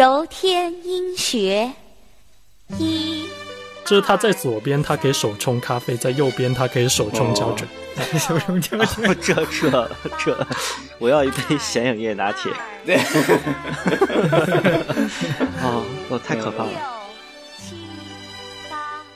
[0.00, 1.70] 柔天音学
[2.78, 3.26] 一。
[3.84, 7.68] 就是他在左边，他可以手冲咖啡；在右边，他可以手冲胶卷。
[8.18, 9.90] 手冲胶卷，这这
[10.24, 10.46] 这，
[10.98, 12.50] 我要一杯显影液拿铁。
[12.86, 12.96] 对，
[15.60, 16.99] 啊，我太可怕了。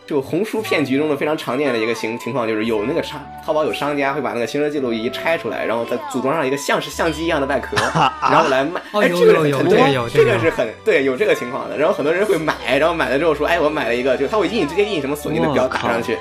[0.07, 7.75] 就红书骗局中的非常常见的一个情情况，就是有那个商淘宝有商家会把那个行车记录仪拆出来，然后再组装上一个像是相机一样的外壳，
[8.21, 8.81] 然后来卖。
[8.93, 11.79] 哎，这个很多，这个是很对，有这个情况的。
[11.79, 16.19] 然后很多人会买，然后买了之后说，哎，我买了一个，就他会印直接印什么索尼的表打上去。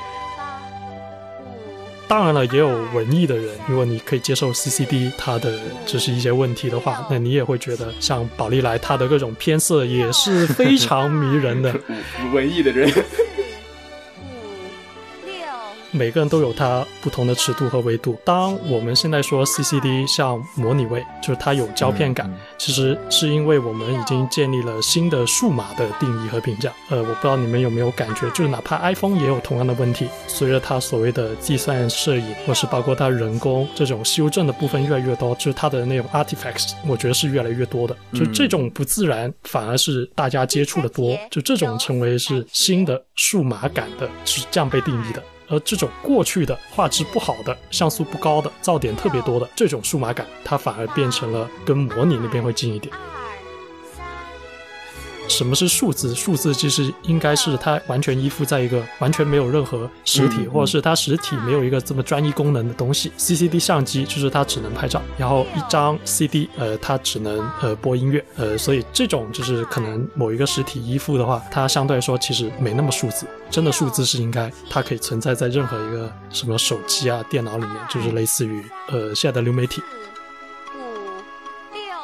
[2.07, 11.73] 当然了，也有文艺的人，如果你可以接受 CCD 它的只是一些问题的话，那你也会觉得像宝丽来它的各种偏色也是非常迷人的。
[12.33, 12.89] 文艺的人。
[15.95, 18.17] 每个人都有它不同的尺度和维度。
[18.25, 22.27] 当我们现在说 CCD 像模拟位，就是它有胶片感，
[22.57, 26.73] 其实是因为我们已经建立了新的数码的定义和评价。
[26.89, 30.09] 呃，我不知道你们有没有感觉，就是哪怕 iPhone 也有同样的问题。
[30.27, 37.95] 随着它所谓的计算摄影，或是包括它人工这种修正的部分越来越多，就是它的那种 artifacts，我觉得是越来越多的。
[38.13, 45.21] 就这种不自然，反而是大家接触的多，就这种成为是新的数码感的，是这样被定义的。
[45.47, 52.93] 而这种过去的画质不好的、像素不高的、噪点特别多的这种数码感，它反而变成了跟模拟那边会近一点。
[55.27, 56.13] 什么是数字？
[56.13, 63.11] 数字其实应该是它完全依附在一个完全没有任何实体，或者是它实体没有一个这么专一功能的东西。
[63.17, 73.25] CCD 相机就是它只能拍照，然后一张 CD，呃，它只能呃播音乐，呃，所以这种就是可能某一个实体依附的话，它相对来说其实没那么数字。
[73.49, 79.81] 真的数字是应该它可以存在在任何一个什么手机啊、电脑里面，就是类似于呃现在的流媒体。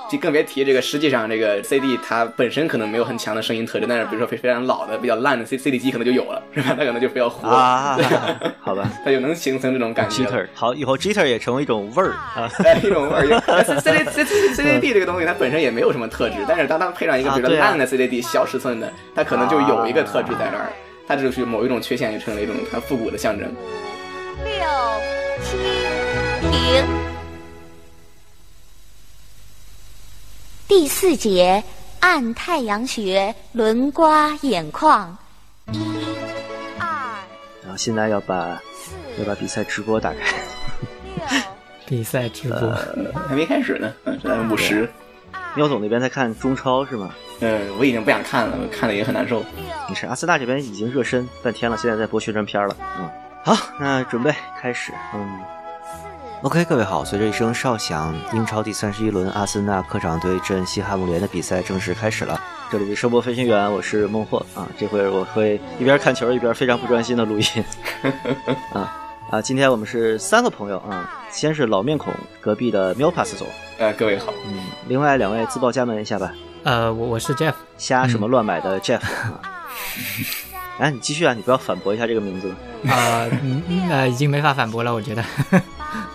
[0.09, 6.75] 就更别提这个，实际上这个 CD 它本身可能没有很强的声音特征，但是比如说非非常老的、比较烂的 C CD 机可能就有了，是吧？
[6.78, 7.47] 它可能就比较活，
[8.59, 10.25] 好吧， 它就能形成这种感觉。
[10.53, 12.50] 好，以后 Jitter 也成为一种味儿啊，
[12.84, 13.64] 一种味儿。
[13.81, 20.72] C D C C C D 这个东西它本身也没有什么特质，但是当它配上一个比如说烂的 C D D 小尺寸的，它可能就有一个特质在那儿，
[21.08, 23.47] 它就是某一种缺陷就成了一种它复古的象征。
[24.44, 24.53] 六
[25.44, 25.58] 七
[26.50, 27.09] 零。
[30.69, 31.63] 第四节
[32.00, 35.18] 按太阳穴轮刮眼眶，
[35.72, 35.80] 一、
[36.78, 36.88] 二。
[37.63, 38.62] 然后现在要把
[39.18, 41.40] 要把比赛直播打开。
[41.88, 42.72] 比赛直播
[43.28, 44.88] 还没开始呢，嗯，五十。
[45.56, 47.16] 喵总那边在看中超是吗？
[47.40, 49.44] 嗯，我已经不想看了，看的也很难受。
[49.88, 52.78] 没事，阿森纳这边已经热身半天了，现在在播宣传片了。
[53.00, 53.09] 嗯，
[53.44, 54.31] 好，那准备
[54.62, 54.94] 开始。
[55.16, 55.40] 嗯。
[56.42, 62.40] OK，各位好，随着一声哨响，英超第三十一轮阿森纳客场对阵西汉姆联的比赛正式开始了。
[62.72, 64.66] 这里是声波飞行员，我是孟获啊。
[64.78, 67.46] 这会儿我会一边看球一边非常不专心的录音。
[68.74, 68.96] 啊
[69.32, 73.46] 啊，今天我们是三个朋友啊，先是老面孔隔壁的喵 pass 总，
[73.78, 74.34] 呃，各位好。
[74.48, 76.34] 嗯，另外两位自报家门一下吧。
[76.64, 79.42] 呃，我我是 Jeff，瞎什么乱买的 Jeff 啊。
[80.80, 82.50] 哎，你继续啊，你不要反驳一下这个名字。
[82.90, 83.28] 啊，
[83.92, 85.22] 呃，已经没法反驳了，我觉得。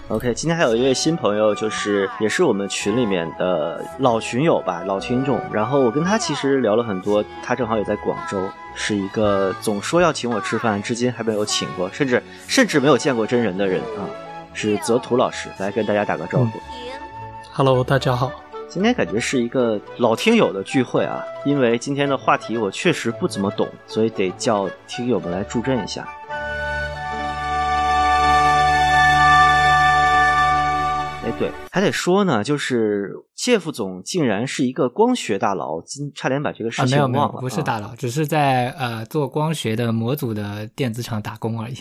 [0.08, 5.40] OK，今天还有一位新朋友，就是也是我们群里面的老群友吧，老听众。
[5.50, 14.04] 然后我跟他其实聊了很多，他正好也在广州，是一个总说要请我吃饭，至今还没有请过，甚至甚至没有见过真人的人啊，
[14.52, 16.60] 是泽图老师，来跟大家打个招呼。
[17.50, 18.30] Hello，大家好。
[18.68, 26.06] 今天感觉是一个老听友的聚会啊，因为今天的话题我确实不怎么懂，所以得叫听友们来助阵一下。
[31.36, 37.08] 对，还得说呢，就是谢副总竟然是一个光学大佬，今差点把这个事情忘了。
[37.08, 41.76] 没有，没有，不是大佬，只是在呃做光学的模组的电子厂打工而已。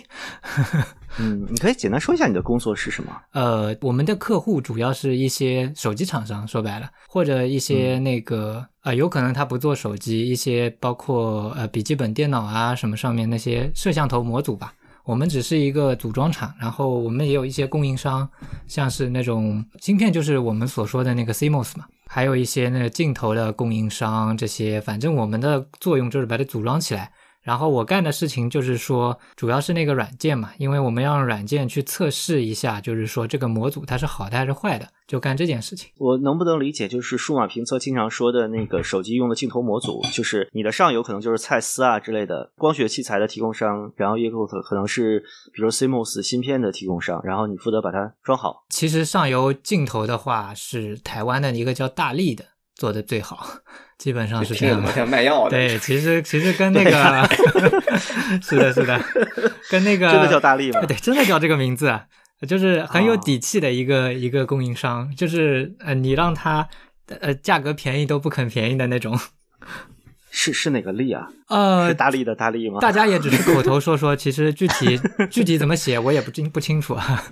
[1.19, 3.15] 嗯，你可以简单说一下你的工作是什么？
[3.33, 14.73] 呃，我们的客户主要是一些手机厂商，说白了，或者一些那个啊，有可能他不做手机，一些包括呃笔记本电脑啊什么上面那些摄像头模组吧。
[15.05, 18.27] 我们只是一个组装厂，然后我们也有一些供应商，
[18.67, 27.11] 像是那种芯片，就是我们所说的那个 CMOS 嘛，还有一些那个镜头的供应商，这些反正我们的作用就是把它组装起来，
[27.44, 35.92] 然后我干的事情就是说，主要是那个软件嘛，因为我们要用软件去测试一下，就是说这个模组它是好的还是坏的，就干这件事情。
[35.98, 48.63] 我能不能理解，就是数码评测经常说的那个手机用的镜头模组，就是你的上游可能就是蔡司啊之类的光学器材的提供商，然后也可可能是比如 CMOS 芯片的提供商，然后你负责把它装好。
[48.69, 52.46] 其实上游镜头的话是台湾的一个叫大力的
[52.83, 53.47] 做的最好。
[53.97, 55.51] 基本上是这样的，像卖药的。
[55.51, 56.91] 对，其实其实跟 那个
[58.44, 59.00] 是的，是的，
[59.71, 60.81] 跟那个真的叫大力吗？
[60.85, 61.97] 对，真的叫这个名字，
[62.45, 66.68] 就是很有底气的一个一个供应商，就是呃，你让他
[67.21, 69.18] 呃价格便宜都不肯便宜的那种。
[70.36, 71.27] 是是哪个力啊？
[71.47, 72.79] 呃，是大力的大力吗？
[72.81, 75.00] 大家也只是口头说说，其实具体
[75.31, 77.24] 具体怎么写我也不清不清楚啊。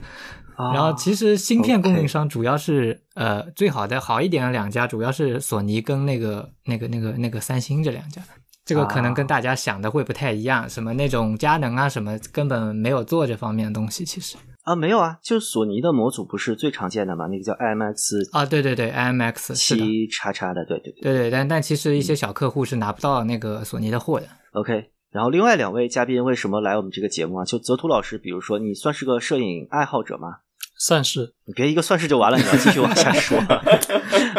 [0.57, 8.21] 然后其实芯片供应商主要是呃最好的好一点的两家，主要是索尼跟那个那个那个那个三星这两家。
[8.63, 14.05] 这个可能跟大家想的会不太一样，什么那种佳能啊什么根本没有做这方面的东西。
[14.05, 17.25] 其实啊没有啊，就索尼的模组不是最常见的嘛？
[17.25, 21.31] 那个叫 IMX 啊，对对对，IMX 七叉叉的，对对对对。
[21.31, 24.27] 但但其实一些小客户是拿不到那个索尼的货的。
[24.53, 24.91] OK。
[25.11, 27.45] 然后另外两位嘉宾为什么来我们这个节目啊？
[27.45, 30.37] 就泽图老师，比如说你算是个摄影爱好者吗？
[30.79, 33.37] 算是，你别一个算是就完了，你要继续往下说。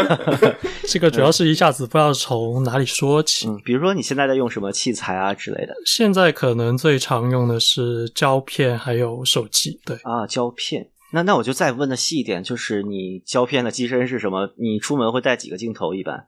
[0.89, 3.47] 这个主要是一下子不知道从哪里说起。
[3.49, 5.75] 嗯，比如说你现在在用什么器材啊之类的？
[5.87, 9.79] 现在可能最常用的是胶片，还有手机。
[9.85, 10.89] 对啊，胶片。
[11.13, 14.53] 那那我就再问的细一点，就是你胶片的机身是什么？
[14.57, 15.95] 你出门会带几个镜头？
[15.95, 16.27] 一般？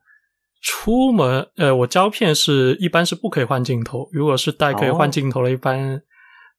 [0.67, 4.09] 出门，呃，我胶片是一般是不可以换镜头。
[4.11, 6.01] 如果是带可以换镜头的，一般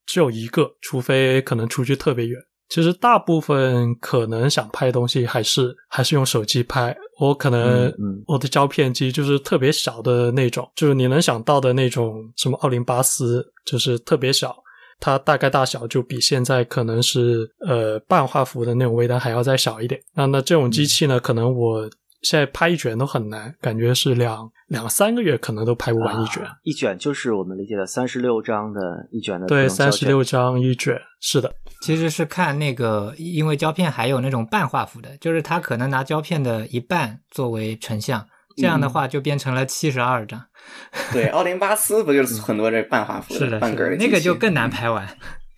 [0.06, 2.40] 只有一个，除非可能出去特别远。
[2.69, 6.96] 其实大部分可能想拍东西还是还是用手机拍。
[7.19, 7.92] 我可能
[8.28, 14.56] 我的胶片机就是特别小的那种，就是你能想到的那种什么奥林巴斯，就是特别小，
[15.00, 20.00] 它大概大小就比现在可能是呃半画幅的那种微单还要再小一点。
[20.13, 21.90] 那那这种机器呢，可能我。
[22.25, 26.44] 现在拍一卷都很难，感觉是两两三个月可能都拍不完一卷。
[26.63, 28.81] 一卷就是我们理解的三十六张的
[29.12, 29.45] 一卷的。
[29.45, 31.54] 对，三十六张一卷，是的。
[31.81, 38.25] 其实是看那个，因为胶片还有那种半画幅的，就是它可能拿胶片的一半作为成像，
[38.57, 40.44] 这样的话就变成了七十二张。
[41.13, 43.98] 对，奥林巴斯不就是很多这半画幅的半格的？
[43.98, 45.07] 那个就更难拍完。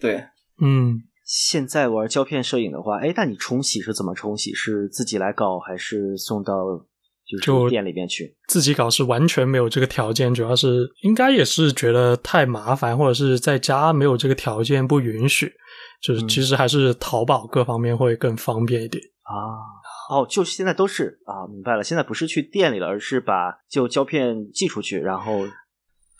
[0.01, 0.21] 对，
[0.61, 1.01] 嗯。
[1.27, 4.53] 现在玩胶片摄影的话，哎，那你冲洗是怎么冲洗？
[4.53, 6.53] 是自己来搞，还是送到
[7.27, 8.33] 就是店里边去？
[8.47, 15.51] 自己搞是完全没有这个条件，主要是应该也是觉得太麻烦，或者是在家没有这个条件不允许，
[16.01, 19.35] 就是其实还是淘宝各方面会更方便一点啊。
[20.09, 25.45] 哦，就现在都是啊，明白了，现在不是去店里了，而是把就胶片寄出去，然后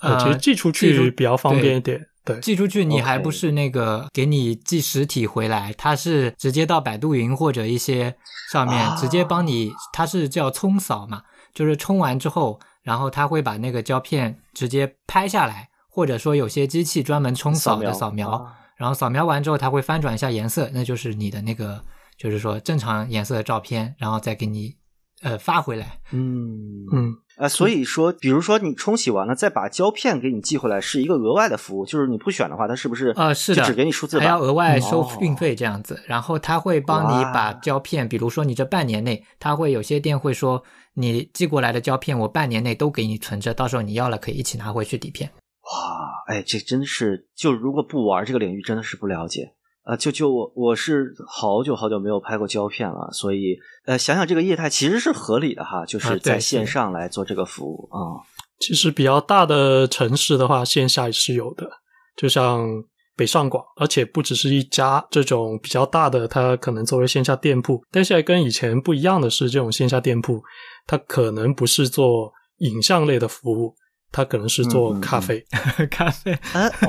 [0.02, 2.06] 呃，其实寄出去比较方便一点。
[2.42, 8.16] 寄出去你还不是那个给你寄实体回来，它是直接到百度云或者一些
[8.52, 21.84] 上面直接帮你，它是叫冲扫嘛，就是冲完之后，然后它会把那个胶片直接拍下来，或者说有些机器专门冲扫的扫描，然后扫描完之后它会翻转一下颜色，那就是你的那个
[22.18, 24.76] 就是说正常颜色的照片，然后再给你
[25.22, 26.00] 呃发回来。
[26.12, 27.16] 嗯嗯。
[27.38, 31.86] 啊，所以说，比如说你冲洗完了，再把胶片给你寄回来，是一个额外的服务。
[31.86, 33.32] 就是你不选的话，它是不是啊？
[33.32, 36.02] 是的，只给你数字，还要额外收运费这样子。
[36.08, 40.64] 然后他会帮你把胶片，比如说你这半年内，他会有些店会说，
[40.96, 45.30] 你寄过来的胶片，我半年内都给你存着，到时候你要了可以一起拿回去底片。
[45.62, 49.54] 哇，哎，这真的是，就如果不玩这个领域，真的是不了解。
[49.88, 58.20] 啊，就就我我是好久好久没有拍过胶片了，所以呃，想想这个业态其实是合理的哈，就是在线上来做这个服务啊。
[58.60, 61.70] 其实比较大的城市的话，线下也是有的，
[62.18, 62.68] 就像
[63.16, 67.82] 北上广，而且不只是一家这种比较大的，它可能作为线下店铺。
[67.90, 70.44] 但现在跟以前不一样的是，这种线下店铺
[70.86, 73.74] 它可能不是做影像类的服务。
[74.12, 75.46] 他可能是做咖啡，
[75.92, 76.70] 咖啡啊？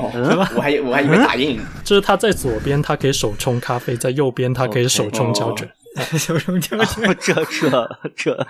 [0.55, 1.59] 我还我还以为打印。
[1.83, 5.69] 就是他在左边，他可以手冲咖啡；在右边，他可以手冲胶卷。
[6.17, 8.47] 手冲胶卷，这这这！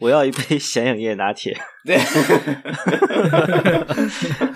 [0.00, 1.56] 我要一杯显影液拿铁。
[1.84, 1.96] 对。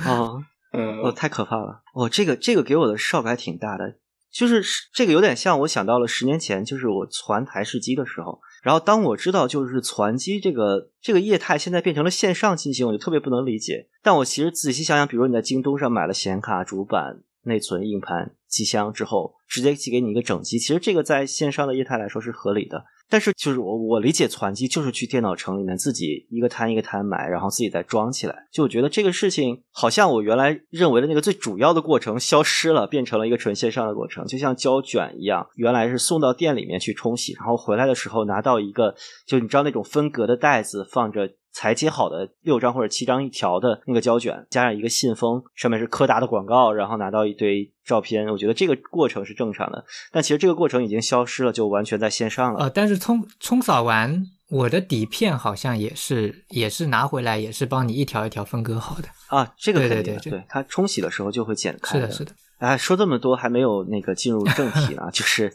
[0.00, 0.35] 啊，
[0.73, 1.83] 嗯，哦，太可怕了！
[1.94, 3.97] 哦，这个这个给我的 shock 还挺大的，
[4.33, 8.40] 就是这个有点像我想到了十年前，就是我传台式机的时候。
[8.64, 13.88] 然后当我知道就是攒机这个这个业态现在变成了线上进行，我就特别不能理解。
[14.02, 22.87] 但我其实仔细想想，比如你在京东上买了显卡、主板、内存、硬盘、机箱之后，直接寄给你一个整机，其实这个在线上的业态来说是合理的。
[23.09, 28.35] 但是就是我我理解攒机就是去电脑城里面自己一个摊一个摊买，然后自己再装起来。
[28.51, 38.95] 就我觉得这个事情好像我原来认为的那个最主要的过程消失了，变成了一个纯线上的过程，就像胶卷一样，原来是送到店里面去冲洗，然后回来的时候拿到一个
[39.27, 41.31] 就你知道那种分隔的袋子，放着。
[41.55, 48.29] 裁切好的六张或者七张一条的那个胶卷，加上一个信封，上面是柯达的广告，然后拿到一堆照片。
[48.29, 52.65] 我觉得这个过程是正常的，但其实这个过程已经消失了，就完全在线上了。
[52.65, 59.55] 呃，但是冲冲扫完我的底片好像也是也是拿回来，也是帮你一条一条分割好的啊。
[59.57, 62.01] 这个对对对对，它冲洗的时候就会剪开。
[62.01, 62.33] 是的，是的。
[62.64, 65.52] 哎，说这么多还没有那个进入正题呢， 就是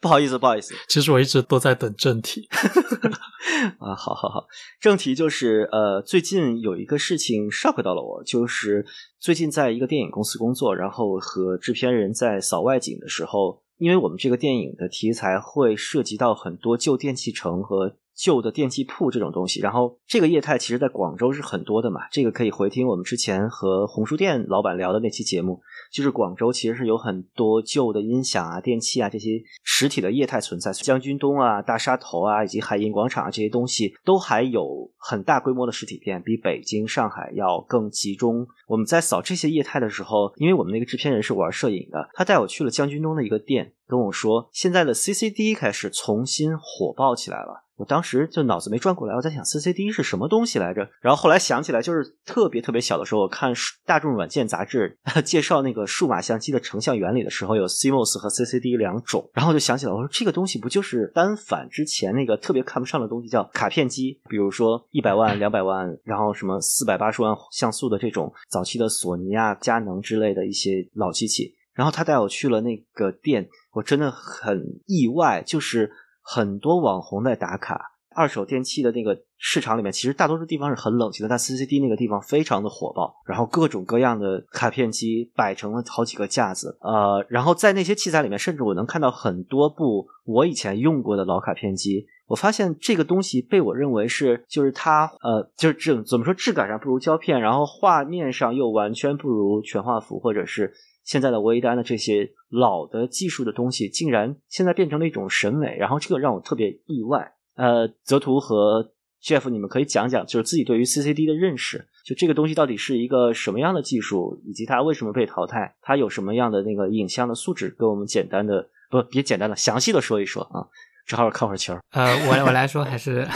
[0.00, 0.74] 不好意思，不好意思。
[0.88, 2.48] 其实我一直都在等正题。
[3.78, 4.46] 啊，好好好，
[4.80, 8.84] 正题就是呃，最近有一个事情 shock 到了我，就是
[9.18, 25.60] 最近在一个电影公司工作，然后和制片人在扫外景的时候，因为我们这个电影的题材会涉及到很多旧电器城和旧的电器铺这种东西，然后这个业态其实在广州是很多的嘛，这个可以回听我们之前和红书店老板聊的那期节目。
[25.90, 38.46] 就是广州其实是有很多旧的音响啊、电器啊这些实体的业态存在，将军东啊、大沙头啊以及海印广场啊这些东西都还有很大规模的实体店，比北京、上海要更集中。
[38.68, 47.64] 我们在扫这些业态的时候，因为我们那个制片人是玩摄影的，他带我去了将军东的一个店，跟我说现在的 CCD 开始重新火爆起来了。
[47.80, 50.86] 我当时就脑子没转过来，我在想 CCD 是什么东西来着？
[51.00, 53.54] 然后后来想起来，就是特别特别小的时候，我看
[53.86, 59.30] 大众软件杂志 介绍那个数码相机的成像原理的时候，有 CMOS 和 CCD 两种。
[59.32, 64.20] 然后我就想起来，我说这个东西不就是单反之前那个特别看不上的东西，叫卡片机？
[64.28, 71.54] 比如说一百万、两百万，然后什么四百八十万像素的这种早期的索尼啊、佳能之类的一些老机器。
[71.72, 75.90] 然后他带我去了那个店，我真的很意外，就是。
[76.32, 92.06] 很多网红在打卡二手电器的那个市场里面，其实大多数地方是很冷清的，但 CCD 那个地方非常的火爆，然后各种各样的卡片机摆成了好几个架子，呃，然后在那些器材里面，甚至我能看到很多部我以前用过的老卡片机。
[92.28, 100.72] 我发现这个东西被我认为是，就是它，呃，就是这怎么说，质感上不如胶片，然后画面上又完全不如全画幅，或者是。
[101.10, 107.32] 现在的微单的这些老的技术的东西，竟然现在变成了一种审美，然后这个让我特别意外。
[107.56, 120.62] 呃，泽图和 Jeff，你们可以讲讲，就是自己对于 CCD 的认识，就这个东西到底是一个什么样的技术，以及它为什么被淘汰，它有什么样的那个影像的素质，给我们简单的不别简单的详细的说一说啊。
[121.08, 121.76] 正好看会儿球。
[121.90, 123.26] 呃，我我来说还是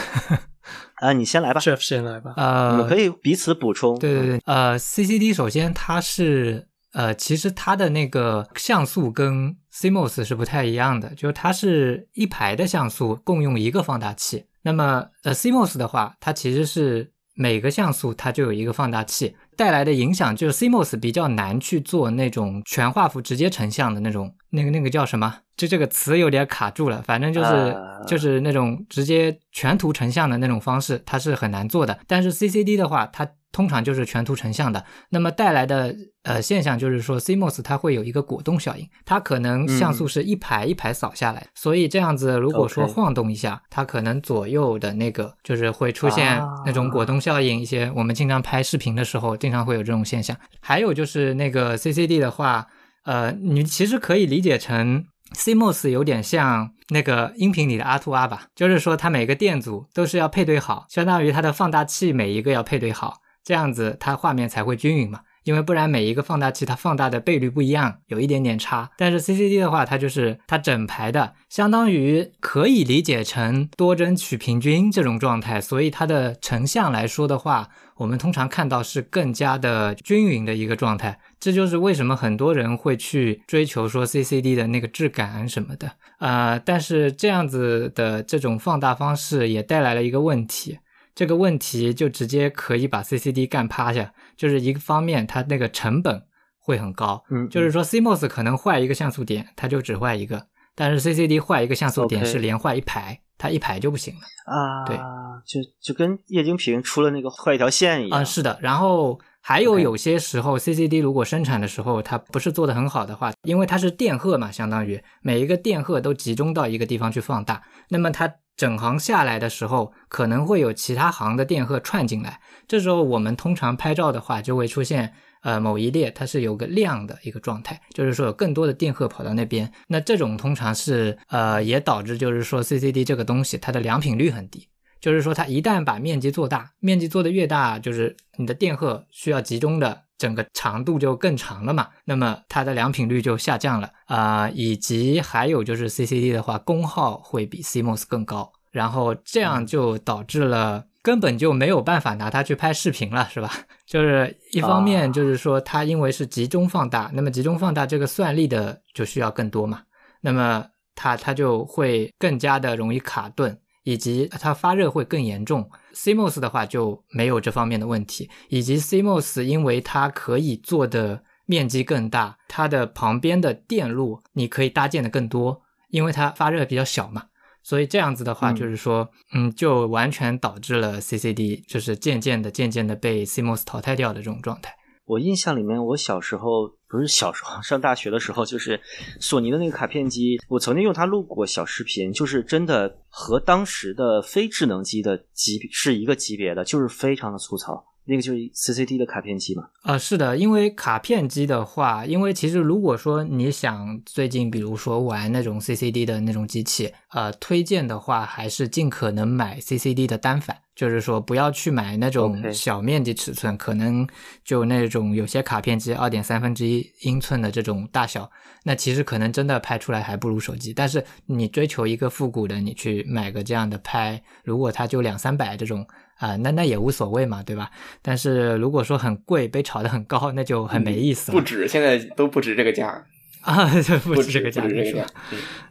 [1.03, 2.35] 啊，你先来吧，Jeff 先来吧。
[2.37, 3.99] 呃，我们可以彼此补充。
[3.99, 6.69] 对对对，呃，CCD 首先它是。
[6.95, 14.45] 呃，其实它的那个像素跟 CMOS 是不太一样的，就是它是一排的像素共用一个放大器。
[14.61, 25.39] 那么，呃，CMOS 的话，它其实是每个像素它就有一个放大器，带来的影响就是 CMOS 比较难去做那种全画幅直接成像的那种，那个那个叫什么？
[25.57, 27.75] 就这个词有点卡住了，反正就是
[28.07, 31.99] 就是那种直接全图成像的那种方式，它是很难做的。
[32.07, 47.57] 但是 CCD 的话，它通常就是全图成像的，那么带来的呃现象就是说，CMOS 它会有一个果冻效应，它可能像素是一排一排扫下来，所以这样子如果说晃动一下，它可能左右的那个就是会出现那种果冻效应。
[47.61, 50.35] 一些我们经常拍视频的时候，经常会有这种现象。
[50.59, 52.67] 还有就是那个 CCD 的话，
[53.05, 63.19] 呃，你其实可以理解成 CMOS 有点像那个音频里的 R2R 吧，就是说它每个电阻都是要配对好，相当于它的放大器每一个要配对好。
[63.45, 68.89] 这样子它画面才会均匀嘛，因为不然每一个放大器它放大的倍率不一样，有一点点差。
[68.97, 81.19] 但是 CCD 的话，它就是它整排的，相当于可以理解成多帧取平均这种状态，所以它的成像来说的话，我们通常看到是更加的均匀的一个状态。
[81.39, 86.57] 这就是为什么很多人会去追求说 CCD 的那个质感什么的啊。
[86.57, 90.79] 但是这样子的这种放大方式也带来了一个问题。
[91.15, 96.21] 这个问题就直接可以把 CCD 干趴下，就是一个方面，它那个成本
[96.59, 97.23] 会很高。
[97.31, 104.21] 嗯，就是说 CMOS 可能坏一个像素点，它就只坏一个，但是 CCD 坏一个像素点是连坏一排，它一排就不行了。
[104.53, 104.97] 啊，对，
[105.45, 108.19] 就就跟液晶屏出了那个坏一条线一样。
[108.19, 108.59] 啊，是的。
[108.61, 109.17] 然后
[109.47, 118.33] 还有有些时候，CCD 如果生产的时候它不是做的很好的话，因为它是电荷嘛，相当于每一个电荷都集中到一个地方去放大，那么它。
[118.57, 122.39] 整行下来的时候，可能会有其他行的电荷串进来。
[122.69, 125.11] 这时候我们通常拍照的话，就会出现
[125.43, 129.69] 呃某一列它是有个亮的一个状态，就是说有更多的电荷跑到那边。
[129.89, 134.69] 那这种通常是呃也导致就是说 CCD 这个东西它的良品率很低。
[134.99, 153.51] 就是说，它一旦把面积做大，面积做的越大，就是你的电荷需要集中的整个长度就更长了嘛，那么它的良品率就下降了啊，以及还有就是 CCD 的话，功耗会比 CMOS 更高，然后这样就导致了根本就没有办法拿它去拍视频了，是吧？
[153.85, 159.83] 就是一方面就是说它因为是集中放大，那么集中放大这个算力的就需要更多嘛，
[160.21, 163.55] 那么它它就会更加的容易卡顿。
[163.85, 168.29] 以及它发热会更严重，CMOS 的话就没有这方面的问题。
[168.49, 177.27] 以及 CMOS 因为它可以做的面积更大，它的旁边的电路你可以搭建的更多，因为它发热比较小嘛。
[177.61, 184.75] 所以这样子的话，就是说，嗯，就完全导致了 CCD 就是渐渐的、渐渐的被 CMOS 淘汰掉的这种状态。
[185.05, 188.79] 我印象里面，我小时候不是小时候 上大学的时候，就是
[189.19, 197.85] 索尼的那个卡片机，我曾经用它录过小视频，就是真的和当时的非智能机的级是一个级别的，就是非常的粗糙。
[198.07, 199.63] 那个就是 CCD 的卡片机嘛？
[199.81, 214.07] 啊，是的，因为卡片机的话，因为其实如果说你想最近比如说玩那种 CCD 的那种机器，呃，推荐的话还是尽可能买 CCD 的单反，就是说不要去买那种小面积尺寸，可能
[214.43, 218.29] 就那种有些卡片机二点三分之一英寸的这种大小，
[218.63, 220.73] 那其实可能真的拍出来还不如手机。
[220.73, 225.87] 但是你追求一个复古的，你去买个这样的拍，如果它就两三百这种。
[226.17, 227.69] 啊，那那也无所谓嘛，对吧？
[228.01, 231.37] 但是如果说很贵，被炒得很高，那就很没意思了。
[231.37, 233.05] 不止，现在都不止这个价
[233.45, 233.69] 啊，
[234.03, 235.07] 不止这个价，不止这个价。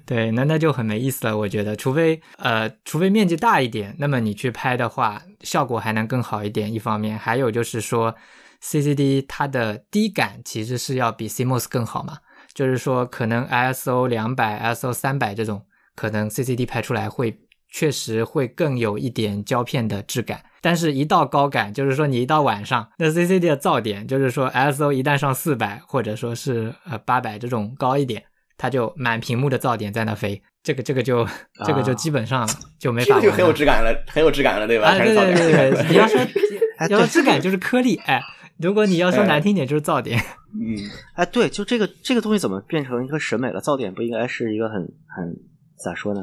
[0.06, 1.36] 对，那那就很没意思了。
[1.36, 6.72] 我觉得，除非呃，除非面积大一点，那么你去拍的话，效果还能更好一点。
[6.72, 8.14] 一方面，还有就是说
[8.62, 12.18] ，CCD 它的低感其实是要比 CMOS 更好嘛。
[12.52, 17.40] 就是说，可能 ISO 两百、ISO 三百这种，可能 CCD 拍出来会。
[17.76, 28.24] 确实会更有一点胶片的质感，但是，一到高感，就是说你一到晚上，那 CCD 的噪点，就是说 ISO 一旦上四百或者说是呃八百这种高一点，
[28.56, 31.28] 它就满屏幕的噪点在那飞，这个这个就
[31.66, 32.48] 这个就基本上
[32.78, 34.88] 就没法，就很有质感了，很有质感了，对吧？
[34.88, 36.18] 啊，对对对对，你要说
[36.88, 38.22] 要说质感就是颗粒，哎，
[38.58, 40.18] 如果你要说难听点就是噪点，
[40.58, 40.80] 嗯，
[41.14, 43.60] 哎，对，就这个这个东西怎么变成一个审美了？
[43.60, 44.80] 噪点不应该是一个很
[45.14, 45.36] 很
[45.76, 46.22] 咋说呢？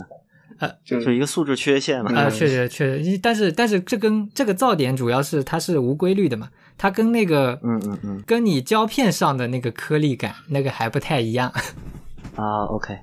[0.59, 2.11] 呃，就是一个素质缺陷嘛。
[2.13, 11.51] 啊，确实确实，但是但是这跟这个噪点主要是它是无规律的嘛，它跟那个嗯嗯嗯，跟你胶片上的那个颗粒感那个还不太一样。
[12.35, 12.97] 啊，OK，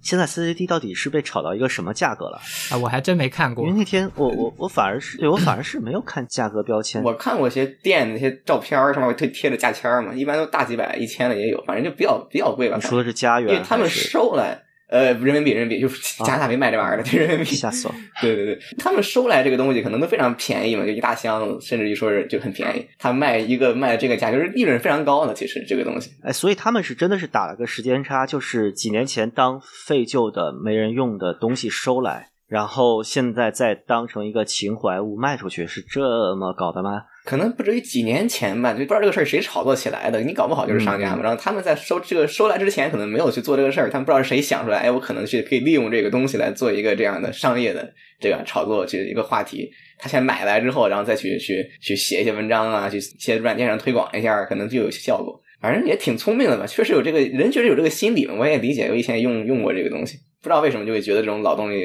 [0.00, 2.38] 现在 CCD 到底是被炒到一个什么价格了？
[2.70, 3.66] 啊，我还真没看过。
[3.66, 7.02] 因为那天我我我反而是对我反而是没有看价格标签。
[7.02, 12.76] 我看过一些店那些照片上面会贴贴着价签嘛，一般都大几百、一千的也有，反正就比较比较贵吧。
[12.76, 13.52] 你说的是家园？
[13.52, 14.62] 因为他们收来。
[14.88, 17.54] 呃，人民币，人民币，就是加拿大没卖这玩意儿的，就人民币。
[17.54, 17.94] 吓死了！
[18.22, 22.86] 对对对，他们收来这个东西可能都非常便宜嘛，就一大箱，甚至于说是就很便宜。
[22.98, 25.34] 他卖一个卖这个价，就是利润非常高的。
[25.34, 37.02] 其实这个东西，哎，所以他们是真的是打了个时间差，就是几年前当废旧的没人用的东西收来，然后现在再当成一个情怀物卖出去，是这么搞的吗？
[37.28, 40.18] 可能不至于几年前吧，就不知道这个事儿谁炒作起来的。
[40.22, 41.20] 你搞不好就是商家嘛。
[41.22, 43.90] 然后他们在收这个收来之前，可能没有去做这个事儿。
[43.90, 49.70] 他们不知道是谁想出来，哎，我可能去可以利用这个东西来做一个这样的商业的这个炒作，这一个话题。
[49.98, 55.38] 他先买来之后，然后再去去去写一些文章啊，去写软件上推广一下，可能就有些效果。
[55.60, 58.36] 反正也挺聪明的吧，确实有这个人，确实有这个心理嘛。
[58.38, 60.16] 我也理解，我以前也用用过这个东西。
[60.40, 61.84] 不知道为什么就会觉得这种老东西，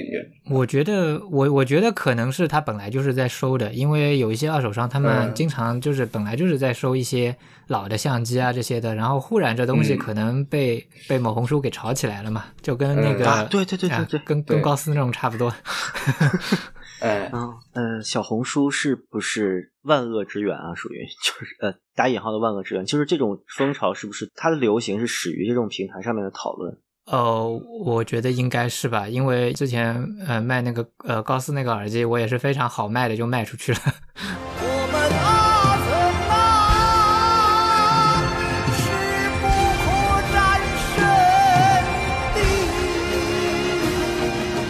[0.49, 7.35] 我觉得我我觉得可能是他本来就是在收的，因为有一些二手商他们经常就是本来就是在收一些
[7.67, 15.51] 老的相机啊这些的，然后忽然这东西可能被被某红书给炒起来了嘛，就跟那个对对对对对，跟跟高斯那种差不多。
[17.01, 17.29] 哎，
[17.73, 20.73] 嗯小红书是不是万恶之源啊？
[20.75, 26.77] 属于 就是呃打引号的万恶之源，就是这种风潮是不是它的流行是始于这种平台上面的讨论？
[27.05, 27.47] 呃，
[27.83, 33.79] 我觉得应该是吧，因为之前呃卖那个呃高斯那个耳机，我也是非常好卖的，就卖出去了。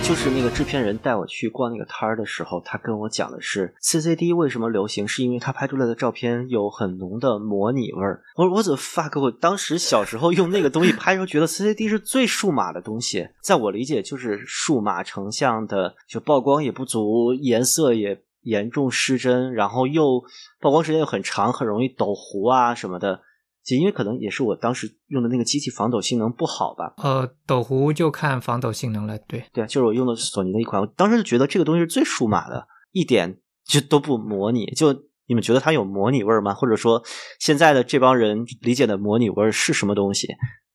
[0.03, 8.21] 就是那个制片人带我去逛那个摊儿的时候，他跟我讲的是 CCD 为什么流行，是因为他拍出来的照片有很浓的模拟味儿。
[8.35, 9.19] 我我怎么 fuck？
[9.19, 20.21] 我当时小时候用那个东西拍时候，觉得 CCD 是最数码的东西，在我理解就是数码成像的，就曝光也不足，颜色也严重失真，然后又
[20.59, 23.21] 曝光时间又很长，很容易抖糊啊什么的。
[23.65, 26.93] 就因为可能也是我当时用的那个机器防抖性能不好吧。
[26.97, 34.65] 呃，抖狐就看防抖性能了，对对啊，就是我用的索尼的一款，我当时就觉得这个东西是最数码的，一点就都不模拟。
[34.75, 34.93] 就
[35.27, 36.53] 你们觉得它有模拟味儿吗？
[36.53, 37.01] 或者说
[37.39, 40.27] 现在的这帮人理解的模拟味儿是什么东西？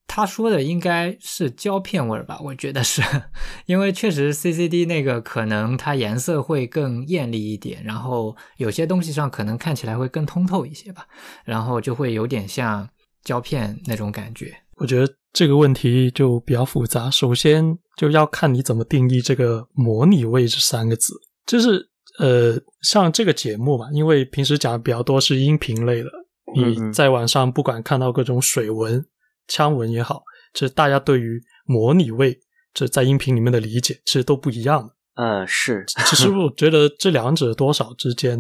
[0.09, 2.41] 他说的应该是胶片味儿吧？
[2.43, 3.03] 我觉得是，
[3.67, 11.07] 因为确实 CCD 那个可能它颜色会更艳丽一点，然后有些东西上可能看起来会更通透一些吧，
[11.45, 12.89] 然后就会有点像
[13.23, 14.57] 胶片那种感觉。
[14.79, 21.15] 我觉得这个问题就比较复杂，首先就要看你怎么定义这个“模拟味”这三个字。
[21.47, 26.11] 就是呃，像这个节目嘛，因为平时讲的比较多是音频类的，
[26.57, 29.05] 你在网上不管看到各种水文。
[29.49, 32.39] 枪纹也好，这大家对于模拟位
[32.73, 34.95] 这在音频里面的理解其实都不一样的。
[35.15, 38.39] 呃，是，其实 我觉得这两者多少之间，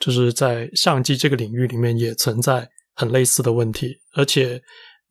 [0.00, 3.96] 就是在相机这个领域里面也存在很类似的问题。
[4.14, 4.60] 而且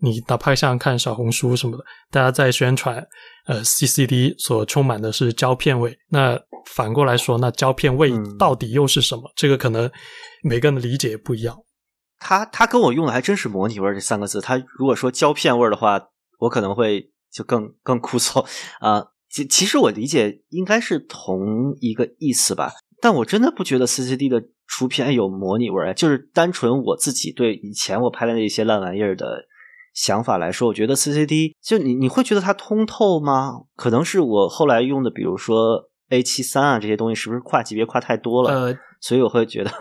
[0.02, 3.02] 你哪怕像看小红书什么的，大家在宣传
[3.46, 9.32] 呃 CCD 所充满的是胶片味，那反过来说，那胶片味到底又是什么？
[9.38, 9.90] 这个可能
[10.44, 11.58] 每个人的理解不一样。
[12.20, 14.42] 他他跟我用的还真是模拟味儿这三个字。
[14.42, 18.46] 他如果说胶片味儿的话，我可能会就更更枯燥
[18.80, 19.08] 啊。
[19.30, 25.94] 其其实我理解应该是同一个意思吧，但我真的不觉得 CCD 的出片有模拟味儿。
[25.94, 29.46] 就是单纯我自己对以前我拍的那些烂玩意儿的
[29.94, 33.52] 想法来说，我觉得 CCD 就你你会觉得它通透吗？
[33.76, 38.76] 可能是我后来用的，比如说 A 七三啊这些东西，是不是跨级别跨太多了？
[39.02, 39.72] 所以我会觉得，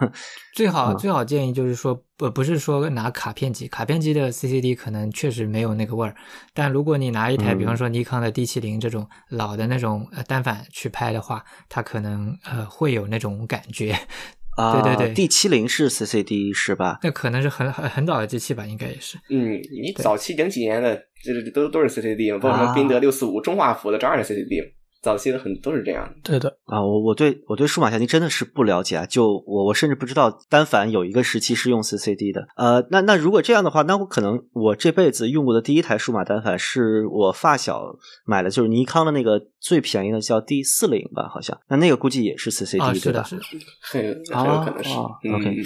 [0.54, 6.14] 最好最好建议就是说，不不是说拿卡片机，卡片机的 CCD 可能确实没有那个味儿。
[6.54, 13.96] 但如果你拿一台，比方说尼康的 D 七零这种老的那种单反去拍的话，它可能呃会有那种感觉。
[14.57, 16.98] 啊，对对对，D 七零是 CCD 是吧？
[17.02, 19.16] 那可能是很很很早的机器吧，应该也是。
[19.31, 24.78] 嗯，你早期零几年的这都都是 CCD，包括什么宾得六四五中画幅的照样是 CCD。
[25.01, 26.49] 早期的很都是这样，对的。
[26.65, 37.85] 啊，我我对我对数码相机真的是不了解啊，就我我甚至不知道单反有一个时期是用 CCD 的，呃，那那如果这样的话，那我可能我这辈子用过的第一台数码单反是我发小
[38.25, 43.23] 买的，就是尼康的那个最便宜的叫 D 四零吧，好像，那那个估计也是 CCD 对吧？
[43.23, 43.43] 是的，
[43.81, 44.03] 很
[44.45, 44.91] 很有可能是
[45.35, 45.57] ，OK。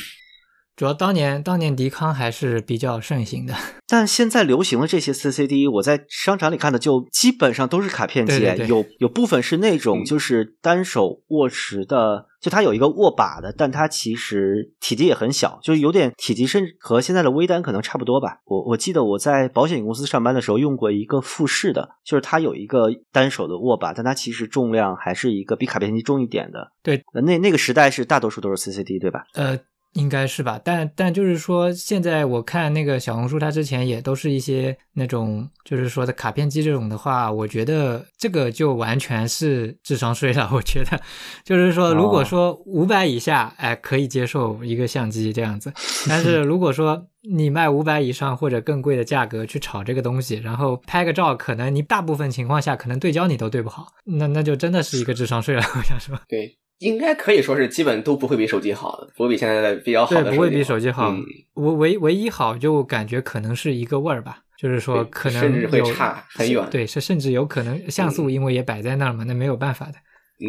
[0.74, 3.54] 主要当年当年迪康还是比较盛行的，
[3.86, 18.38] 但现在流行的这些 CCD，我在商场里看的就基本上都是卡片机，有有部分是那种就是单手握持的，就它有一个握把的，但它其实体积也很小，就是有点体积，甚至和现在的微单可能差不多吧。
[18.46, 26.72] 我我记得我在保险公司上班的时候用过一个富士的，就是它有一个单手的握把，但它其实重量还是一个比卡片机重一点的。
[26.82, 29.24] 对，那那个时代是大多数都是 CCD，对吧？
[29.34, 29.58] 呃。
[29.94, 40.48] 应该是吧，但但就是说，现在我看那个小红书，它之前也都是一些那种，就是说的卡片机这种的话，我觉得这个就完全是智商税了。
[40.52, 40.98] 我觉得，
[41.44, 45.70] 就是说，如果说五百以下，哎，可以接受一个相机这样子，
[46.08, 55.62] 但是如果说你卖五百以上或者更贵的价格去炒这个东西，然后拍个照，可能你大部分情况下可能对焦你都对不好，那那就真的是一个智商税了。
[55.76, 56.56] 我想说，对。
[56.78, 60.24] 应该可以说是基本都不会比手机好的，不会比现在的比较好的。
[60.24, 61.14] 对，不会比手机好。
[61.54, 66.66] 唯唯唯一好就感觉可能是一个味儿吧，就是说可能甚至会差很远。
[66.70, 69.92] 对，是甚至有可能像素因为也摆在那儿嘛，那没有办法的。
[69.92, 70.48] 嗯。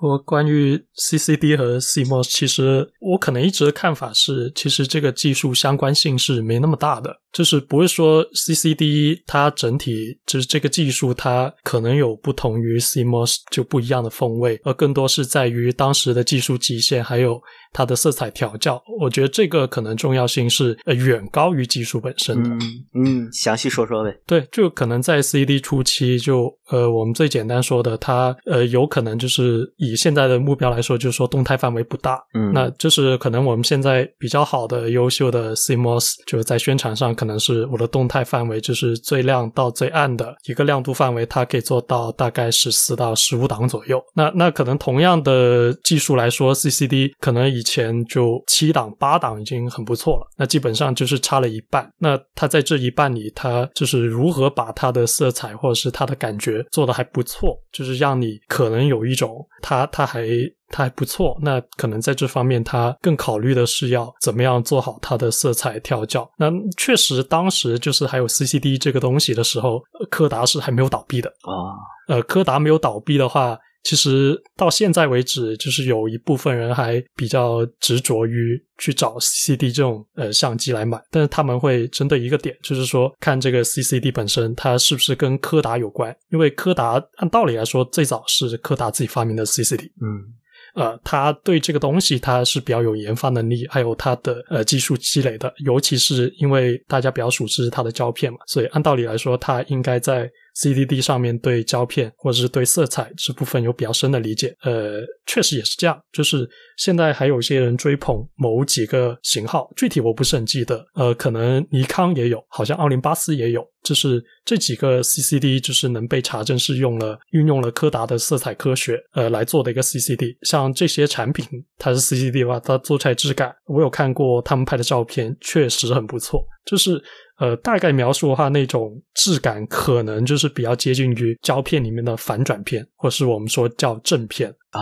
[0.00, 17.40] 我关于 CCD 和 CMOS，其实我可能一直的看法是，其实这个技术相关性是没那么大的，就是不是说 CCD 它整体就是这个技术它可能有不同于 CMOS 就不一样的风味，而更多是在于当时的技术极限，还有
[17.72, 18.80] 它的色彩调教。
[19.00, 22.50] 我觉得这个可能重要性是呃远高于技术本身的。
[22.94, 24.16] 嗯，详细说说呗。
[24.26, 44.00] 对，就可能在 CD 初期，就呃我们最简单说的，它呃有可能就是以以现在的目标来说，就是说动态范围不大，嗯，那就是可能我们现在比较好的、优秀的 CMOS，就是在宣传上可能是我的动态范围就是最亮到最暗的一个亮度范围，它可以做到大概十四到十五档左右。
[44.14, 51.90] 那那可能同样的技术来说，CCD 可能以前就七档八档已经很不错了，那基本上就是差了一半。
[51.98, 59.88] 那它在这一半里，它就是如何把它的色彩或者是它的感觉做的还不错，就是让你可能有一种它。
[59.90, 60.28] 它还
[60.70, 66.30] 他还不错，那可能在这方面他更考虑的是要怎么样做好它的色彩调教。
[66.38, 71.76] 那确实当时就是还有 CCD 这个东西的时候，柯达是还没有倒闭的啊。
[72.08, 90.34] 呃，柯达没有倒闭的话，其实到现在为止，就是有一部分人还比较执着于去找 CCD 这种呃相机来买，但是他们会针对一个点，就是说看这个 CCD 本身它是不是跟柯达有关，因为柯达按道理来说最早是柯达自己发明的 CCD，嗯。
[90.78, 100.30] 呃，他对这个东西他是比较有研发能力，还有他的呃技术积累的，尤其是因为大家比较熟知他的胶片嘛，所以按道理来说，他应该在。
[100.58, 105.96] CDD 上面对胶片或者是对色彩这部分有比较深的理解，呃，确实也是这样。
[106.12, 110.84] 就是现在还有一些人追捧某几个型号，具体我不是很记得。
[110.94, 113.64] 呃，可能尼康也有，好像奥林巴斯也有。
[113.84, 120.36] 就是这几个 CCD，就是能被查证是用了运用了柯达的色彩科学呃来做的一个 CCD。
[120.42, 121.46] 像这些产品，
[121.78, 126.44] 它是 CCD 的话，它做出来质感，我有看过他们拍的照片，确实很不错。
[126.66, 127.00] 就是。
[127.38, 134.80] 呃，大概描述的话，那种质感可能就是比较接近于胶片里面的反转片，或是我们说叫正片啊。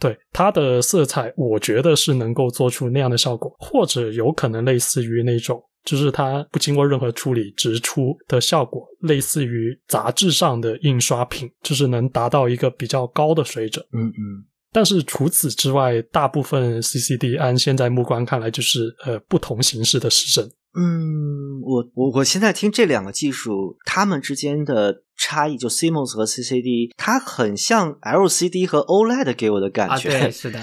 [0.00, 13.86] 对它的色彩，我觉得是能够做出那样的效果，或者有可能类似于那种，就是它不经过任何处理直出的效果，类似于杂志上的印刷品，就是能达到一个比较高的水准。
[13.92, 14.44] 嗯嗯。
[14.72, 20.50] 但是除此之外，大部分 CCD 按现在目光看来，就是呃不同形式的实证。
[20.74, 30.08] 嗯，我我我现在听这两个技术，它们之间的差异，就 CMOS 和 CCD，它很像 LCD 和 OLED 给我的感觉。
[30.08, 30.60] 对，是的。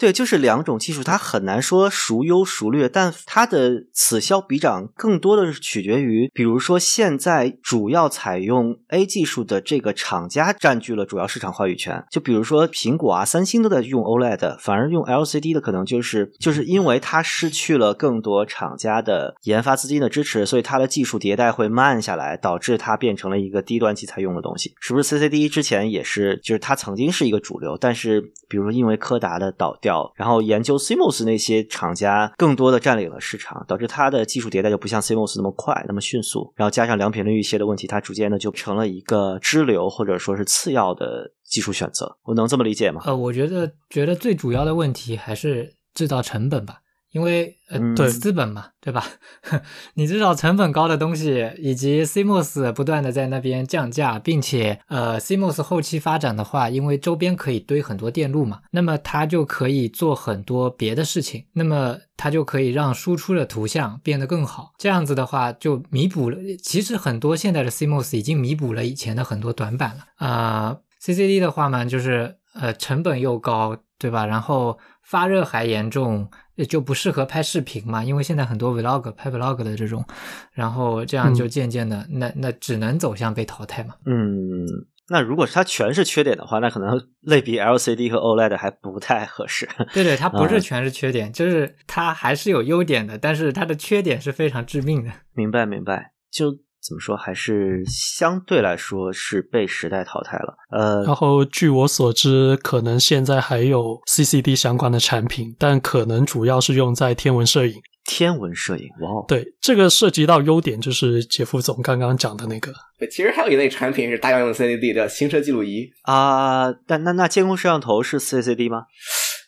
[0.00, 12.02] 对，就是两种技术，它很难说孰优孰劣，但它的此消彼长，更多的是取决于，比如说现在主要采用 A 技术的这个厂家占据了主要市场话语权。
[12.10, 24.72] 就比如说苹果啊、三星都在用 OLED，反而用 LCD 的可能就是就是因为它失去了更多厂家的研发资金的支持，所以它的技术迭代会慢下来，导致它变成了一个低端机才用的东西。
[24.80, 29.89] 是不是 CCD 之前也是，就是它曾经是一个主流，但是比如说因为柯达的倒掉。
[30.14, 36.52] 然后研究 CMOS 那些厂家更多的占领了市场，导致它的技术迭代就不像 CMOS 那么快、那么迅速。
[36.56, 42.16] 然后加上良品率一些的问题，它逐渐的就成了一个支流或者说是次要的技术选择。
[42.24, 43.02] 我能这么理解吗？
[43.06, 46.80] 呃，我觉得觉得最主要的问题还是制造成本吧。
[47.12, 49.04] 因为呃，资本嘛，对吧？
[49.94, 64.72] 你至少成本高的东西，以及 CMOS 不断的在那边降价，并且呃，CMOS 后期发展的话，因为周边可以堆很多电路嘛，那么它就可以做很多别的事情，那么它就可以让输出的图像变得更好。
[64.78, 66.38] 这样子的话，就弥补了。
[66.62, 70.76] 其实很多现在的 CMOS 已经弥补了以前的很多短板了啊。
[71.02, 74.26] CCD 的话嘛，就是呃，成本又高，对吧？
[74.26, 76.30] 然后发热还严重。
[76.66, 80.04] 就不适合拍视频嘛，因为现在很多 vlog 拍 vlog 的这种，
[80.52, 83.94] 然后这样就渐渐的，那那只能走向被淘汰嘛。
[84.06, 84.66] 嗯，
[85.08, 89.68] 那如果是它全是缺点的话，那可能类比 LCD 和 OLED 还不太合适。
[89.92, 95.10] 对对，它 不是全是缺点，就是它还是有优点的，但是它的缺点是非常致命的。
[95.34, 96.58] 明白明白，就。
[96.82, 100.54] 怎么说，还是相对来说是被时代淘汰了。
[100.70, 107.74] 呃，然后据我所知，可能现在还有 CCD 相关的产品，但可能主要是用在天文摄影。
[108.06, 112.72] 天文摄影，哇，对，这个涉及到优点，就是杰夫总刚刚讲的那个。
[112.98, 116.72] 对，其实还有一类产品是大家用 CCD 的行车记录仪啊。
[116.86, 118.84] 但那那监控摄像头是 CCD 吗？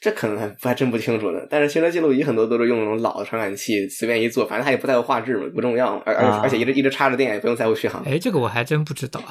[0.03, 1.39] 这可能还还真不清楚呢。
[1.49, 8.03] 但是行车记录仪很多都是用那种老的传感器，随便一做，反正它也不在乎画质嘛，不重要，而而而且一直一直插着电，也不用在乎续航。
[8.05, 9.23] 哎，这个我还真不知道，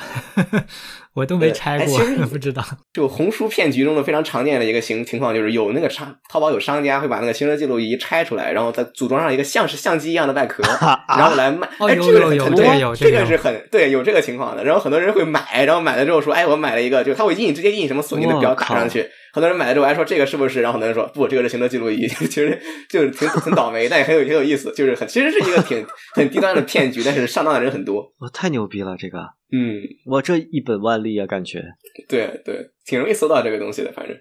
[1.14, 2.00] 我都没拆过，
[2.32, 2.64] 不知道。
[2.94, 10.64] 就红书骗局中的非常常见的一个情情况，就是有那个商淘宝有商家会把那个行车记录仪拆出来，然后再组装上一个像是相机一样的外壳，
[11.10, 11.68] 然后来卖。
[11.80, 14.64] 哎，这个很多，这个是很对，有这个情况的。
[14.64, 19.06] 然后很多人会买，然后买了之后说，哎，我买了一个，就他会印直接印什么索尼的标打上去。
[19.34, 20.62] 很多人买了之后还说这个是不是？
[20.62, 22.08] 然后很多人说不，这个是行车记录仪。
[22.08, 28.02] 其实就是挺挺倒霉，但也很有很有意思，就是很其实是一个挺很低端的骗局，但是上当的人很多。
[28.20, 29.20] 哇，太牛逼了这个！
[29.54, 31.63] 嗯，我这一本万利啊，感觉。
[32.08, 34.17] 对对，挺容易搜到这个东西的，反正。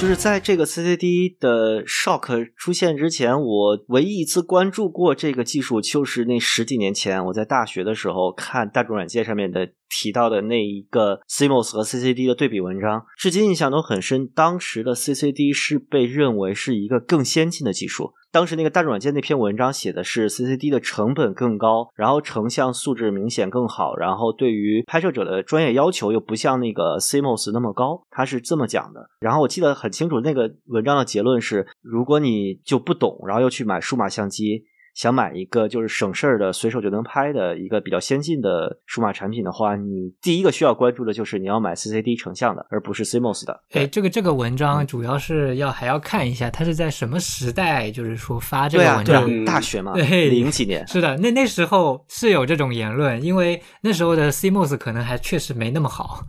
[0.00, 14.26] 就是在这个 CCD 的 Shock 出现之前，我唯一一次关注过这个技术，就是那十几年前我在大学的时候看大众软件上面的提到的那一个 CMOS 和 CCD 的对比文章，至今印象都很深。
[14.28, 18.12] 当时的 CCD 是被认为是一个更先进的技术。
[18.30, 29.08] 当时那个大众软件那篇文章写的是 CCD 的成本更高，然后成像素质明显更好，然后对于拍摄者的专业要求又不像那个 CMOS 那么高，他是这么讲的。
[29.20, 34.64] 然后我记得很清楚，那个文章的结论是：如果你就不懂，然后又去买数码相机。
[34.98, 43.60] 想买一个就是省事儿的、随手就能拍的一个比较先进的数码产品的话，你第一个需要关注的就是你要买 CCD 成像的，而不是 CMOS 的。
[43.74, 49.44] 哎，这个这个文章主要是要还要看一下它是在什么时代，就是说发这个文章。
[49.44, 50.84] 大学嘛，对，零几年。
[50.88, 56.26] 是的，那那时候是有这种言论，因为那时候的 CMOS 可能还确实没那么好。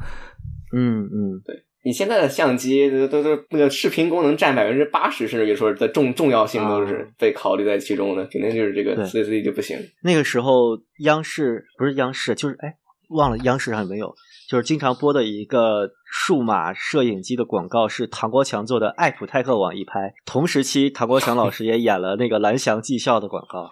[0.77, 1.55] 嗯嗯，对。
[1.84, 9.78] 你现在的相机都都都那个视频功能占百分之八十，甚至于说的重重要性都是被考虑在其中的，肯定就是这个 C C D 就不行。
[10.04, 12.76] 那个时候央视不是央视，就是哎
[13.10, 14.13] 忘了央视上有没有，
[14.50, 23.72] 就是经常播的一个数码摄影机的广告是唐国强做的爱普泰克网一拍，同时期唐国强老师也演了那个蓝翔技校的广告。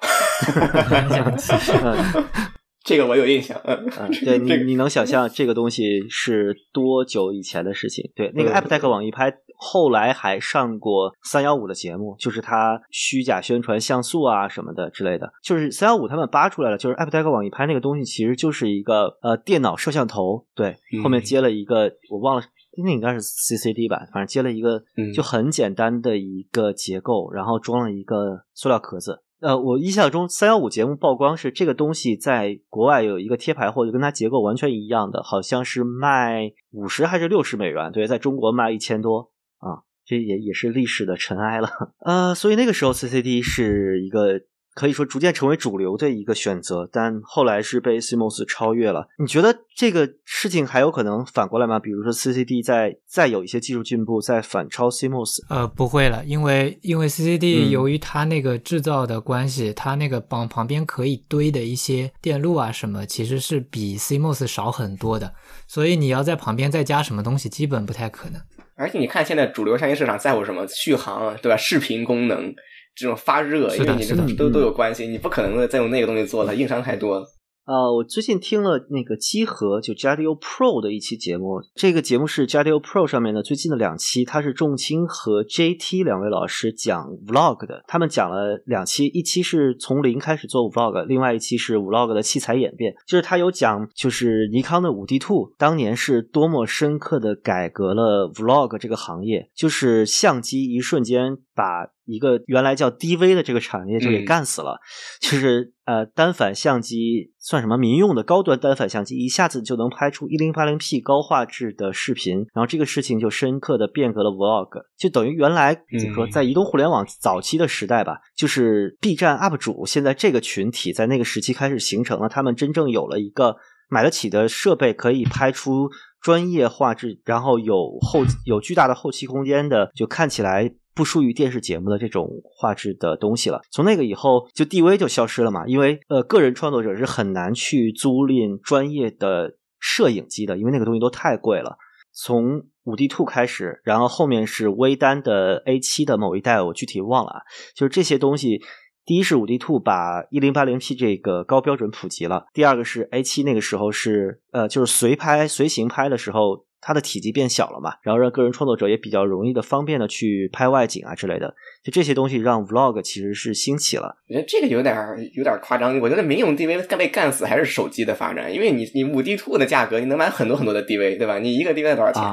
[0.89, 1.74] 蓝翔技校。
[2.88, 3.86] 这个我有印象，嗯，
[4.23, 8.10] 对你你能想象这个东西是多久以前的事情？
[8.15, 15.30] 对，那个 AppTech 网易拍，后来还上过三幺五的节目，就是他虚假宣传像素啊什么的之类的。
[15.43, 22.43] 就是三幺五他们扒出来了，就是 AppTech 网易拍那个东西其实就是一个呃电脑摄像头，对，后面接了一个我忘了，
[22.82, 24.82] 那应该是 CCD 吧，反正接了一个
[25.13, 29.23] 就很简单的一个结构，然后装了一个塑料壳子。
[29.39, 37.91] 呃，我印象中三幺五节目曝光是这个东西在国外有一个贴牌货，就跟它结构完全一样的，好像是卖五十还是六十美元？
[37.91, 41.69] 对，在中国卖一千多啊，这也也是历史的尘埃了。
[42.06, 44.41] 呃，所以那个时候 CCD 是一个。
[44.78, 49.08] 可以说逐渐成为主流的一个选择，但后来是被 CMOS 超越了。
[49.18, 51.80] 你觉得这个事情还有可能反过来吗？
[51.80, 55.40] 比如说 CCD 在再有一些技术进步，再反超 CMOS？
[55.50, 65.34] 呃，不会了，因为因为 CCD 由于它那个制造的关系，它那个旁旁边可以堆的一些电路啊什么，其实是比 CMOS 少很多的，
[65.68, 68.40] 所以你要在旁边再加什么东西，基本不太可能。
[68.76, 70.68] 而且你看现在主流相机市场在乎什么？
[70.68, 71.58] 续航，对吧？
[71.58, 72.54] 视频功能。
[72.97, 77.25] 这种发热，因为你这个都都有关系，你不可能再用那个东西做了，硬伤太多了。
[77.67, 95.53] 呃，我最近听了那个机核就 Jadio Pro 的一期节目，这个节目是 Jadio Pro 上面的最近的两期，它是仲青和 JT 两位老师讲 Vlog 的，他们讲了两期，一期是从零开始做 Vlog，另外一期是 Vlog 的器材演变，就是他有讲，就是尼康的五 D Two
[95.57, 104.80] 当年是多么深刻的改革了 Vlog 这个行业，就是相机一瞬间把一个原来叫 DV 的这个产业就给干死了，
[105.20, 123.56] 就是呃单反相机算什么民用的高端单反相机，一下子就能拍出一零八零 P 高画质的视频，然后这个事情就深刻的变革了 Vlog，就等于原来怎么说，在移动互联网早期的时代吧，就是 B 站 UP 主现在这个群体在那个时期开始形成了，他们真正有了一个
[123.89, 125.89] 买得起的设备，可以拍出
[126.22, 130.72] 专业画质，然后有后有巨大的后期空间的，就看起来。
[130.97, 133.62] 不输于电视节目的这种画质的东西了。
[133.71, 141.77] 从那个以后，就 DV 就消失了嘛，因为呃，个人创作者是很难去租赁专业的摄影机的，因为那个东西都太贵了。
[142.12, 147.41] 从五 D Two 开始，然后后面是微单的 A 七的某一代，我具体忘了啊。
[147.75, 148.60] 就是这些东西，
[149.05, 156.65] 第一是五 D Two 把一零八零 P 这个高标准普及了，第二个是 A 七那个时候是呃，就是随拍随行拍的时候。
[156.88, 164.15] 它的体积变小了嘛，然后让个人创作者也比较容易的、方便的去拍外景啊之类的，就这些东西让 Vlog 其实是兴起了。
[164.30, 164.95] 我觉得这个有点
[165.36, 166.00] 有点夸张。
[166.00, 171.39] 我觉得民用 DV 被干死还是手机的发展，因为你你五 D Two 的价格，你能买很多很多的 DV，对吧？
[171.39, 172.23] 你一个 DV 多少钱？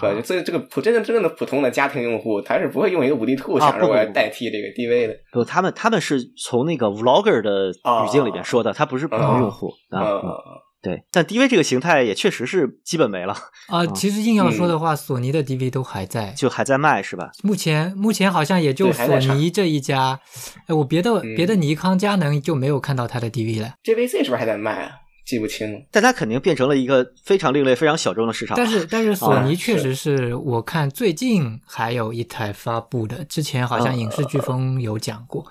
[0.00, 0.22] 是吧？
[0.24, 5.16] 所以这个普真正真正的普通的家庭用户，他是不会用一个五 D Two 想着我来代替这个 DV 的。
[5.30, 10.20] 不，他们他们是从那个 Vlogger 的语境里边说的，他不是普通用户啊。
[10.82, 13.36] 对，但 DV 这个形态也确实是基本没了
[13.68, 13.84] 啊。
[13.86, 17.30] 其实硬要说的话，索尼的 DV 都还在，就还在卖是吧？
[17.42, 20.20] 目前目前好像也就索尼这一家，
[20.66, 23.74] 哎，我别的别的尼康、佳能就没有看到它的 DV 了。
[23.84, 24.92] JVC 是不是还在卖啊？
[25.30, 28.56] 记不清了，但它肯定变成了一个非常另类、非常小众的市场。
[28.56, 35.46] 但是，但是索尼确实是我看最近还有一台发布的，之前好像影视飓风有讲过。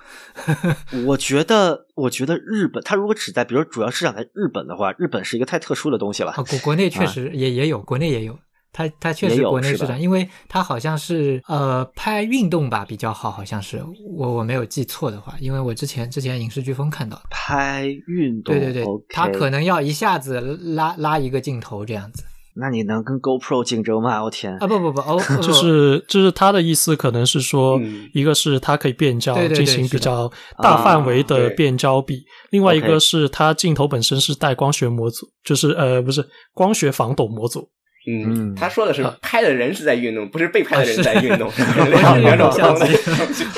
[1.07, 6.33] 我觉得，我觉得日本，它如果只在比如主要市场在日本的话，日本是一个太特殊的东西了。
[6.49, 8.37] 国国内确实也也有，国内也有。
[8.71, 13.83] 它它确实国内市场，因为它好像是呃拍运动吧比较好，好像是
[14.17, 20.39] 我我没有记错的话，因为我之前之前影视飓风看到拍运动，对对对，它可能要一下子
[20.75, 22.23] 拉拉一个镜头这样子。
[22.55, 24.21] 那你能跟 GoPro 竞争吗？
[24.21, 24.67] 我天啊！
[24.67, 27.79] 不不不，哦， 就是就是他的意思，可能是说，
[28.13, 30.29] 一个是它可以变焦，进行比较
[30.61, 32.17] 大范围的变焦比；
[32.49, 37.69] 另外一个是它镜头本身是带光学模组，就是呃，不是光学防抖模组。
[38.09, 41.51] 嗯，他说的是拍的人是在运动，不是被拍的人在运动，
[42.01, 42.95] 两两种相机。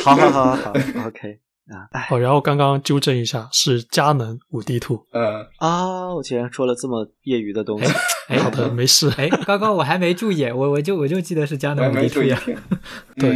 [0.04, 0.74] 好好好好
[1.08, 1.40] ，OK。
[1.72, 5.06] 啊，哦，然后刚刚纠正一下，是佳能五 D Two。
[5.14, 7.90] 嗯啊，我竟然说了这么业余的东西。
[8.28, 9.10] 哎，好的，没事。
[9.16, 12.38] 哎，刚刚我还没注意， 我我就我就记得是佳能五 D Two 呀。
[13.16, 13.30] 对，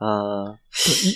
[0.00, 0.56] 呃，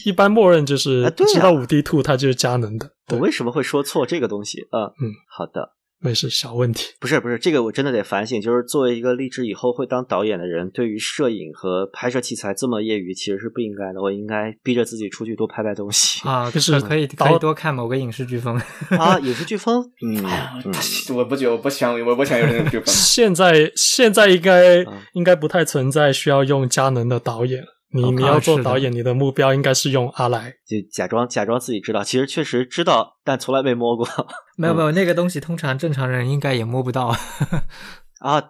[0.05, 2.93] 一一般默认就是知道五 D Two 它就是佳能的。
[3.09, 4.61] 我为什么会说错这个东西？
[4.71, 5.73] 嗯嗯，好的。
[6.03, 6.95] 没事，小问题。
[6.99, 8.41] 不是不是，这个我真的得反省。
[8.41, 14.01] 就是作为一个立志以后会当导演的人，对于摄影和拍摄器材这么业余，其实是不应该的。
[14.01, 18.59] 我应该逼着自己出去多拍拍东西啊， 就是可以可以多看某个影视飓风
[18.99, 19.85] 啊，影视飓风。
[20.03, 20.25] 嗯，
[21.15, 22.85] 我不觉我不想我不想有这种飓风。
[22.87, 27.63] 现在现在应该应该不太存在需要用佳能的导演。
[27.93, 34.07] 你你要做导演，你的目标应该是用阿来，就假装假装自己知道，其实确实知道，但从来没摸过。
[34.57, 37.09] 没有没有，那个东西通常正常人应该也摸不到
[38.21, 38.41] 啊。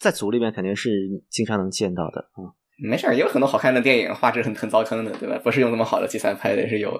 [0.00, 0.90] 在组里面肯定是
[1.30, 2.50] 经常能见到的啊。
[2.82, 5.38] 没事儿，也有很多好看的电影，画质很很糟坑的，对吧？
[5.44, 6.90] 不是用那么好的器材拍的，也是有。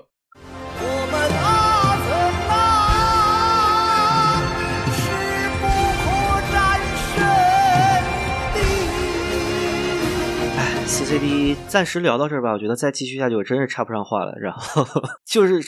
[11.11, 14.33] C D 暂时聊到这儿吧，我觉得再继续下去我真是插不上话了。
[14.41, 14.87] 然后
[15.27, 15.61] 就是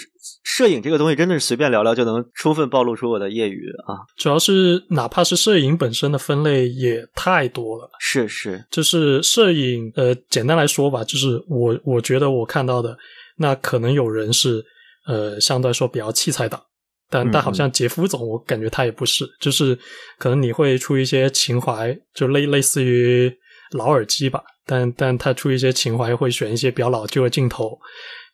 [0.45, 4.07] 摄影这个东西，真的是随便聊聊就能充分暴露出我的业余啊。
[4.17, 7.91] 主要是哪怕是摄影本身的分类也太多了。
[7.99, 12.97] 是是，就是摄影，呃，简单来说吧，就是我我觉得我看到的，
[13.39, 14.65] 那可能有人是
[15.09, 16.63] 呃相对来说比较器材党，
[17.11, 19.77] 但但好像杰夫总，我感觉他也不是，就是
[20.21, 23.29] 可能你会出一些情怀，就类类似于
[23.73, 24.41] 老耳机吧。
[24.65, 27.79] 但但他出一些情怀，会选一些比较老旧的镜头，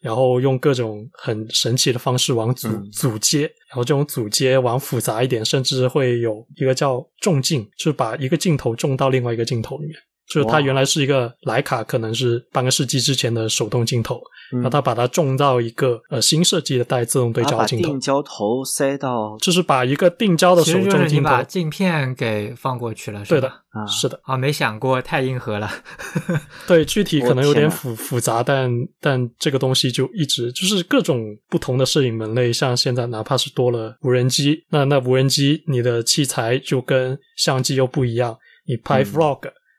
[0.01, 9.95] 然后用各种很神奇的方式往组组接，然后这种组接往复杂一点，甚至会有一个叫重镜，就是把一个镜头重到另外一个镜头里面。
[10.29, 14.21] 就是它原来是一个徕卡，可能是半个世纪之前的手动镜头，
[14.53, 23.51] 然后它把它种到一个呃新设计的带自动对焦镜头，定焦头塞到，就是把一个定焦的手动镜头，把镜片给放过去了，对的，
[23.89, 25.71] 是的，啊，没想过太硬核了，
[26.69, 28.71] 对，具体可能有点复复杂，但
[29.01, 39.39] 但这个东西就一直就是各种不同的摄影门类，像现在哪怕是多了无人机，那那无人机你的器材就跟相机又不一样，你拍 vlog。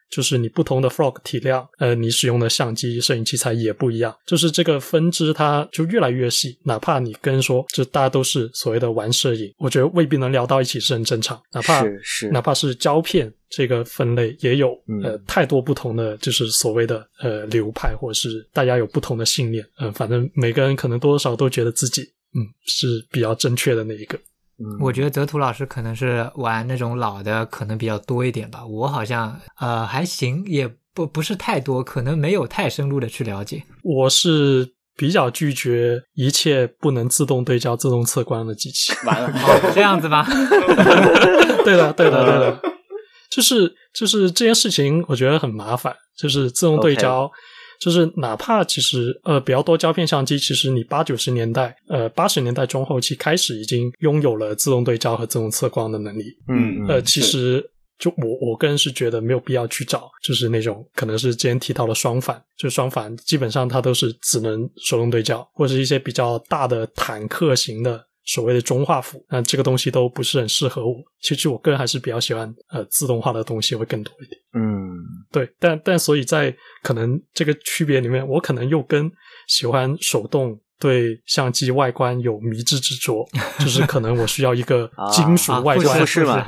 [0.10, 4.16] 就是你不同的 frog 体量，呃，你使用的相机、摄影器材也不一样。
[4.26, 6.58] 就是这个分支，它就越来越细。
[6.64, 11.40] 哪怕你跟说，就大家都是所谓的玩摄影，我觉得未必能聊到一起是很正常。
[11.54, 14.72] 哪怕是哪怕是胶片这个分类，也有
[15.04, 19.66] 呃太多不同的，就是所谓的呃流派，或者是大家有不同的信念。
[19.80, 24.18] 嗯，反正每个人可能多多少都觉得自己嗯是比较正确的那一个。
[24.80, 33.64] 我觉得泽图老师可能是玩那种老的可能比较多一点吧，我好像呃还行，也不不是太多，可能没有太深入的去了解。
[33.84, 38.92] 我是比较拒绝一切不能自动对焦、自动测光的机器。
[39.06, 39.32] 完了，
[39.74, 40.28] 这样子吧？
[41.64, 42.62] 对的，对的，对的，
[43.32, 47.30] 就是就是这件事情，我觉得很麻烦，就是自动对焦。
[47.80, 56.26] 就是哪怕其实呃比较多胶片相机，其实你八九十年代呃八十年代中后期开始已经拥有了自动对焦和自动测光的能力。
[56.50, 57.64] 嗯，呃，其实
[57.98, 68.06] 就我我个人是觉得没有必要去找，就是那种可能是之前提到的双反，就双反基本上它都是只能手动对焦，或者是一些比较大的坦克型的。
[68.26, 70.98] 所谓的中画幅，那这个东西都不是很适合我。
[71.20, 74.40] 其实我个人还是比较喜欢呃自动化的东西会更多一点。
[74.54, 74.79] 嗯，
[75.32, 79.12] 对，但但所以在可能这个区别里面，我可能又跟
[79.48, 80.60] 喜欢手动。
[80.82, 83.28] 对相机外观有迷之执着，
[83.60, 86.00] 就是可能我需要一个 金属外观，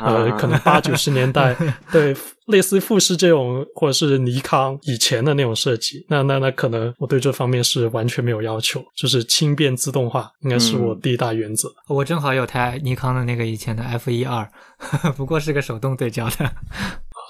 [0.02, 1.54] 呃，可能八九十年代
[1.92, 2.16] 对
[2.46, 11.70] 类似富士这种，或者是尼康以前的那种设计，那那那可能我对这方面是完全没有要求，就是轻便自动化应该是我第一大原则。
[11.90, 14.50] 我正好有台尼康的那个以前的 F 一二，
[15.18, 16.50] 不过是个手动对焦的。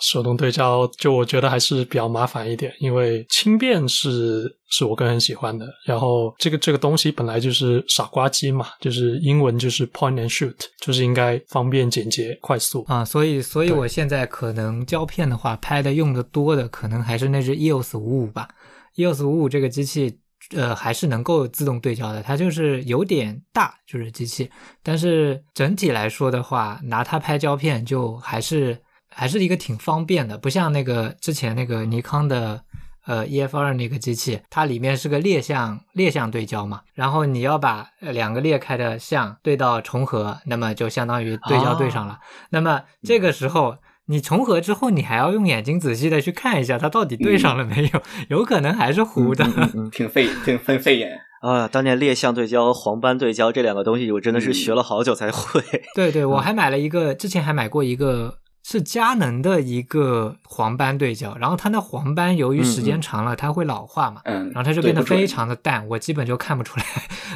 [0.02, 5.66] 手动对焦就我觉得还是比较麻烦一点，因为轻便是是我个人喜欢的。
[5.86, 13.06] 然后这个这个东西本来就是傻瓜机嘛，就是英文就是 point and shoot，就是应该方便、简洁、快速啊。
[13.06, 18.47] 所以，所以我现在可能胶片的话拍的用的多的，可能还是那只 EOS 五五吧。
[18.95, 20.20] EOS 五五这个机器。
[20.56, 24.49] 呃，还是能够自动对焦的，它就是有点大，就是机器，
[24.82, 28.78] 但是整体来说的话，拿它拍胶片就还是
[29.14, 32.64] 还是一个挺方便的，不像那个之前那个尼康的
[33.05, 43.78] 呃 EF 二那个机器，它里面是个裂像裂像对焦嘛，然后你要把两个裂开的像对到重合，那么就相当于对焦对上了，那么这个时候。
[44.07, 48.01] 你重合之后，你还要用眼睛仔细的去看一下，它到底对上了没有？
[48.28, 49.45] 有可能还是糊的，
[49.89, 51.66] 挺费，挺费费眼啊！
[51.66, 55.64] 当年裂像对焦黄斑对焦这两个东西，我真的是学了好久才会。
[55.95, 66.86] 对对，我还买了一个，之前还买过一个是佳能的一个黄斑对焦，然后它那黄斑由于时间长了，它会老化嘛，嗯，然后它就变得非常的淡，我基本就看不出来，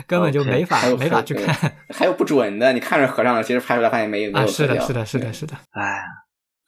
[0.08, 1.74] 根本就没法没法去看。
[1.90, 6.04] 还有不准的，你看着合上了，其实拍出来发现没有没有是的，是的，是的，是的，哎。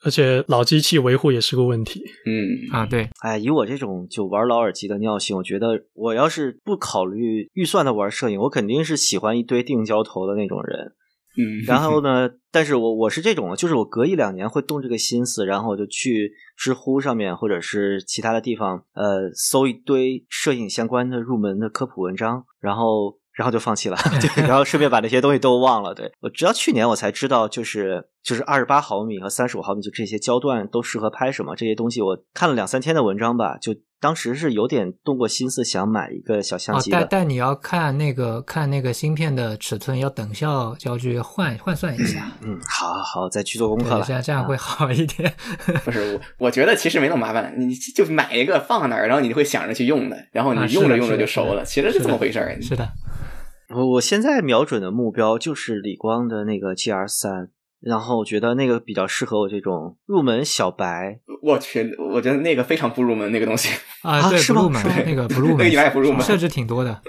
[0.04, 2.00] 而且老机器维护也是个问题。
[2.24, 10.92] 嗯啊，对，哎，以我这种就玩老耳机的尿性，我觉得我要是不考虑预算的玩摄影，我肯定是喜欢一堆定焦头的那种人。
[11.36, 23.17] 嗯，然后呢，但是我我是这种，就是我隔一两年会动这个心思，然后我就去知乎上面或者是其他的地方，呃，搜一堆摄影相关的入门的科普文章，然后。
[23.38, 25.94] 然后就放弃了， 对，然后顺便把那些东西都忘了。
[25.94, 32.02] 对我直到去年我才知道，就是就是二十八毫米和三十五毫米就这些焦段都适合拍什么这些东西。
[32.02, 36.98] 我看了两三天的文章吧，就当时是有点动过心思想买一个小相机的。
[36.98, 42.28] 但但你要看那个看那个芯片的尺寸，要等效焦距换换算一下。
[42.42, 44.04] 嗯，好，好，再去做功课了。
[44.04, 45.32] 这样这样会好一点。
[45.84, 51.64] 不是我，我觉得其实没那么麻烦，你就买一个放那儿，然后你会想着去用的，然后你用着用着就熟了。
[51.64, 52.60] 其实是这么回事儿。
[52.60, 52.88] 是的。
[53.06, 53.07] 我
[53.74, 57.50] 我现在瞄准的目标就是理光的那个 GR 三，
[57.80, 61.20] 然后我觉得那个比较适合我这种入门小白。
[61.42, 63.68] 我去，我觉得那个非常不入门那个东西
[64.02, 67.02] 啊，对， 是入门那个不入门，那个不入门，设置挺多的。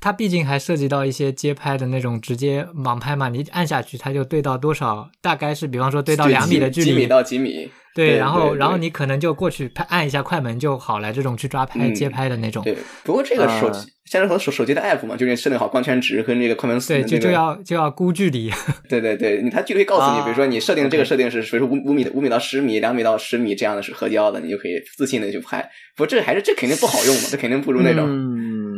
[0.00, 7.70] 它毕竟还涉及到一些街拍的那种直接盲拍嘛，你按下去它就对到多少，大概是比方说对到两米的距离，几米到几米。
[7.94, 12.64] 对，然后然后你可能就过去拍按一下快门就好了，这种去抓拍接拍的那种。
[12.64, 16.78] 对，不过这个手机现在和手手机的 app 嘛，就是设定好光圈值和那个快门。
[16.80, 18.50] 对，就就要就要估距离。
[18.88, 25.62] 对对对，你它就可以告诉你，比如说你设定这个设定是，比如说五五米的五米到十米，两米到十米这样的是合焦的，你就可以自信的去拍。
[25.96, 28.04] 不过这还是这肯定不好用嘛，这肯定不如那种。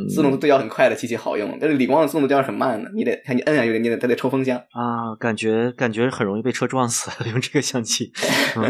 [0.08, 8.12] 自动对焦很快的机器好用，但是理光的自动对焦很慢的，你得看你摁下去，你得它得抽风箱啊，感觉感觉很容易被车撞死， 用这个相机。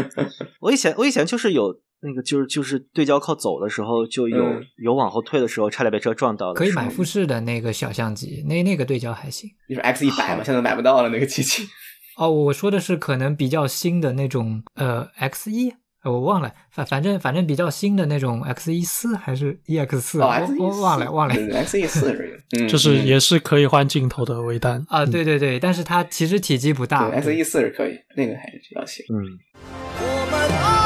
[0.61, 6.53] 我以前我以前就是有那个就是就是对焦靠走的时候就有有往后退的时候，差点被车撞到。
[6.53, 9.49] 可以买富士的那个小相机，那那个对焦还行。
[9.67, 11.67] 你说 X 一百嘛，现在买不到了那个机器。
[12.17, 15.73] 哦，我说的是可能比较新的那种呃 X 一。
[16.07, 21.33] 我忘了，反反正反正比较新的那种 X 一四还是 EX 四，我忘了忘了。
[21.33, 22.11] X 一四
[22.49, 27.09] 是，就是也是可以换镜头的微单啊，对对对，但是它其实体积不大。
[27.09, 29.05] X 一四是可以，那个还是比较行。
[29.09, 30.76] 嗯。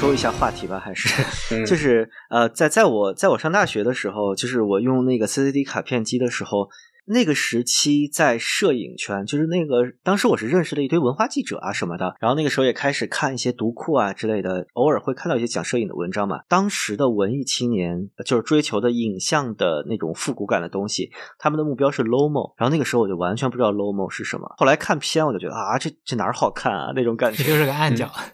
[0.00, 1.22] 说一下话题吧，还是
[1.66, 6.70] 就是呃，在在我在我上大学的时候，就是我用那个 CCD 卡片机的时候，
[7.04, 16.40] 那个时期在摄影圈，就是那个当时我是认识了一堆文化记者啊什么的，然后那个时候也开始看一些读库啊之类的，偶尔会看到一些讲摄影的文章嘛。
[16.48, 24.50] 当时的文艺青年就是追求的影像的那种复古感的东西，他们的目标是 Lomo，然后那个时候我就完全不知道 Lomo 是什么。
[24.56, 28.10] 后来看片，我就觉得啊，这这哪儿好看啊那种感觉， 就是个暗角。
[28.16, 28.32] 嗯，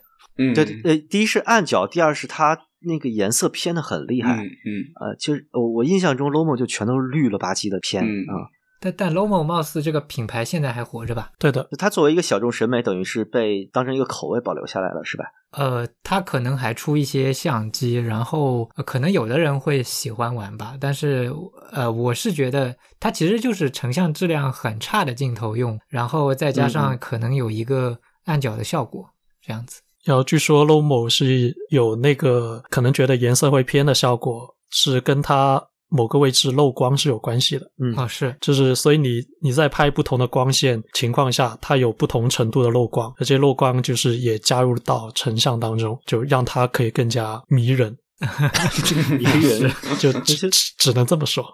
[0.54, 4.68] 对，呃，第一是暗角，第二是它那个颜色偏的很厉害，嗯嗯，
[5.00, 8.48] 呃，就是我印象中 Lomo 就全都是绿了吧唧的偏啊，
[8.80, 11.30] 但但 Lomo 貌似这个品牌现在还活着吧？
[11.38, 15.24] 对的，它作为一个小众审美，等于是被当成一个口味保留下来了，是吧？
[15.52, 21.32] 呃，它可能还出一些相机，然后可能有的人会喜欢玩吧，但是
[21.72, 29.08] 呃，我是觉得它其实就是成像质量很差的镜头用，然后再加上可能有一个暗角的效果，
[29.40, 29.80] 这样子。
[30.06, 37.70] 然后据说 Lomo 是有那个可能觉得颜色会偏的效果，是跟它某个位置漏光是有关系的。
[37.82, 47.96] 嗯啊是，就是所以你你在拍不同的光线情况下，它有不同程度的漏光，而且漏光就是也加入到成像当中，就让它可以更加迷人。
[49.18, 50.48] 迷人，就只
[50.78, 51.44] 只能这么说。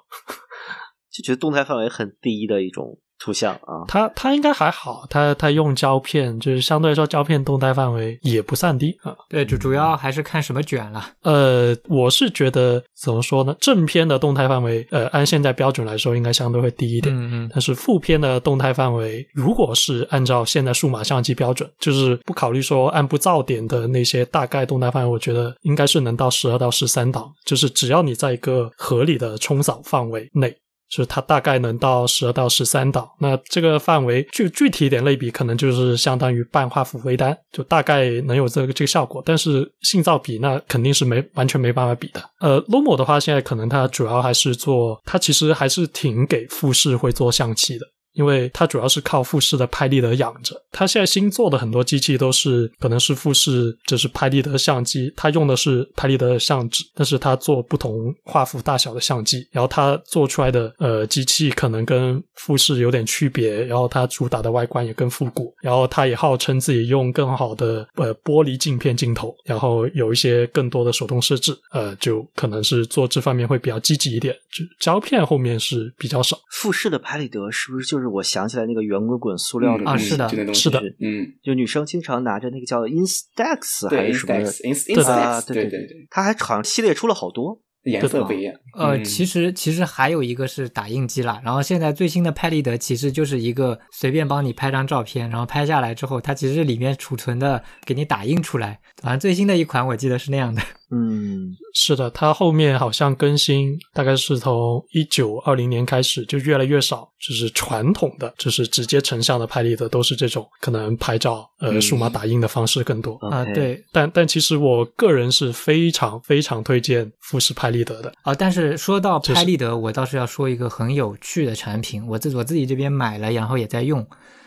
[1.10, 2.98] 就觉得动态范围很低的一种。
[3.22, 9.14] 图像啊，它它应该还好，它它用胶片，就是相对来说胶片动态范围也不算低啊。
[9.28, 11.06] 对，主主要还是看什么卷了。
[11.22, 13.54] 呃，我是觉得怎么说呢？
[13.60, 17.14] 正片的动态范围，呃，按现在标准来说，应该相对会低一点。
[17.14, 17.50] 嗯嗯。
[17.52, 30.52] 但是负片的动态范围，如果是按照现在数码相机标准，就是不考虑说按不噪点的那些大概动态范围，我觉得应该是能到十二到十三档，就是只要你在一个合理的冲扫范围内。
[30.92, 39.22] 是它大概能到十二到十三档，那这个范围具具体一点类比，可能就是相当于半画幅微单，就大概能有这个这个效果。
[39.24, 42.22] 但是信噪比那肯定是没完全没办法比的。
[42.40, 47.86] 呃，Lomo 的话，现在可能它主要还是做，它其实还是挺给富士会做相机的。
[48.14, 76.38] 因为它主要是靠富士的拍立得养着，它现在新做的很多机器都是可能是富士，就是拍立得相机，它用的是拍立得相纸，但是它做不同画幅大小的相机，然后它做出来的呃机器可能跟富士有点区别，然后它主打的外观也更复古，然后它也号称自己用更好的呃玻璃镜片镜头，然后有一些更多的手动设置，呃，就可能是做这方面会比较积极一点，就胶片后面是比较少。
[76.50, 78.01] 富士的拍立得是不是就是？
[78.02, 87.62] 是我想起来那个圆滚滚塑料的啊，是的，是的，嗯，就女生经常拿着那个叫 Instax 还是什么？Instax，对对对，它还好像系列出了好多。
[87.84, 88.54] 颜色不一样。
[88.78, 98.78] 呃，其实其实还有一个是打印机啦，然后现在最新的拍立得其实就是一个随便帮你拍张照片，然后拍下来之后，它其实里面储存的给你打印出来。
[99.02, 100.62] 反正最新的一款我记得是那样的。
[100.94, 113.42] 嗯，是的，它后面好像更新，大概是从一九二零年开始就越来越少，就是传统的，就是直接成像的拍立得都是这种可能拍照呃数码打印的方式更多啊。
[113.54, 118.34] 对，但但其实我个人是非常非常推荐富士拍立得的啊。
[118.34, 124.06] 但是说到拍立得，我倒是要说一个很有趣的产品，我自我自己这边买了，然后也在用，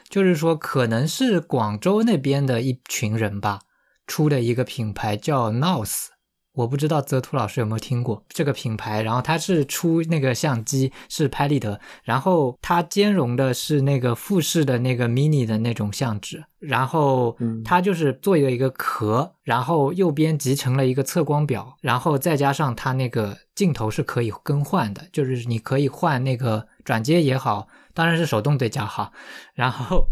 [0.09, 3.61] 就是说可能是广州那边的一群人吧
[4.05, 6.09] 出的一个品牌叫 Nouse。
[6.55, 29.11] 我不知道泽图老师有没有听过这个品牌，然后它是出那个相机是拍立得，然后它兼容的是那个富士的那个 mini 的那种相纸，然后它就是做了一个壳，然后右边集成了一个测光表，然后再加上它那个镜头是可以更换的，就是你可以换那个转接也好，当然是手动对焦哈，
[29.53, 30.07] 然后。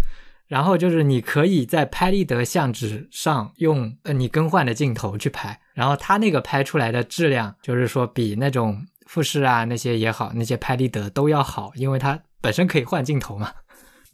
[0.46, 13.52] 然后就是你可以在拍立得相纸上用呃你更换的镜头去拍，然后它那个拍出来的质量就是说比那种富士啊那些也好，那些拍立得都要好，因为它本身可以换镜头嘛。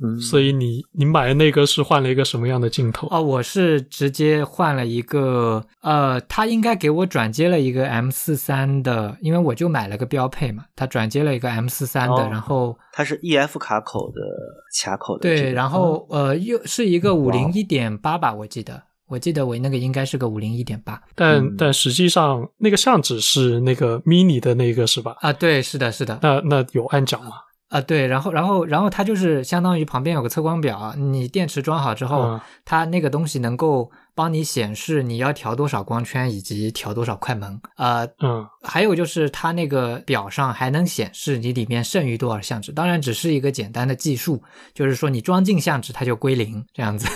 [0.02, 3.10] 嗯，所以你你买的那个是换了一个什么样的镜头？
[3.12, 14.22] 哦，我是直接换了一个，呃，他应该给我转接了一个 M 四三的，因为我就买了个标配嘛，他转接了一个 M 四三的，然后它是 EF 卡口的
[14.82, 25.16] 卡口的，对，然后呃又是一个五零一点八吧，我记得，我记得我那个应该是个五零一点八，但但实际上那个相纸是那个 mini 的那个是吧？
[25.20, 27.32] 啊，对，是的，是的，那那有暗角吗？
[27.70, 37.62] 啊，对，然后，然后，然后它就是相当于旁边有个测光表，你电池装好之后，它那个东西能够帮你显示你要调多少光圈以及调多少快门。
[37.78, 44.42] 呃，嗯，还有就是它那个表上还能显示你里面剩余多少相纸，当然只是一个简单的计数，
[44.74, 47.08] 就是说你装进相纸它就归零这样子。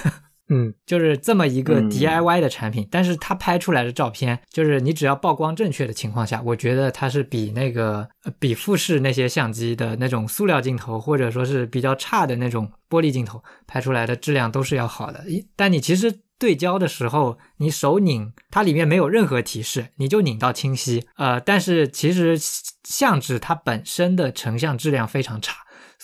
[0.50, 8.08] 嗯，就是这么一个 DIY 的产品，但是它拍出来的照片，就是你只要曝光正确的情况下，我觉得它是比那个
[8.40, 15.24] 比富士那些相机的那种塑料镜头，或者说是比较差的那种玻璃镜头拍出来的质量都是要好的。
[15.56, 21.08] 但你其实对焦的时候，你手拧它里面没有任何提示，你就拧到清晰。
[21.16, 22.38] 呃，但是其实
[22.84, 25.56] 相纸它本身的成像质量非常差。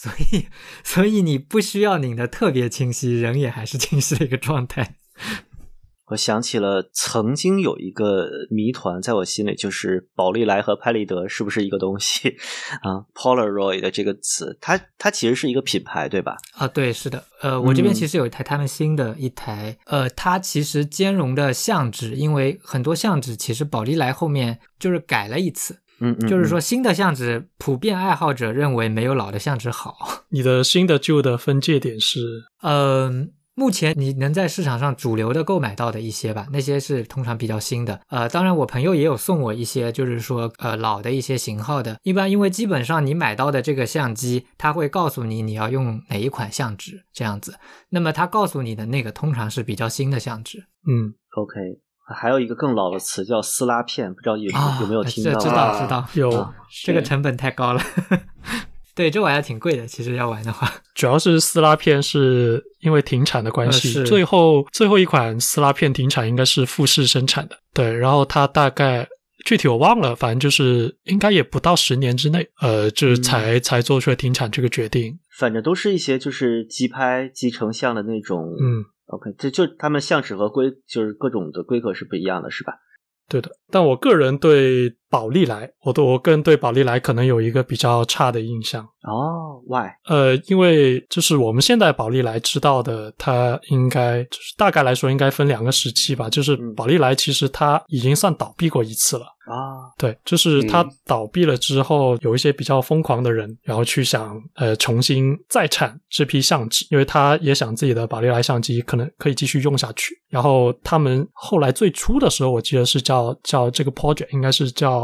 [0.01, 0.47] 所以，
[0.81, 4.95] 所以你不需要拧的特别清晰，人也还是清晰的一个状态。
[6.11, 12.29] 我想起了曾经有一个谜团，在我心里就是宝丽来和拍立得是不是一个东西
[12.81, 16.37] 啊？Polaroid 的这个词，它它其实是一个品牌，对吧？
[16.53, 17.25] 啊，对，是的。
[17.41, 25.81] 呃，我这边其实有一台他们新的一台，呃，它其实兼容的相纸，因为很多相纸其实宝丽来后面就是改了一次。
[25.99, 29.97] 嗯，就是说新的相纸，普遍爱好者认为没有老的相纸好。
[30.29, 32.19] 你的新的旧的分界点是？
[32.61, 37.99] 嗯，目前你能在市场上主流的购买到的一些吧，那些是通常比较新的。
[38.07, 41.97] 呃，当然我朋友也有送我一些，就是说呃老的一些型号的。
[42.03, 47.55] 一般因为基本上你买到的这个相机，它会告诉你你要用哪一款相纸这样子。
[47.89, 50.59] 那么他告诉你的那个通常是比较新的相纸。
[50.87, 51.81] 嗯，OK。
[52.15, 54.51] 还有一个更老的词叫撕拉片，不知道有
[54.81, 55.39] 有没有听到？
[55.39, 56.53] 知道知道有，
[56.83, 57.81] 这个成本太高了。
[58.95, 59.87] 对，这玩意挺贵的。
[59.87, 67.57] 其实要玩的话，主要是撕拉片是因为停产的关系，最后最后一款撕拉片停产应该是富士生产的。
[67.73, 69.07] 对，然后它大概
[69.45, 75.17] 具体我忘了，反正就是应该也不到十年之内，呃，就是才才做出来停产这个决定。
[75.37, 78.47] 反正都是一些就是机拍、机成像的那种。
[78.61, 82.79] 嗯，OK，这就他们相尺和规就是各种的规格是不一样的，是吧？
[83.27, 89.61] 对的，但我个人对宝丽来，我我个人对宝丽来可能有一个比较差的印象哦。
[89.67, 89.89] Why？
[90.07, 96.29] 呃，因为就是我们现在宝丽来知道的，它应该就是大概来说应该分两个时期吧。
[96.29, 99.25] 就是宝丽来其实它已经算倒闭过一次了。
[99.49, 110.13] 啊，对，就是它倒闭了之后，有一些比较疯狂的人，然后去想呃重新再产这批相纸，因为他也想自己的宝丽来相机可能可以继续用下去。
[110.29, 114.98] 然后他们后来最初的时候，我记得是叫叫这个 project，应该是叫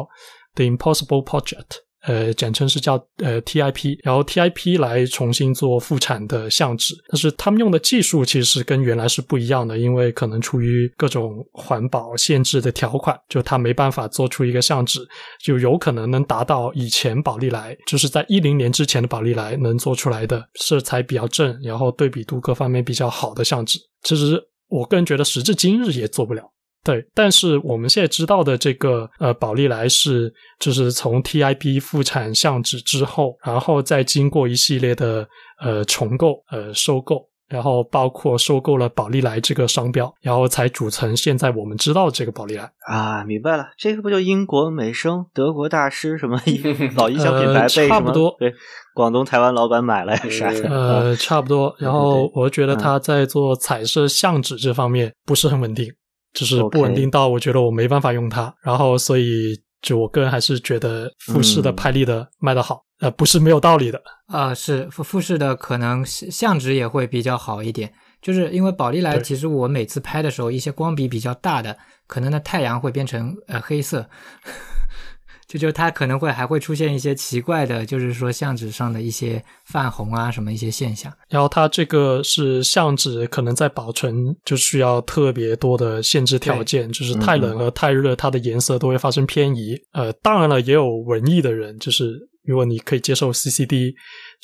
[0.56, 1.84] The Impossible Project。
[2.08, 15.00] 呃，简称是叫呃 TIP，然后 TIP 来重新做复产的相纸，但是他们用的技术其实跟原来是不一样的，因为可能出于各种环保限制的条款，就他没办法做出一个相纸，
[15.44, 26.44] 就有可能能达到以前宝丽来，就是在一零年之前的宝丽来能做出来的色彩比较正，然后对比度各方面比较好的相纸，其实我个人觉得时至今日也做不了。
[26.86, 35.28] 对，但是我们现在知道的这个呃，宝丽来是就是从 TIP 复产相纸之后，然后再经过一系列的
[35.60, 43.24] 呃重构、呃收购，然后包括收购了宝丽来这个商标，然后才组成现在我们知道这个宝丽来啊。
[43.24, 46.40] 明白了，这个不就英国美声、德国大师什么
[46.96, 48.54] 老音响品牌被差不多对
[48.94, 50.50] 广东台湾老板买了啥？
[50.70, 51.76] 呃，差不多。
[51.80, 55.92] 然后我觉得他在做彩色相纸这方面不是很稳定。
[56.36, 64.02] 就是不稳定到我觉得我没办法用它，然后所以就我个人还是觉得富士的拍立得卖的好，呃，不是没有道理的。
[64.28, 74.08] 啊，是富富士的可能相纸也会比较好一点，就是因为宝丽来其实我每次拍的时候一些光比比较大的，可能那太阳会变成呃黑色。
[75.48, 81.12] 就就它可能会还会出现一些奇怪的，就是说相纸上的一些泛红啊什么一些现象。
[81.30, 89.78] 然后它这个是相纸，可能在保存就需要特别多的限制条件，就是太冷和太热，它的颜色都会发生偏移。
[89.92, 93.94] 呃，当然了，也有文艺的人，就是如果你可以接受 CCD，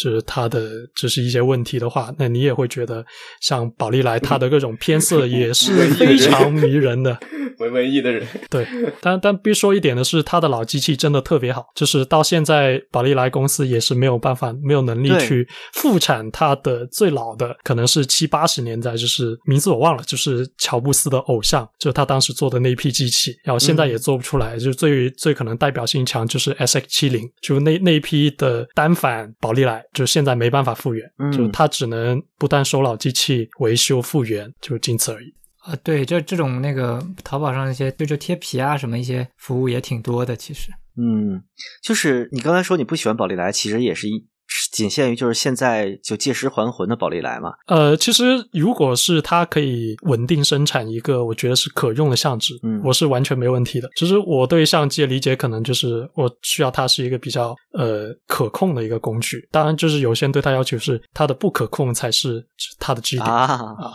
[0.01, 3.05] 就是它的就是一些问题的话，那你也会觉得
[3.41, 7.17] 像宝丽来它的各种偏色也是 非常迷人的。
[7.59, 8.65] 文文艺的人，对，
[9.01, 35.33] 但但必须说一点的是，他的老机器真的特别好，就是到现在宝丽来公司也是没有办法、没有能力去复产它的最老的，可能是七八十年代，就是名字我忘了，就是乔布斯的偶像，就他当时做的那一批机器，然后现在也做不出来，就最最可能代表性强就是 S X 七零，就那那一批的单反宝丽来，就现在没办法复原，就他只能不断收老机器维修复原，就仅此而已。
[35.59, 40.71] 啊，对，这这种那个淘宝上那些就就贴皮啊什么一些服务也挺多的，其实。
[40.97, 41.43] 嗯，
[41.83, 44.25] 就是你刚才说你不喜欢宝丽来，其实也是一
[44.71, 47.53] 仅限于就是现在就借尸还魂的宝丽来嘛。
[47.67, 53.89] 呃，其实如果是它可以稳定生产一个我觉得是可用的相纸，嗯，我是完全没问题的。
[53.95, 59.47] 其实我对相机的理解可能就是我需要它是一个比较呃可控的一个工具。
[59.51, 62.45] 当然，就是有些人对它要求是它的不可控才是
[62.79, 63.93] 它的基点啊啊。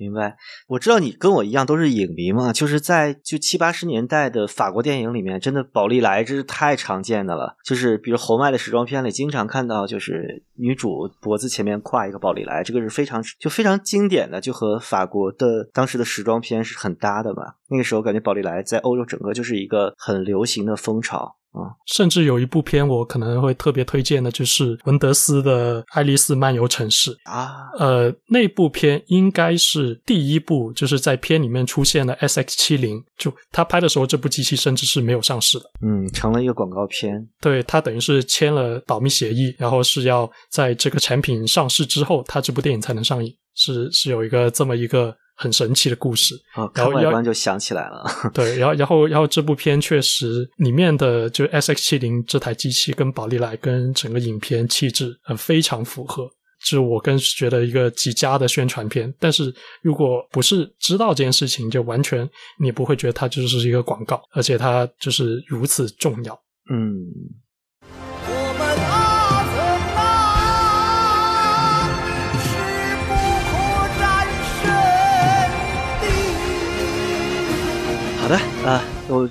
[0.00, 0.34] 明白，
[0.66, 7.54] 我知道你跟我一样都是影迷嘛，就是在就七八十年代的法国电影里面，真的宝丽来这是太常见的了。
[7.62, 17.42] 就是比如侯麦的时装片里，经常看到就是女主脖子前面挎一个宝丽来，这个是非常就非常经典的，就和法国的当时的时装片是很搭的嘛。
[17.68, 21.36] 那个时候感觉宝丽来在欧洲整个就是一个很流行的风潮。
[21.52, 27.70] 啊，甚至有一部片我可能会特别推荐的，就是文德斯的《爱丽丝漫游城市》啊。
[27.78, 33.02] 呃，那部片应该是第一部，就是在片里面出现了 S X 七零。
[33.18, 35.64] 就他拍的时候，这部机器甚至是没有上市的。
[35.82, 37.28] 嗯，成了一个广告片。
[37.40, 43.34] 对他等于是签了保密协议，然后是要在这个产品上市之后，他这部电影才能上映。
[43.56, 45.14] 是是有一个这么一个。
[45.40, 46.68] 很神奇的故事啊！
[46.68, 48.04] 看外观就想起来了。
[48.34, 56.30] 对，然后，然后，然后这部片确实里面的就 S X 七零这台机器跟宝丽来跟整个影片气质呃非常符合，
[56.60, 59.12] 是我更觉得一个极佳的宣传片。
[59.18, 62.28] 但是如果不是知道这件事情，就完全
[62.58, 66.38] 你不会觉得它就是一个广告，而且它就是如此重要。
[66.70, 67.08] 嗯。
[78.30, 79.28] 的啊，我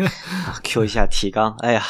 [0.64, 1.54] Q 一下提纲。
[1.58, 1.82] 哎呀，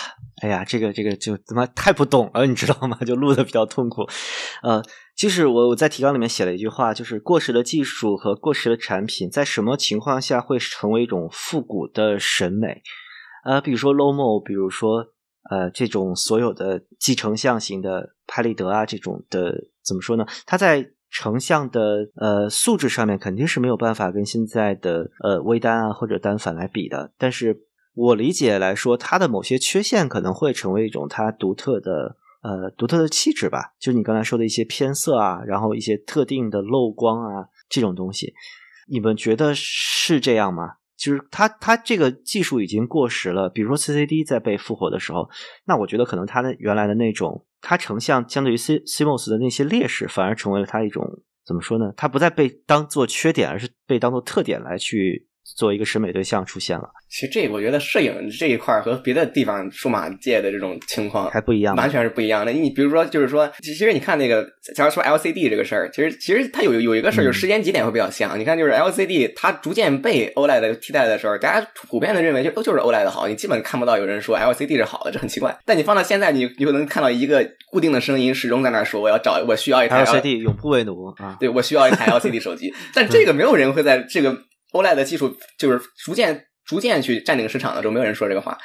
[0.43, 2.99] 哎呀，这个这个就他妈太不懂了，你知道吗？
[3.07, 4.03] 就录的比较痛苦。
[4.65, 4.83] 呃，
[5.17, 12.83] 就是我我在提纲里面写了一句话，就是过时的技术和过时的产品，在什么情况下会成为一种复古的审美？
[13.45, 15.07] 呃，比如说 Lomo，比如说
[15.49, 20.27] 呃这种所有的继承象型的拍立得啊，这种的怎么说呢？
[20.47, 27.67] 它在成像的呃素质上面肯定是没有办法跟现在的呃微单啊或者单反来比的，但是。
[27.93, 33.75] 我理解来说，它的某些缺陷可能会成为一种它独特的呃独特的气质吧。
[33.81, 38.33] 就你刚才说的一些偏色啊，然后一些特定的漏光啊这种东西，
[38.89, 40.75] 你们觉得是这样吗？
[40.97, 43.51] 就是它它这个技术已经过时了。
[43.51, 45.29] 比如说 CCD 在被复活的时候，
[45.67, 51.05] 那我觉得可能它的原来的那种它成像相对于 C CMOS 的那些劣势，反而成为了它一种
[51.45, 51.93] 怎么说呢？
[51.97, 55.30] 它不再被当做缺点，而是被当做特点来去。
[55.57, 62.53] 作为一个审美对象出现了，其实这个我觉得摄影这一块和别的地方数码界的这种情况还不一样，完全是不一样的。
[62.53, 68.39] 你比如说，就是说，其实你看那个，假如说 LCD 这个事儿，其实其实它有有一个事儿，就是时间节点会比较像。
[68.39, 75.57] 你看，就是 LCD 它逐渐被 OLED 替代的时候，大家普遍的认为就都就是 OLED 好，你基本看不到有人说 LCD 是好的，这很奇怪。
[75.65, 81.37] 但你放到现在，你你就能看到一个固定的声音始终在那说，我要找我需要一台 LCD，永不为奴啊！
[81.39, 84.45] 对我需要一台 LCD 手机， 但这个没有人会在这个。
[84.73, 88.57] OLED 的技术就是逐渐、逐渐去占领市场的时候，没有人说这个话。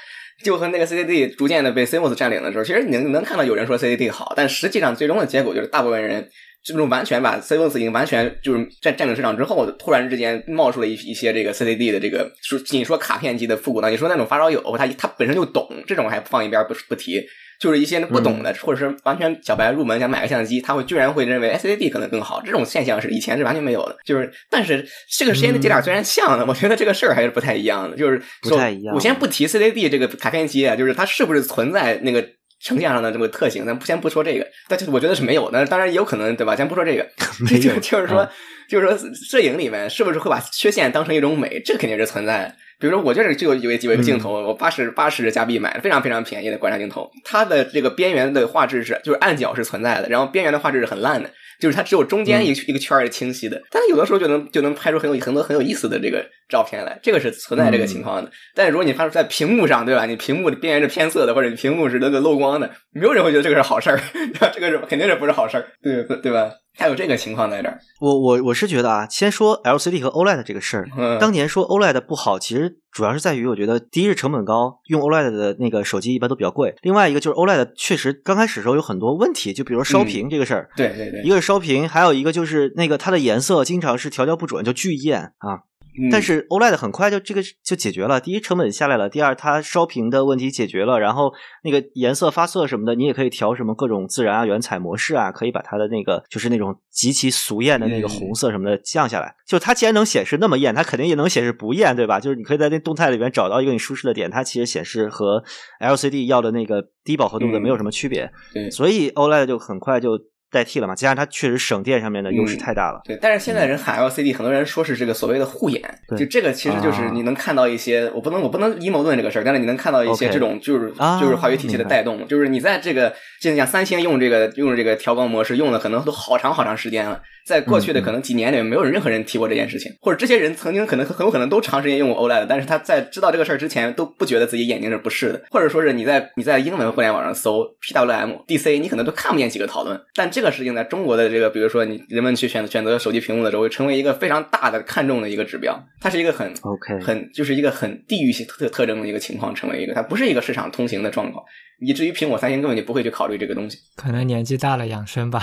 [0.43, 6.30] 就和那个 CCD 逐渐的被 CMOS 占领的时候，其实你能看到有人说 CCD 好，但实际上最终的结果就是大部分人
[6.62, 13.89] 这种完全把 CMOS 已经完全就是占占领市场之后，突然之间冒出了一一些这个 CCD 的这个说，仅说卡片机的复古呢？
[13.89, 17.26] 你说那种发烧友，他他本身就懂，这种还放一边不不提。
[17.60, 22.41] 就是一些不懂的，或者是完全小白入门想买个相机，他会居然会认为 S C D 可能更好。
[22.43, 23.97] 这种现象是以前是完全没有的。
[24.06, 24.86] 就是，但是
[25.18, 27.95] 这个时间的节点虽然像的，我觉得这个事儿还是不太一样的。
[27.95, 28.93] 就是不太一样。
[28.93, 32.28] 我先不提 C C D 这个卡片机啊，就是它是不是存在那个
[32.62, 34.47] 成像上的这个特性，咱先不说这个。
[34.68, 35.51] 但是我觉得是没有。
[35.51, 36.56] 的，当然也有可能，对吧？
[36.56, 37.08] 先不说这个
[37.60, 38.28] 就就是说，
[38.70, 41.62] 就是说，摄影里面是不是会把缺陷当成一种美？
[41.64, 42.56] 这肯定是存在。
[42.78, 47.10] 比如说，我这里就有有几个镜头，我八十八十加币买的，非常非常便宜的观察镜头。
[47.24, 51.30] 它的这个边缘的画质是，就是暗角是存在的，然后边缘的画质是很烂的，
[51.60, 53.62] 就是它只有中间一一个圈是清晰的。
[53.72, 58.32] 但是有的时候就能就能拍出很有很多很有意思的这个照片来，这个是存在这个情况的。
[58.53, 60.06] 但是如果你拍出在屏幕上，对吧？
[60.06, 63.99] 你屏幕的边缘是偏色的，或者你屏幕是那个漏光的，没有人会觉得这个是好事儿，
[64.53, 66.51] 这个是肯定是不是好事儿，对对吧？
[66.78, 70.88] 还有这个情况在这儿，我我我是觉得啊，先说 LCD 和 OLED 这个事儿。
[71.19, 80.69] 当年说 OLED 不好，其实主要是在于，我觉得第一是成本高，用 OLED 的那个手机一般都比较贵；另外一个就是 OLED 确实刚开始时候有很多问题，就比如烧屏这个事儿。
[80.76, 85.63] 对对对，一个是烧屏，还有一个就是那个它的颜色经常是调教不准，就巨艳啊。
[86.12, 91.34] 但是 OLED 很快就这个就解决了，第一成本下来了，第二它烧屏的问题解决了，然后
[91.64, 99.36] 那个颜色发色什么的，你也可以调什么各种自然啊、原彩模式啊，可以把它的那个就是那种极其俗艳的那个红色什么的降下来。
[99.48, 102.20] 就它既然能显示那么艳，它肯定也能显示不艳，对吧？
[102.20, 105.43] 就是你可以在那动态里边找到一个你舒适的点，它其实显示和
[105.80, 108.32] LCD 要的那个低饱和度的没有什么区别。
[108.54, 110.20] 对，所以 OLED 就很快就。
[110.56, 110.95] 代替了嘛？
[110.95, 113.01] 加上它确实省电上面的优势太大了。
[113.03, 115.82] 对，但是现在人喊 LCD，很多人说是这个所谓的护眼，
[116.18, 127.22] 就这个其实就是你能看到一些，我不能我不能阴谋论这个事儿，但是你能看到一些这种就是就是化学体系的带动，就是你在这个就像三星用这个用这个调光模式用了可能都好长好长时间了。
[127.45, 140.01] 在过去的可能几年里面，没有任何人提过这件事情，或者这些人曾经可能很有可能都长时间用过 OLED，但是他在知道这个事儿之前都不觉得自己眼睛是不适的，或者说是你在你在英文互联网上搜 PWM DC，你可能都看不见几个讨论。
[140.16, 145.78] 但这个事情在中国的这个，比如说你人们去选选择手机屏幕的时候，会成为一个非常大的看重的一个指标。
[146.02, 151.43] 它是一个很 OK，很就是一个很地域性特特征的一个情况，成为一个它不是一个市场通行的状况，
[151.80, 153.78] 以至于苹果、三星根本就不会去考虑这个东西。
[153.96, 155.41] 可能年纪大了养生吧。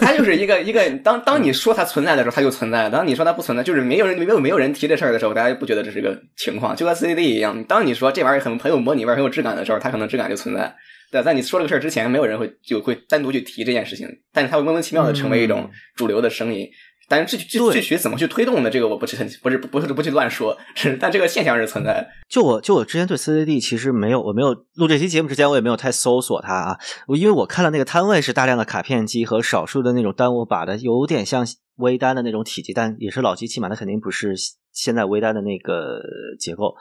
[0.00, 7.64] 它就是一个一个，当当你说它存在的时候，它就存在；当你说它不存在，就是没有人没有没有人提这事儿的时候，大家就不觉得这是一个情况，就跟 CCD 一样。
[7.64, 10.74] 当你说这玩意儿很很有模拟味、很有质感的时候，它可能质感就存在。
[11.12, 16.66] 对，在你说这个事儿之前，没有人会就会单独去提这件事情，但是它会莫名其妙的成为一种主流的声音。
[17.08, 22.08] 但是具具具体怎么去推动的，这个我不是很不是不是不去乱说，是但这个现象是存在的。
[22.30, 26.78] 就我就我之前对 CCD 其实没有，我没有录这期节目之前，我也没有太搜索它啊。
[27.06, 31.46] 我因为我看了那个摊位是大量的卡片机和少数的那种单握把的，有点像
[31.76, 34.34] 微单的那种体积，但也是老机器嘛，那肯定不是
[34.72, 36.00] 现在微单的那个
[36.38, 36.74] 结构。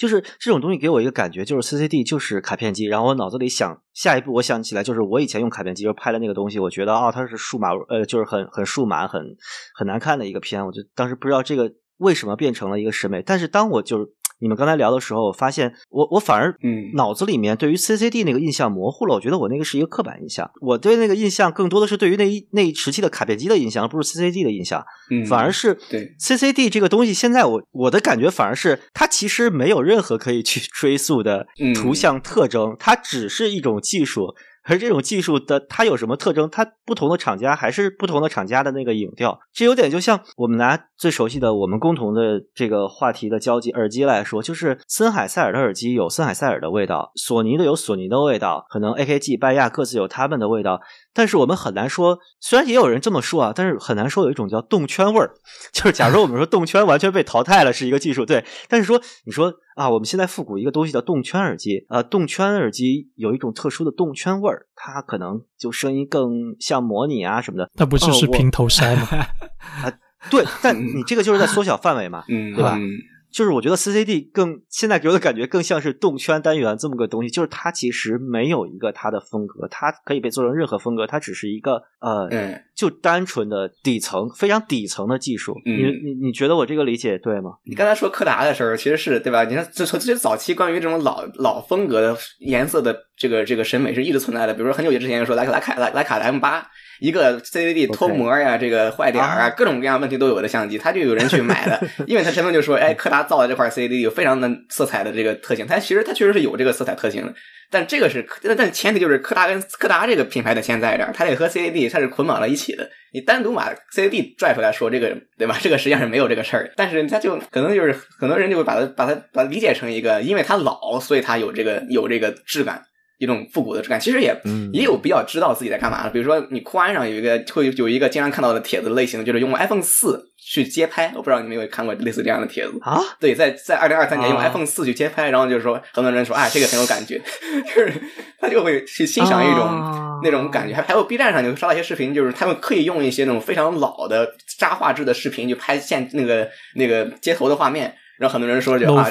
[0.00, 9.36] 就是这种东西给我一个感觉，就是 CCD 就是卡片机，然后我脑子里想下一步，我想起来就是我以前用卡片机就拍的那个东西，我觉得啊它是数码呃就是很很数码很
[9.74, 14.08] 很难看的一个片，我就当时不知道这个为什么变成了一个审美，但是当我就是
[14.40, 19.14] 你们刚才聊的时候，我发现我我反而嗯脑子里面对于 CCD 那个印象模糊了。
[19.14, 24.84] 我觉得我那个是一个刻板印象，我对那个印象更多的是对于那一那一时期的卡片机的印象，而不是 CCD 的印象。
[25.10, 34.34] 嗯，反而是对 CCD 这个东西，现在我我的感觉反而是它其实没有任何可以去 追溯的嗯图像特征，它只是一种技术。
[34.62, 36.48] 而这种技术的它有什么特征？
[36.50, 50.80] 它不同的厂家还是不同的厂家的那个影调，这有点就像我们拿最熟悉的我们共同的这个话题的交集耳机来说，就是森海塞尔的耳机有森海塞尔的味道，索尼的有索尼的味道，可能 AKG、拜亚各自有他们的味道，
[51.14, 55.32] 但是我们很难说，虽然也有人这么说啊，但是很难说有一种叫动圈味儿，
[55.72, 69.08] 就是假如我们说动圈完全被淘汰了是一个技术，对，但是说你说啊，我们现在复古一个东西叫动圈耳机，呃，动圈耳机有一种特殊的动圈味儿，它可能就声音更像模拟啊什么的，那不就是平头塞吗？
[69.82, 69.90] 啊
[70.30, 72.90] 对，但 你这个就是在缩小范围嘛，嗯，对吧嗯
[73.32, 85.54] 就是我觉得 CCD 更现在给我的感觉更像是动圈单元这么个东西，就是它其实没有一个它的风格，它可以被做成任何风格，它只是一个呃，嗯，就单纯的底层非常底层的技术。
[85.64, 87.52] 嗯你你你觉得我这个理解对吗？
[87.64, 89.44] 你刚才说柯达的时候，其实是对吧？
[89.44, 94.54] 你看，这从这早期关于这种老老风格的颜色的这个这个审美是一直存在的。
[94.54, 96.66] 比如说很久之前就说莱卡莱卡莱莱卡的 M 八，
[97.00, 107.34] 一个 CCD 脱模呀，这个坏点儿啊，各种各样问题都有的相机，他就有人去买的， 因为他身份就说，哎，柯达造的这块 CCD 有非常的色彩的这个特性，它其实它确实是有这个色彩特性的。
[107.72, 112.90] 但这个是，但但前提就是柯达跟柯达这个品牌的先在这儿，它得和 CAD 它是捆绑在一起的。
[113.12, 115.56] 你单独把 CAD 拽出来说这个，对吧？
[115.60, 116.72] 这个实际上是没有这个事儿。
[116.74, 122.82] 但是它就可能就是很多人就会把它把它把它理解成一个，因为它老，所以它有这个有这个质感。
[123.20, 126.10] 一种复古的质感，其实也、嗯也有比较知道自己在干嘛的。
[126.10, 131.12] 比如说，你酷安上有一个会有一个经常看到的帖子类型，就是用 iPhone 四去街拍。
[131.14, 132.98] 我不知道你们有没有看过类似这样的帖子啊？
[133.20, 137.20] 对，在在二零二三年用啊 iPhone 四去街拍，然后就是说，很多人说，哎，这个很有感觉，
[137.74, 137.92] 就是
[138.40, 140.74] 他就会去欣赏一种、啊那种感觉。
[140.74, 149.10] 还还有 B 站上你会刷到一些视频，就是他们刻意用一些那种非常老的渣画质的视频去拍现那个那个街头的画面，然后很多人说就啊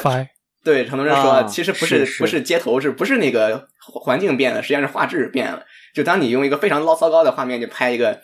[0.63, 5.63] 对，很多人说，啊其实不是不是街头，是不是那个环境变了，实际上是画质变了。
[5.93, 8.19] 就当你用一个非常捞糟糕的画面去拍一个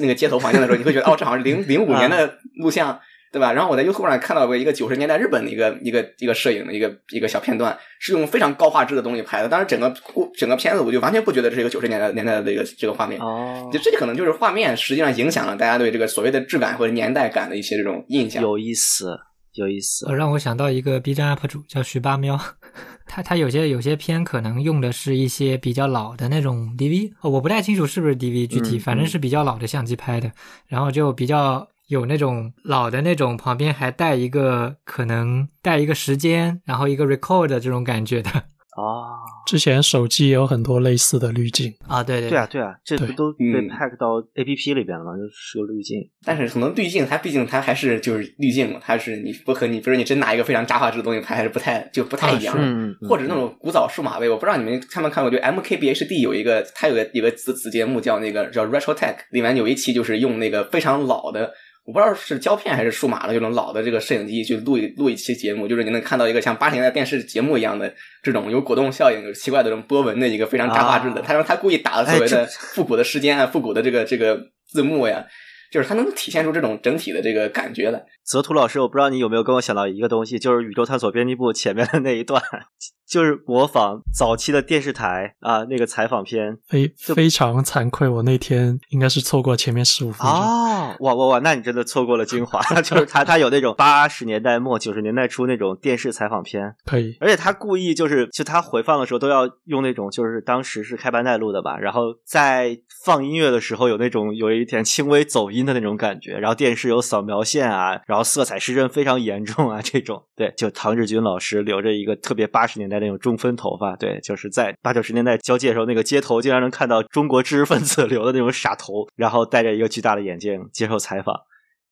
[0.00, 3.00] 那个街头环境的时候，你会觉得哦，这好像是零 零五年的录像，
[3.32, 3.52] 对吧？
[3.52, 9.48] 然后我在 YouTube 上看到过一个九十年代日本的一个一个一个摄影的一个一个小片段，是用非常高画质的东西拍的。
[9.48, 9.94] 当然，整个
[10.36, 13.20] 整个片子我就完全不觉得这是一个九十年代年代的这个这个画面。
[13.20, 18.42] 哦就，这可能就是画面实际上影响了大家对这个所谓的质感或者年代感的一些这种印象。
[18.42, 19.16] 有意思，
[19.58, 20.14] 有意思呃，。
[20.14, 22.38] 让我想到一个 B 站 UP 主叫徐八喵，
[23.06, 30.30] 他他有些有些片可能用的是一些比较老的那种 DV，、哦、我不太清楚是不是 DV 具体，嗯反正是比较老的相机拍的，
[30.66, 38.30] 然后就比较有那种老的那种，旁边还带一个可能带一个时间，然后一个 record 的这种感觉的
[38.78, 45.16] 哦，之前手机也有很多类似的滤镜，啊，对对对啊，对啊，这不都被嗯 pack 到 APP 里边了吗？
[45.16, 45.98] 就是个滤镜。
[46.24, 52.62] 但是可能滤镜，它毕竟它还是就是滤镜嘛，它是你不和你，比如你真拿一个非常渣画质的东西拍，还是不太就不太一样的。
[52.62, 61.50] 嗯，嗯或者那种古早数码位，我不知道你们看没看过，就 MKBHD 有一个，它有个有个子子节目叫那个叫 Retro Tech，里面有一期就是用那个非常老的，
[61.88, 67.90] 我不知道是胶片还是数码的这种老的这个摄影机去录一录一期节目，就是你能看到一个像八十年代电视节目一样的
[68.22, 75.24] 这种有果冻效应、有奇怪的这种波纹的一个非常大画质的，啊他说他故意打了所谓哎的复古的时间啊、复古的这个这个字幕呀。
[75.70, 82.42] 就是它能体现出这种整体的这个感觉来，泽图老师，我不知道你有没有跟我想到一个东西，就是宇宙探索编辑部前面的那一段，
[83.08, 90.28] 就是模仿早期的电视台啊那个采访片非非常惭愧，我那天应该是错过前面十五分钟。
[90.28, 121.34] 哦，哇哇哇，那你真的错过了精华，就是他他有那种八十年代末九十年代初那种电视采访片，可以，而且他故意就是就他回放的时候都要用那种就是当时是开班带录的吧，然后在放音乐的时候有那种有一点轻微走音的那种感觉，然后电视有扫描线啊，然后色彩失真非常严重啊，这种对，就唐志军老师留着一个特别八十年代那种中分头发，对，就是在八九十年代交界的时候那个街头竟然能看到中国知识分子 留的那种傻头，然后戴着一个巨大的眼镜接受采访。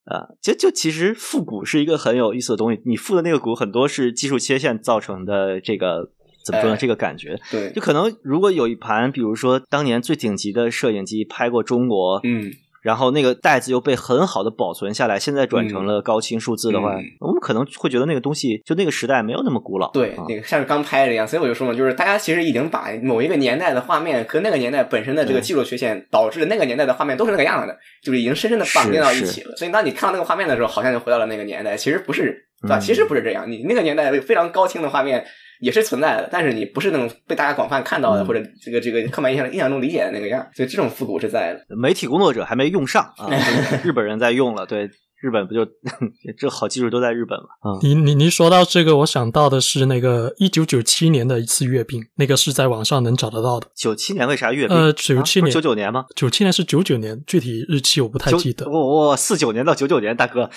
[0.06, 2.80] 啊，就就其实复古是一个很有意思的东西。
[2.86, 6.12] 你复的那个古很多是技术切线造成的，这个
[6.44, 6.76] 怎么说呢？
[6.76, 12.52] 哎这个感觉，对就，可能如果有一盘，比如说当年最顶级的摄影机拍过中国，嗯，
[12.86, 19.90] 然后那个袋子又被很好的保存下来，现在转成了高清数字的话，嗯我们可能会觉得那个东西就那个时代没有那么古老。
[19.90, 29.56] 对啊，那个像是刚拍的一样，所以我就说嘛，就是大家其实已经把某一个年代的画面和那个年代本身的这个技术缺陷导致那个年代的画面都是那个样子的，就是已经深深的绑定到一起了。
[29.56, 32.78] 所以当你看到那个画面的时候，好像就回到了那个年代，其实不是对吧？
[32.78, 35.26] 其实不是这样，你那个年代非常高清的画面。
[35.60, 41.76] 也是存在的，但是你不是那种被大家广泛看到的，或者这个这个刻板印象印象中理解的那个样，所以这种复古是在的。
[41.76, 43.28] 媒体工作者还没用上啊，
[43.82, 44.88] 日本人在用了，对。
[45.20, 45.64] 日本不就
[46.38, 47.46] 这好技术都在日本嘛？
[47.60, 53.66] 啊，你你你说到这个，我想到的是那个一九九七年的一次阅兵，那个是在网上能找得到的。
[53.74, 54.76] 九七年为啥阅兵？
[54.76, 56.04] 呃，九七年九九年吗？
[56.14, 58.68] 九七年是九九年，具体日期我不太记得。
[58.68, 60.50] 我我，四九年到九九年，大哥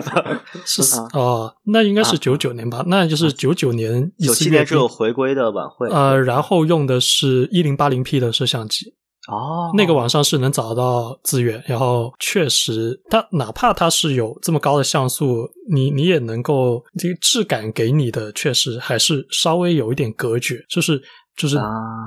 [0.66, 0.82] 是
[1.14, 2.84] 哦，那应该是九九年吧？
[2.86, 5.88] 那就是九九年九七年只有回归的晚会。
[5.88, 8.94] 呃，然后用的是一零八零 P 的摄像机。
[9.28, 21.00] 哦，那个网上是能找到资源，然后确实，它哪怕它是有这么高的像素，你你也能够这个质感给你的，确实还是稍微有一点隔绝，就是
[21.36, 21.56] 就是，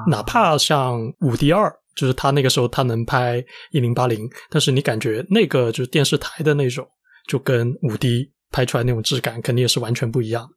[0.07, 6.88] 哪怕像五 D 二，就是它那个时候它能拍一零八零，但是你感觉那个就是电视台的那种，
[7.28, 10.47] 就跟五 D 拍出来那种质感肯定也是完全不一样，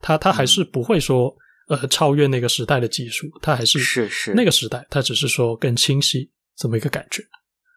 [0.00, 1.34] 它它还是不会说。
[1.68, 7.22] 呃，超越那个时代的技术，它还是是是那个时代，它只是说更清晰这么一个感觉。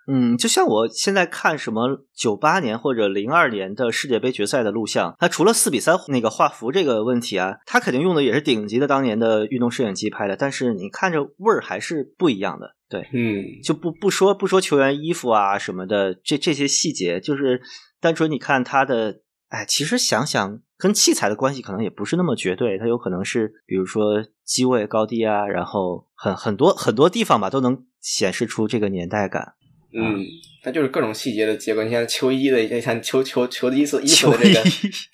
[0.10, 12.76] 嗯，就像我现在看什么九八年或者零二年的世界杯决赛的录像，它除了四比三那个画幅这个问题啊，它肯定用的也是顶级的当年的运动摄影机拍的，但是你看着味儿还是不一样的。
[12.90, 17.62] 对，嗯，就不不说不说球员衣服啊什么的，这这些细节，就是
[18.00, 19.22] 单纯你看他的。
[19.50, 29.54] 哎，其实想想跟器材的关系可能也不是那么绝对，它有可能是比如说机位高低啊，然后很很多很多地方吧都能显示出这个年代感。
[29.94, 30.24] 嗯，
[30.64, 31.82] 它就是各种细节的结构。
[31.82, 34.62] 你像球衣的，你看球球球的衣服衣服的这个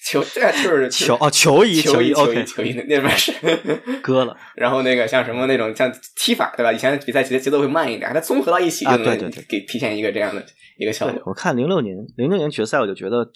[0.03, 3.31] 球，这 就是球哦，球衣球衣球衣球衣那边是
[4.01, 4.35] 割了。
[4.55, 6.73] 然后那个像什么那种像踢法对吧？
[6.73, 10.43] 以前比赛节节奏会慢一点，它综合到一起就能给体现一个这样的
[10.77, 11.21] 一个效果。
[11.27, 13.31] 我看零六年零六年决赛，我就觉得。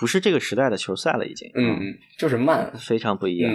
[0.00, 1.50] 不是这个时代的球赛了，已经。
[1.54, 3.52] 嗯嗯，就是慢，非常不一样。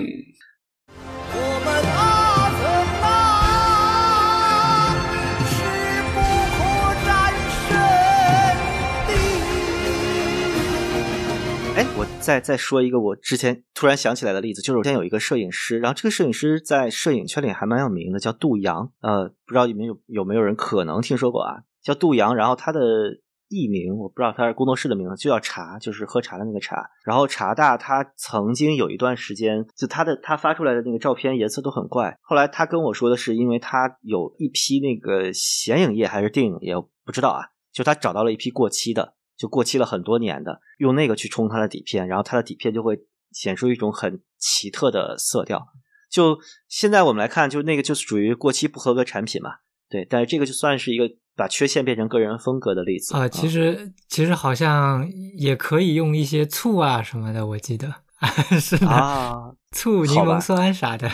[11.76, 18.92] 哎，我再再说一个我之前突然想起来的例子，就是我之前有一个摄影师，然后这个摄影师在摄影圈里还蛮有名的，叫杜阳。
[19.02, 21.64] 呃，不知道你们有有没有人可能听说过啊？
[21.82, 22.80] 叫杜阳，然后他的。
[23.48, 26.90] 艺名我不知道，他是工作室的名字，就叫茶，就是喝茶的那个茶。
[27.04, 32.18] 然后茶大他曾经有一段时间，就他的他发出来的那个照片颜色都很怪。
[32.22, 36.74] 后来他跟我说的是，因为他有一批那个显影液还是电影液，
[37.06, 37.46] 不知道啊。
[37.72, 42.98] 就他找到了一批过期的，就过期了很多年的，用那个去冲他的底片，然后他的底片就会
[43.32, 45.68] 显出一种很奇特的色调。
[46.10, 49.52] 就现在我们来看，就那个就是属于过期不合格产品嘛。
[49.88, 51.16] 对，但是这个就算是一个。
[51.36, 57.94] 把缺陷变成个人风格的例子啊，其实其实好像也可以用一些醋啊什么的，我记得
[58.60, 61.12] 是啊，醋、柠檬酸啥的，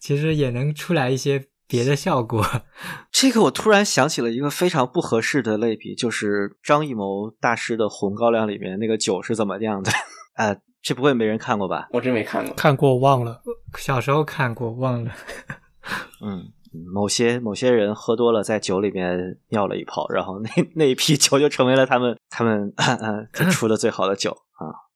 [0.00, 2.44] 其实也能出来一些别的效果。
[3.12, 9.92] 这个我突然想起了一个非常不合适的类比，就是张艺谋大师的《红高粱》里面那个酒是怎么样的？
[10.34, 11.88] 啊，这不会没人看过吧？
[11.92, 13.42] 我真没看过，看过忘了，
[13.76, 15.12] 小时候看过忘了。
[16.22, 16.52] 嗯。
[16.92, 22.72] 某些某些人喝多了，在酒里面尿了一泡，然后那 那一批酒就成为了他们他们
[23.50, 24.36] 出的最好的酒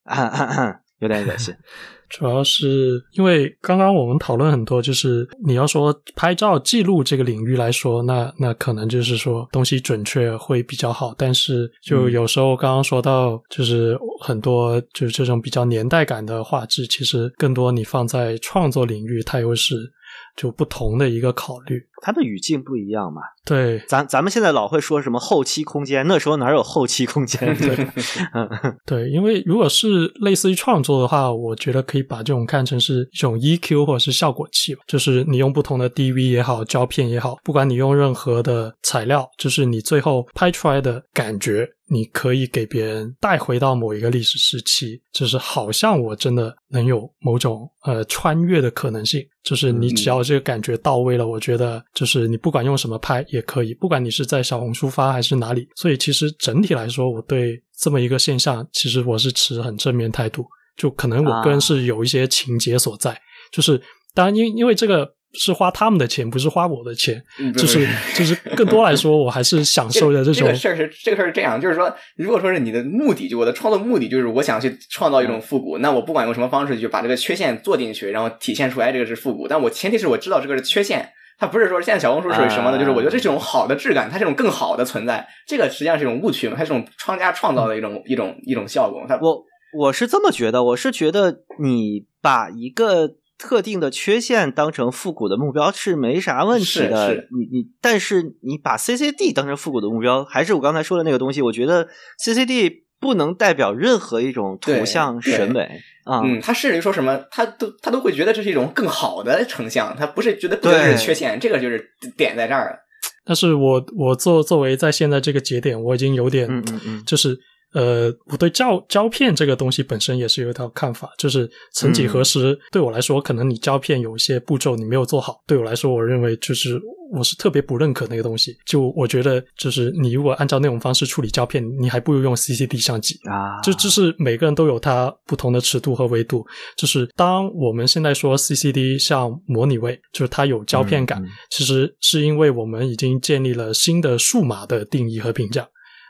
[0.05, 1.55] 啊，有点恶心。
[2.11, 19.91] 主要是因为刚刚我们讨论很多，就是你要说拍照记录这个领域来说，那那可能就是说东西准确会比较好，但是就有时候刚刚说到，就是很多就是这种比较年代感的画质，其实更多你放在创作领域，它又是。
[20.37, 23.22] 就不同的一个考虑，它的语境不一样嘛。
[23.45, 27.55] 对，咱咱们现在老会说什么后期空间，那时候哪有后期空间？
[27.57, 27.87] 对，
[28.87, 41.68] 对，因为如果是类似于创作的话，我觉得可以把这种看成是一种 EQ 或者是效果器吧，就是你用不同的 DV 也好，胶片也好，不管你用任何的材料，就是你最后拍出来的感觉。
[41.93, 49.22] 你可以给别人带回到某一个历史时期，就是好像我真的能有某种呃穿越的可能性。
[49.43, 55.69] 就是你只要这个感觉到位了，我觉得就是你不管用什么拍也可以，不管你是在小红书发还是哪里。
[55.77, 60.47] 所以其实整体来说，我对这么一个现象，其实我是持很正面态度。
[60.77, 63.20] 就可能我个人是有一些情节所在，
[63.51, 63.78] 就是
[64.14, 65.14] 当然因因为这个。
[65.34, 67.22] 是花他们的钱，不是花我的钱，
[67.56, 70.46] 就是就是更多来说，我还是享受的这种。
[70.46, 79.48] 这个事儿是这个事儿是这样，就是说，如果说是你的目的，就我的创作目的就是我想去创造一种复古，那我不管用什么方式，去把这个缺陷做进去，然后体现出来这个是复古。
[79.48, 89.02] 但我前提是我知道这个是缺陷，它不是说现在小红书属于什么呢，就是我觉得这是种好的质感，它这种更好的存在，这个实际上是一种误区嘛，它是种商家创造的一种一种一种效果。
[89.09, 89.44] 它我。
[89.74, 93.09] 我是这么觉得，我是觉得你把一个
[93.43, 97.27] 特定的缺陷当成复古的目标是没啥问题的。
[97.32, 101.43] 你你，但是你把 CCD 当成复古的目标，还是我刚才说的那个东西？
[101.43, 101.89] 我觉得
[102.24, 106.23] CCD 不能代表任何一种图像审美啊。
[106.24, 111.85] 嗯，他甚至于说什么，他都他都会觉得这是一种更好的成像，他不是觉得不是缺陷，这个就是
[112.16, 112.77] 点在这儿了。
[113.24, 117.40] 但是我我作作为在现在这个节点，我已经有点嗯嗯嗯就是。
[117.73, 126.81] 呃，我对胶胶片这个东西本身也是有一套看法，就是曾几何时，对我来说，可能你胶片有一些步骤你没有做好，对我来说，我认为就是
[127.12, 128.57] 我是特别不认可那个东西。
[128.66, 133.61] 就我觉得，就是你如果按照那种方式处理胶片，你还不如用 CCD 相机啊。
[133.62, 136.44] 就就是每个人都有它不同的尺度和维度。
[136.77, 145.66] 就是当我们现在说 CCD 像模拟位，就是它有胶片感，其实是因为我们已经建立了新的数码的定义和评价。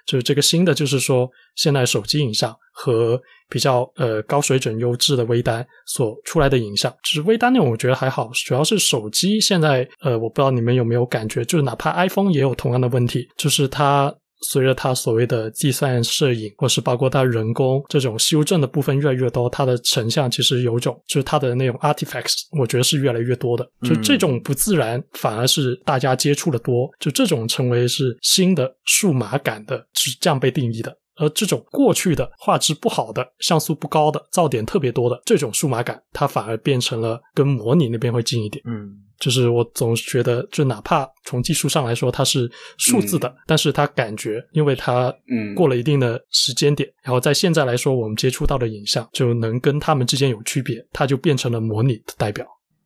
[0.06, 8.30] 就是这个新的，就是说，现在手机影像和比较呃高水准、优质的微单所出来的影像，只是微单那种，我觉得还好。
[8.46, 14.14] 主要是手机现在，呃，我不知道你们有没有感觉，就是哪怕 iPhone 也有同样的问题，就是它。
[14.42, 23.68] 随着它所谓的计算摄影，或是包括它人工这种修正的部分越来越多，它的成像其实有种，就是它的那种 artifacts，我觉得是越来越多的。
[23.82, 30.96] 就这种不自然，反而是大家接触的多，就这种成为是新的数码感的，是这样被定义的。
[31.22, 38.60] 而这种过去的画质不好的、像素不高的、噪点特别多的这种数码感，它反而变成了跟模拟那边会近一点。
[38.66, 38.90] 嗯，
[39.20, 52.44] 就是我总觉得，就哪怕从技术上来说它是数字的，但是它感觉，因为它嗯过了一定的时间点，然后在现在来说，我们接触到的影像就能跟它们之间有区别，它就变成了模拟的代表。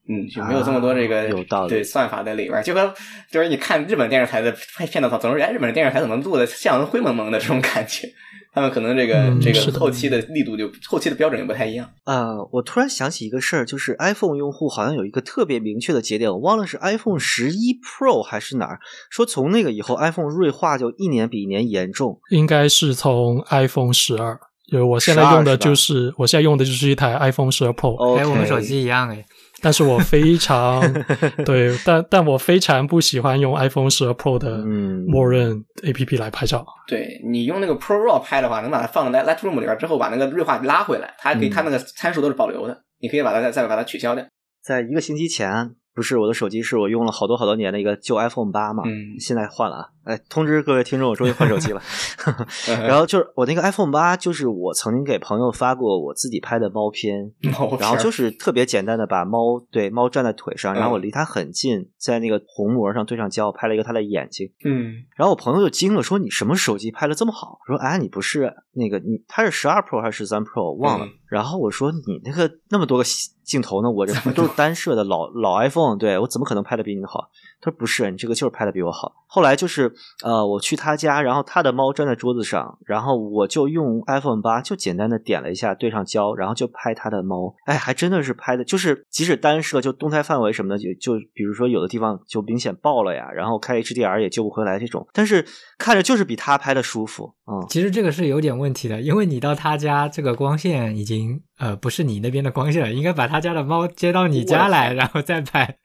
[0.09, 2.93] 嗯，就没有这么多这个有道理对算法在里边，就跟
[3.31, 8.09] 就是你看日本电视台的片片子，总是哎，日本电视台怎么录的像灰蒙蒙的这种感觉。
[8.53, 11.87] 他们可能这个这个后期的力度就后期的标准也不太一样。
[12.05, 18.79] 呃，我突然想起一个事儿，就是 iPhone 用户好像有一个特别明确的节点，我忘了是 iPhone 十一 Pro 还是哪儿，
[19.11, 22.19] 说从那个以后 iPhone 锐化就一年比一年严重。
[22.31, 24.39] 应该是从 iPhone 十二，
[24.73, 29.23] 就是我现在用的就是我现在用的就是一台 iPhone 十二 Pro，跟我们手机一样哎。
[29.67, 30.81] 但是我非常
[31.45, 34.65] 对，但但我非常不喜欢用 iPhone 十二 Pro 的
[35.09, 36.65] 默认 APP 来拍照。
[36.87, 44.25] 对你用那个 Pro RAW 拍的话，能把它放在 Lightroom 里边之后，把那个锐化拉回来，它可以，它那个参数都是保留的，你可以把它再再把它取消掉。
[44.63, 45.73] 在一个星期前。
[45.97, 49.89] 不是我的手机，是我用了好多好多年的一个旧 iPhone 八嘛，嗯，现在换了啊！
[50.05, 51.83] 哎，通知各位听众，我终于换手机了。
[52.87, 57.33] 然后就是我那个 iPhone 八，就是我曾经给朋友发过我自己拍的猫片，
[57.81, 67.59] 然后就是特别简单的把猫对猫站在腿上，然后我离它很近，在那个虹膜上对上焦，拍了一个它的眼睛，嗯，然后我朋友就惊了，说你什么手机拍的这么好？
[67.67, 70.75] 说哎，你不是那个你，它是十二 Pro 还是十三 Pro？
[70.77, 71.09] 忘了。
[71.27, 73.05] 然后我说你那个那么多个。
[73.47, 73.89] 镜头呢？
[73.89, 77.31] 我这都是单摄的老老 iPhone，对我怎么可能拍的比你好？
[77.61, 79.13] 他说不是，你这个就是拍的比我好。
[79.29, 79.93] 后来就是
[80.25, 87.55] 呃，我去他家，然后他的猫粘在桌子上，然后我就用 iPhone 八就简单的点了一下，对上焦，然后就拍他的猫。
[87.65, 95.45] 哎，还真的是拍的，就是即使单摄，就动态范围什么的，就就比如说有的地方就明显爆了呀，然后开 HDR 也救不回来这种，但是
[95.77, 97.35] 看着就是比他拍的舒服。
[97.51, 101.43] 嗯，其实这个是有点问题的，因为你到他家这个光线已经。
[101.59, 105.79] 呃，不是你那边的光线了，应该把他家的猫接到你家来，然后再拍。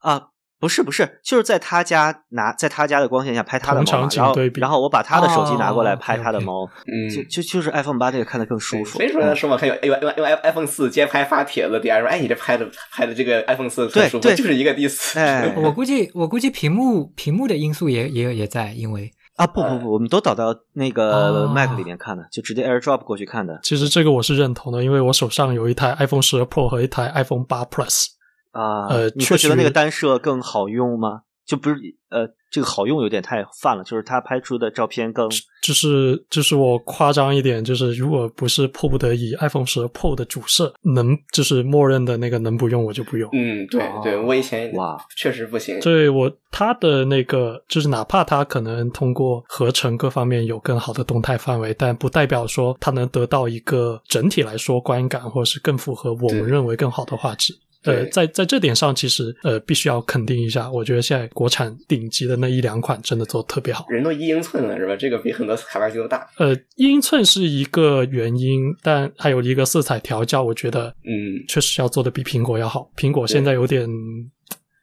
[0.00, 0.28] 啊，
[0.62, 8.96] 不是不是，就是在他家拿，在他家的光线下拍他的猫，然后然后我把他的手机拿过来拍他的猫，嗯，就就就是 iPhone 八这个看的更舒服。
[8.98, 15.18] 所以说他说嘛，看有用用用 iPhone 四街拍发帖子，底下说，哎，你这拍的拍的这个 iPhone 四很舒服，就是一个第四。
[15.56, 19.10] 我估计我估计屏幕屏幕的因素也也也在，因为。
[19.34, 23.58] 啊不不不，我们都导到那个 Mac 里面看的，就直接 AirDrop 过去看的。
[23.62, 28.08] 其实这个我是认同的，因为我手上有一台 iPhone 十二 Pro 和一台 iPhone 八 Plus。
[28.52, 31.22] 啊，呃，你会觉得那个单摄更好用吗？
[31.44, 31.76] 就不是
[32.08, 32.28] 呃。
[32.52, 35.26] 这个好用有点太泛了，就是他拍出的照片更，
[35.62, 43.30] 就是就是我夸张一点，就是如果不是迫不得已，iPhone 十 Pro 的主摄能就是默认的那个能不用我就不用。
[43.32, 45.80] 嗯，对对，我以前哇确实不行。
[45.80, 57.54] 对我它的那个就是哪怕它可能通过合成各方面有更好的动态范围，但不代表说它能得到一个整体来说观感或者是更符合我们认为更好的画质。
[57.84, 60.70] 呃，在在这点上，其实呃，必须要肯定一下。
[60.70, 63.84] 我觉得现在国产顶级的那一两款真的做的特别好。
[63.88, 64.96] 人都一英寸了，是吧？
[64.96, 66.26] 这个比很多海外机都大。
[66.38, 72.90] 呃，一英寸是一个原因，但还有一个色彩调教，我觉得嗯，确实要做的比苹果要好。
[72.96, 73.88] 苹果现在有点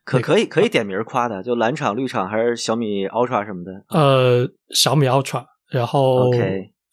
[0.03, 3.71] 可可以可以点名夸的，就蓝厂、绿厂还是小米 Ultra 什么的。
[3.89, 6.31] 呃，小米 Ultra，然后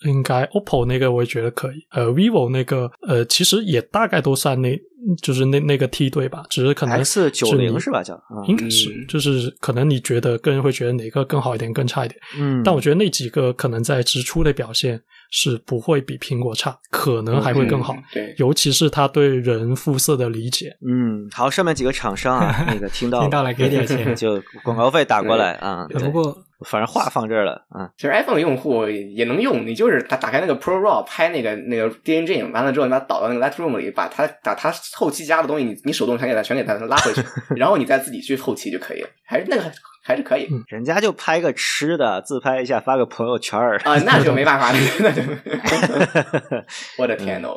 [0.04, 4.78] 应该 OPPO 那个我也觉得可以，呃，vivo 那个呃，其实也大概都算那，
[5.22, 8.02] 就是那那个梯队吧，只是可能 X 九零是吧？
[8.02, 12.20] 叫应该是，就是可能你觉得个人会觉得哪个更好一点，更差一点。
[12.38, 15.00] 嗯，但我觉得那几个可能在直出的表现
[15.30, 17.96] 是不会比苹果差，可能还会更好。
[18.12, 20.76] 对，尤其是他对人肤色的理解。
[20.86, 25.86] 嗯，好，上面几个厂商啊， 那个听到听到了，给点钱， 就广告费打过来啊。
[25.88, 26.45] 不过。
[26.64, 37.22] 反正话放这儿了啊，其实 iPhone 用户也能用，你就是打打开那个 Pro RAW 拍那个那个 DNG，完了之后你把它导到那个 Lightroom 里，把它把它后期加的东西，你你手动全给它全给它拉回去，
[37.56, 39.70] 然后你再自己去后期就可以了，还是那个
[40.02, 40.48] 还是可以。
[40.68, 45.22] 人家就拍个吃的，自拍一下发个朋友圈儿啊，那就没办法了， 那就
[46.98, 47.56] 我的天哦！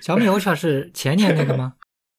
[0.00, 1.74] 小米 Ultra 是前年那个吗？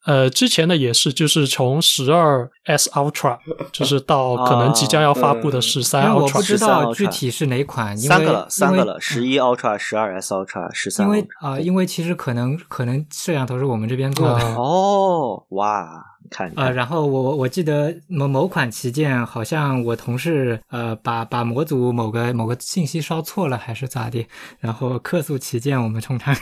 [0.10, 3.38] 呃，之前的也是，就是从十二 S Ultra，
[3.72, 11.06] 就是到可能即将要发布的十三 Ultra，我不知道具体是哪款，三个了，三个了，十一 Ultra、十二 S Ultra、十三。
[11.06, 16.04] 因为啊，因为其实可能可能摄像头是我们这边做的哦，哇。
[16.30, 24.26] 看呃，然后我我记得某某款旗舰，好像我同事呃把把模组某个某个信息烧错了，还是咋的？
[24.60, 26.36] 然后客诉旗舰，我们冲它。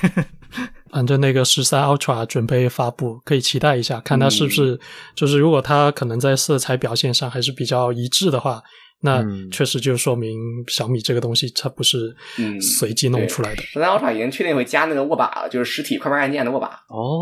[0.92, 4.80] 反正那个十三 Ultra 准备发布，可以期待一下，看它是不是
[5.16, 8.62] 就是如果它可能在色彩表现上还是比较一致的话。
[9.02, 10.38] 那确实就说明
[10.68, 12.16] 小米这个东西它不是
[12.60, 13.62] 随机弄出来的。
[13.62, 16.68] 十三 Ultra 已经确定会加那个握把了，就是实体快门按键的握把。
[16.90, 17.22] 哦，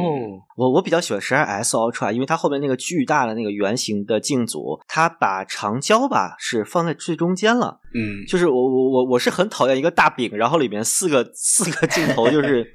[0.55, 7.79] 我我比较喜欢十二 S Ultra，因为它后面那个巨大的那个圆形的镜组，它把长焦吧是放在最中间了。
[7.93, 12.73] 嗯，就是我我我我是很讨厌一个大饼，然后里面四个四个镜头就是。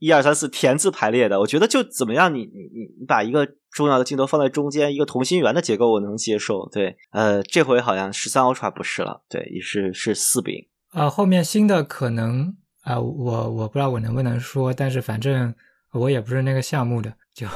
[0.00, 2.34] 一二三四田字排列的，我觉得就怎么样？
[2.34, 6.68] 你你你你把一个重要的镜头放在中间，一个同心圆的结构我能接受。
[6.72, 10.66] 对，呃，这回好像十三 Ultra 不是了，对，也是是四饼。
[10.90, 15.54] 啊，后面新的可能啊，我我不知道我能不能说，但是反正
[15.92, 17.46] 我也不是那个项目的，就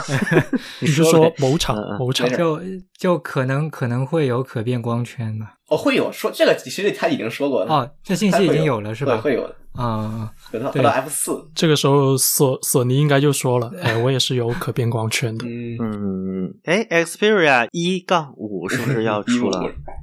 [0.80, 2.60] 你是说某厂某厂就
[2.98, 5.54] 就可能可能会有可变光圈吧？
[5.68, 9.18] 哦，会有说这个其实他已经说过了哦，这信息已经有了是吧？
[9.18, 9.54] 会有的。
[9.74, 15.46] 啊，等到等到 F 四，这个时候索索尼应该就说了，哎， 我也是有可变光圈的。
[15.46, 19.60] 嗯，哎，Xperia 一杠五是不是要 出了？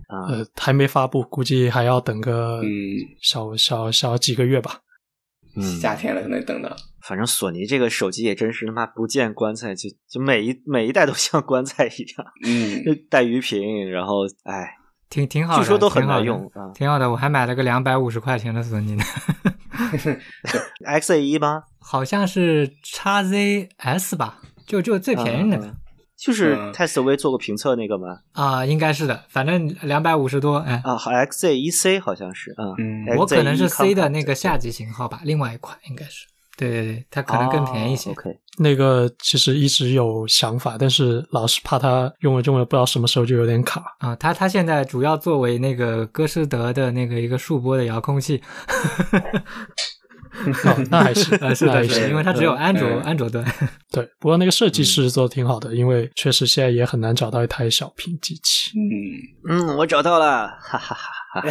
[0.07, 2.61] 啊，呃，还没发布，估计还要等个
[3.21, 4.79] 小小小几个月吧。
[5.57, 6.73] 嗯，夏天了可能等到。
[7.07, 14.75] 反正索尼这个手机也真是他妈不见棺材，就就每一每一代都 像棺材一样，嗯，带鱼屏，然后哎，
[15.09, 17.09] 挺挺好，据说都很好用，挺好的。
[17.11, 19.03] 我还买了个两百五十块钱的索尼呢。
[20.85, 21.63] X A 一吗？
[21.79, 25.75] 好像是 x ZS 吧，就就最便宜的，
[26.17, 28.19] 就是 Test V 做过评测那个吗？
[28.31, 36.25] 啊，应该是的，反正两百五十多，哎啊，X A 一 C 好像是，嗯，我可能是 C 的那个下级型号吧，另外一款应该是，
[36.57, 38.11] 对对对，它可能更便宜一些。
[38.11, 44.15] OK，那个其实一直有想法，但是老是怕它用了用了，不知道什么时候就有点卡啊。
[44.15, 48.41] 它它现在主要作为那个歌诗德的那个一个数波的遥控器。
[50.91, 51.23] 那还是
[51.55, 53.43] 是的，是因为它只有安卓安卓端。
[53.91, 58.71] 对，不过那个设计师做的挺好的，因为确实现在也很难找到一台小屏机器。
[58.77, 58.83] 嗯
[59.49, 61.49] 嗯，我找到了，哈哈哈哈！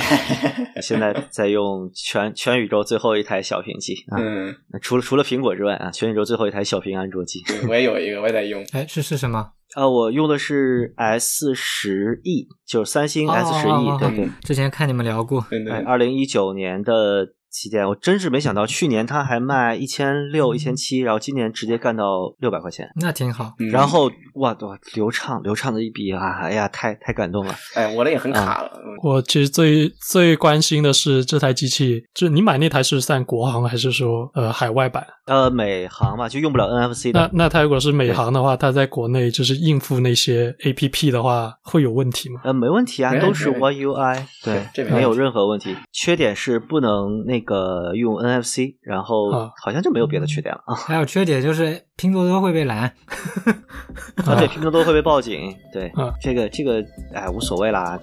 [0.82, 3.94] 现在在用全全宇宙最后一台小屏机。
[4.16, 7.42] 嗯，除了除了苹果之外啊，全宇宙最后一台小屏安卓机。
[7.68, 8.64] 我也有一个，我也在用。
[8.72, 9.52] 哎，是是什么？
[9.74, 13.98] 啊，我用的是 S 十 E，就是三星 S 十 E。
[13.98, 15.44] 对对，之前看你们聊过。
[15.48, 17.28] 对对，二零一九年的。
[17.54, 23.52] 旗舰，我真是没想到，去年它还卖一千六、一千七，然后今年直接干到六百块钱，那挺好。
[23.70, 26.40] 然后哇，哇，流畅流畅的一笔啊！
[26.42, 27.54] 哎呀，太太感动了。
[27.74, 28.72] 哎，我的也很卡了。
[29.04, 35.06] 我其实最最关心的是这台机器，就你买那台是算国行还是说呃海外版？
[35.26, 37.20] 呃，美行吧，就用不了 NFC 的。
[37.20, 42.42] 那那它如果是美行的话，它在国内就是应付那些 APP 的话，会有问题吗？
[42.44, 45.74] 呃，没问题啊，都是 One UI，对，没有任何问题。
[45.92, 49.30] 缺点是不能那个用 NFC，然后
[49.62, 50.74] 好像就没有别的缺点了啊。
[50.86, 52.80] 还有缺点就是拼多多会被拦，
[54.26, 55.54] 啊，对，拼多多会被报警。
[55.72, 55.90] 对，
[56.20, 56.84] 这个这个
[57.14, 57.98] 哎无所谓啦，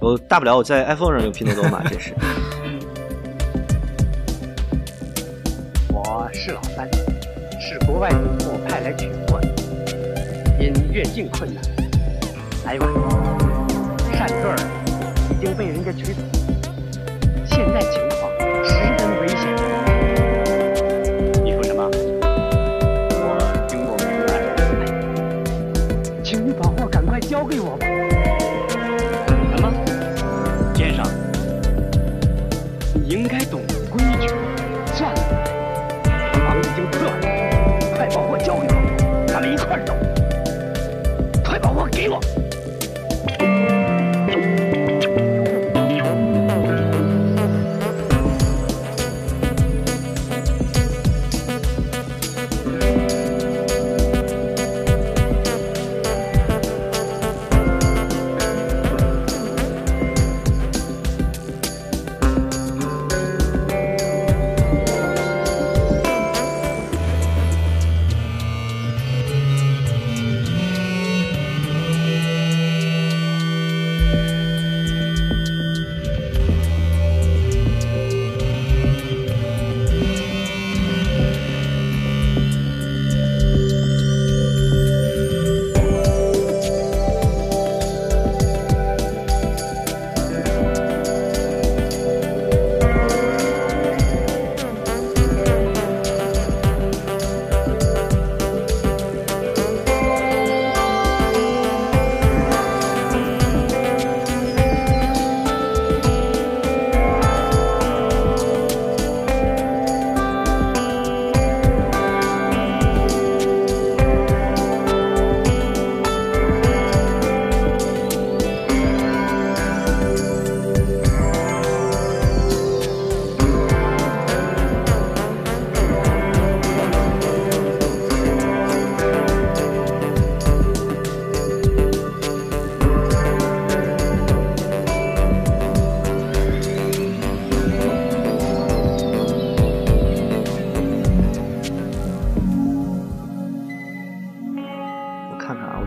[0.00, 2.12] 我大不了我在 iPhone 上用拼多多嘛，这是。
[6.32, 6.88] 是老三，
[7.60, 9.48] 是国外总部派来取货的，
[10.58, 11.62] 因越境困难，
[12.64, 12.88] 来晚，
[14.14, 14.56] 善克尔
[15.30, 16.20] 已经被人家取走，
[17.44, 18.30] 现在情况
[18.64, 18.95] 十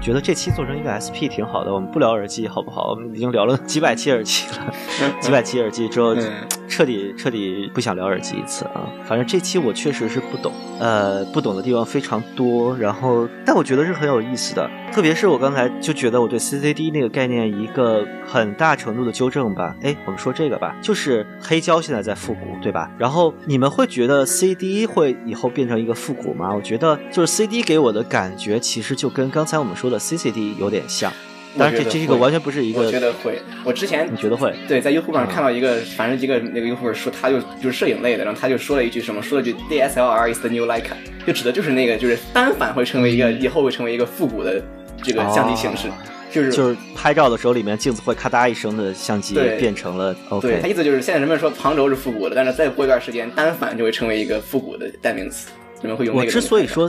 [0.10, 1.72] 觉得这期做成一个 SP 挺好的。
[1.72, 2.90] 我们不聊耳机好不好？
[2.90, 4.74] 我们已经聊了几百期耳机了，
[5.22, 6.16] 几百期耳机之后，
[6.80, 8.88] 彻底彻底不想聊耳机一次啊。
[9.06, 12.74] 反正这期我确实是不懂，呃，不懂的地方非常多。
[12.78, 19.76] 然后，但我觉得是很有意思的，特别是我刚才就觉得我对 CCD 那个概念一个很大程度的纠正吧。
[19.82, 22.90] 哎，我们说这个吧，就是黑胶现在在复古，对吧？
[22.98, 26.56] 然后你们会觉得 CD 会以后变成一个复古吗？
[26.56, 31.12] 我觉得就是 CD 给我的感觉其实就跟刚才我们说的 CCD 有点像。
[31.58, 33.40] 但是这这个完全不是一个，我觉得会。
[33.66, 34.54] 我之前你觉得会？
[34.68, 40.94] 对，在 YouTube 上看到一个，反正一个那个 YouTube 说，他就就是摄影类的，然后他就说了一句什么，说了句 DSLR is the new Leica，
[41.26, 44.62] 就指的就是那个，就是单反会成为一个以后会成为一个复古的
[45.02, 45.88] 这个相机形式，
[46.32, 50.16] 就是就是拍照的时候里面镜子会咔嗒一声的相机变成了。
[50.40, 55.50] 对他意思就是现在人们说旁轴是复古的，但是再过一段时间单反就会成为一个复古的代名词，
[55.82, 56.16] 人们会用。
[56.16, 56.88] 我之所以说。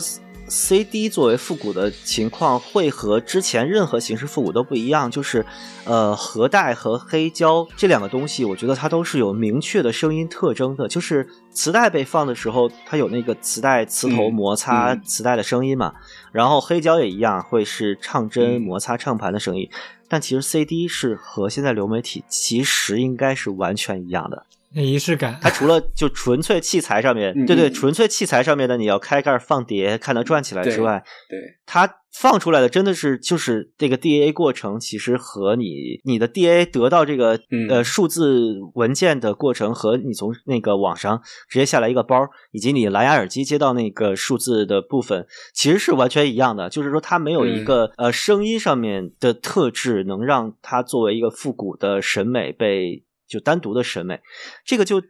[0.50, 5.46] CD 作为复古的情况会和之前任何形式复古都不一样，就是，
[5.84, 10.88] 呃，盒带和黑胶这两个东西，我觉得它都是有明确的声音特征的。
[10.88, 15.94] 就是磁带被放的时候，它有那个磁带磁头摩擦磁带的声音嘛，
[16.32, 19.70] 然后黑胶也一样，会是唱针摩擦唱盘的声音。
[20.08, 24.44] 但其实 CD 是和现在流媒体其实应该是完全一样的。
[24.72, 46.70] 仪式感，它除了就纯粹器材上面，对对，纯粹器材上面的你要开盖放碟，看它转起来之外，对它放出来的真的是就是这个 DA 过程，其实和你你的 DA 得到这个呃数字文件的过程，和你从那个网上直接下来一个包，以及你蓝牙耳机接到那个数字的部分，其实是完全一样的。
[46.70, 53.02] 就是说，它没有一个呃声音上面的特质，能让它作为一个复古的审美被。
[53.30, 54.20] 就单独的审美，
[54.66, 55.00] 这个就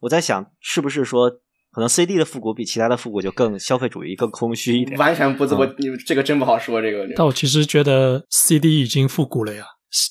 [0.00, 1.30] 我在想，是不是说
[1.70, 4.98] 可能 CD 的复古比其他的复古就更消费主义、更空虚一点？
[4.98, 5.64] 完全不怎么，
[6.04, 6.82] 这个真不好说。
[6.82, 9.64] 这个，但我其实觉得 CD 已经复古了呀，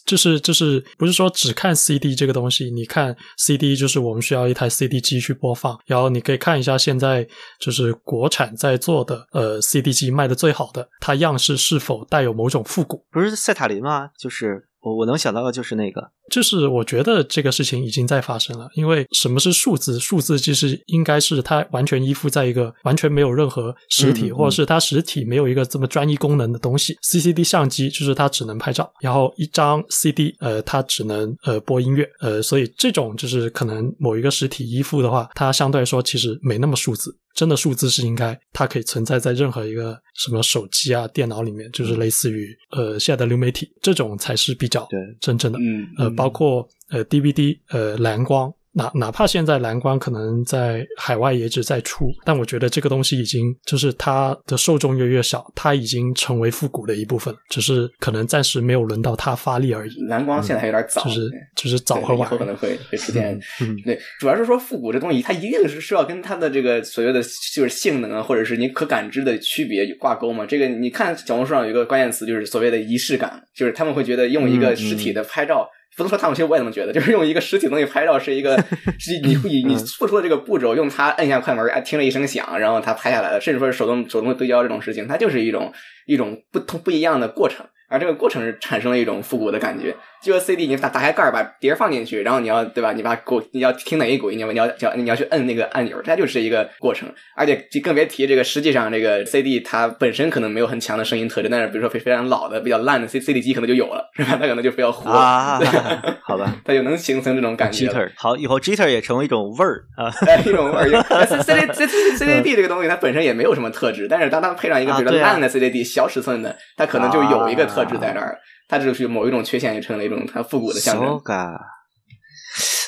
[0.06, 7.28] 就是就是不是说只看 CD 这个东西，你看 CD 就是我们需要一台 CD 机去播放，然后你可以看一下现在
[7.60, 13.06] 就是国产在做的呃 CD 机卖的最好的，它样式是否带有某种复古？
[13.12, 14.10] 不是赛塔林吗？
[14.18, 14.70] 就是。
[14.80, 18.70] 我我能想到的就是那个，就是我觉得这个事情已经在发生了。
[18.76, 20.00] 因为什么是数字？
[20.00, 26.96] 数字其实应该是它完全依附在一个完全没有任何实体，或者是它实体没有一个这么专一功能的东西。
[27.04, 37.16] CCD 相机就是它只能拍照，然后一张 CD 呃它只能呃播音乐呃，所以这种就是可能某一个实体依附的话，它相对来说其实没那么数字。
[37.36, 44.88] 真的数字是应该，它可以存在在任何一个什么手机啊、电脑里面，就是类似于呃现在的流媒体这种才是比较
[45.22, 45.60] 真正的。
[45.60, 48.52] 嗯，呃，包括呃 DVD，呃蓝光。
[48.74, 60.00] 哪哪怕现在蓝光可能在海外也只在出，但我觉得这个东西已经就是它的受众越越小，它已经成为复古的一部分，只是可能暂时没有轮到它发力而已。
[60.08, 61.22] 蓝光现在还有点早，就是
[61.56, 63.40] 就是早和晚，可能会会出现。
[63.84, 67.20] 对，主要是说复古这东西，它一定是需要跟它的这个所谓的
[67.56, 70.46] 就是性能啊，或者是你可感知的区别挂钩嘛。
[70.46, 75.68] 这个你看小红书上有一个关键词，就是所谓的仪式感，就是他们会觉得用一个实体的拍照。
[75.98, 78.56] 不能说他们，其实我也这么觉得，就是用一个实体东西拍照是一个，
[79.00, 85.74] 是你你你付出的这个步骤，用它摁下快门，哎，听了一声响，然后它拍下来了，甚至说是手动手动对焦这种事情，它就是一种
[86.06, 87.66] 一种不同不一样的过程。
[87.90, 92.92] 而这个过程是产生了一种复古的感觉，就个 CD，你打打开盖儿，把碟放进去，然后你要对吧？
[92.92, 97.08] 你把鼓，你要听哪一鼓，你要你要叫你要去摁那个按钮，它就是一个过程。
[97.36, 104.38] 而且更别提这个，实际上这个 CD 它本身可能没有很强的声音特征，但是比如说非非常老的、比较烂的 C CD 机可能就有了，是吧？
[104.42, 105.12] 它可能就比较活，
[106.24, 106.54] 好吧？
[106.66, 107.88] 它就能形成这种感觉。
[108.16, 110.12] 好，以后 Jitter 也成为一种味儿啊，
[110.46, 111.04] 一种味儿。
[111.44, 118.38] C D C C C D 这个东西它本身也没有什么特质，但是当它配上一个比较烂的 C D D 小尺寸的，它可能就有一个特质在这儿。
[118.68, 121.20] 它就是某一种缺陷，就成了一种它复古的象征。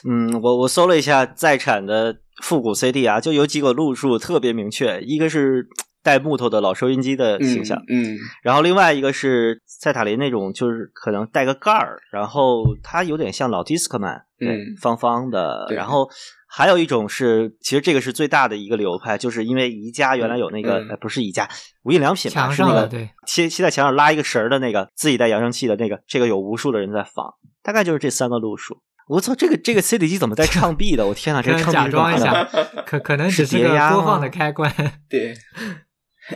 [0.09, 5.67] 嗯，我我搜了一下在产的复古 CD 啊，就有几个路数特别明确，一个是
[6.03, 16.09] 带木头的老收音机的形象，嗯，然后另外一个是塞塔林那种，就是可能带个盖儿，然后它有点像老 Discman，对，方方的，然后。
[16.51, 21.47] 还有一种是，其实这个是最大的一个流派，就是因为宜家原来有那个，不是宜家，
[21.83, 28.81] 无印良品嘛，是那个对，贴贴在墙上拉一个绳儿的那个，自己带扬声器的那个，这个有无数的人在仿，大概就是这三个路数。
[29.09, 31.05] 我操，这个这个 CD 机怎么带唱臂的？
[31.05, 32.43] 我天哪，这 唱臂假装一下，
[32.83, 34.73] 可可能只是个播放的开关。
[35.07, 35.35] 对，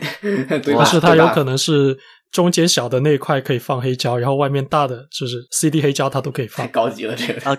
[0.74, 1.98] 不是它有可能是。
[2.32, 6.66] 中间小的那一块可以放黑胶，然后外面大的就是 CD 黑胶，它都可以放。
[6.66, 7.56] 太高级了，这个啊！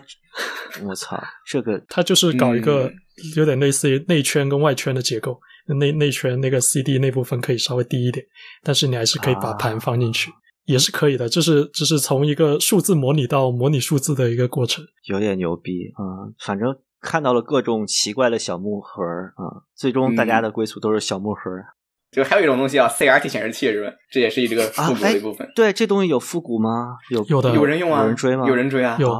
[0.83, 1.17] 我操，
[1.47, 2.91] 这个 它就是搞一个
[3.37, 5.39] 有点类似于内圈跟外圈的结构。
[5.79, 8.25] 内内圈那个 CD 那部分可以稍微低一点，
[8.63, 10.29] 但是你还是可以把盘放进去。
[10.65, 16.27] 也是可以的，就是就是从一个数字模拟到模拟数字的一个过程，有点牛逼啊！
[16.45, 19.01] 反正看到了各种奇怪的小木盒
[19.37, 21.39] 啊，最终大家的归宿都是小木盒。
[22.15, 23.91] 就还有一种东西叫 CRT 显示器是吧？
[24.09, 25.47] 这也是这个复古的一部分。
[25.55, 26.95] 对，这东西有复古吗？
[27.09, 28.01] 有有的，有人用啊？
[28.01, 28.47] 有人追吗？
[28.47, 28.95] 有人追啊？
[28.99, 29.19] 有啊！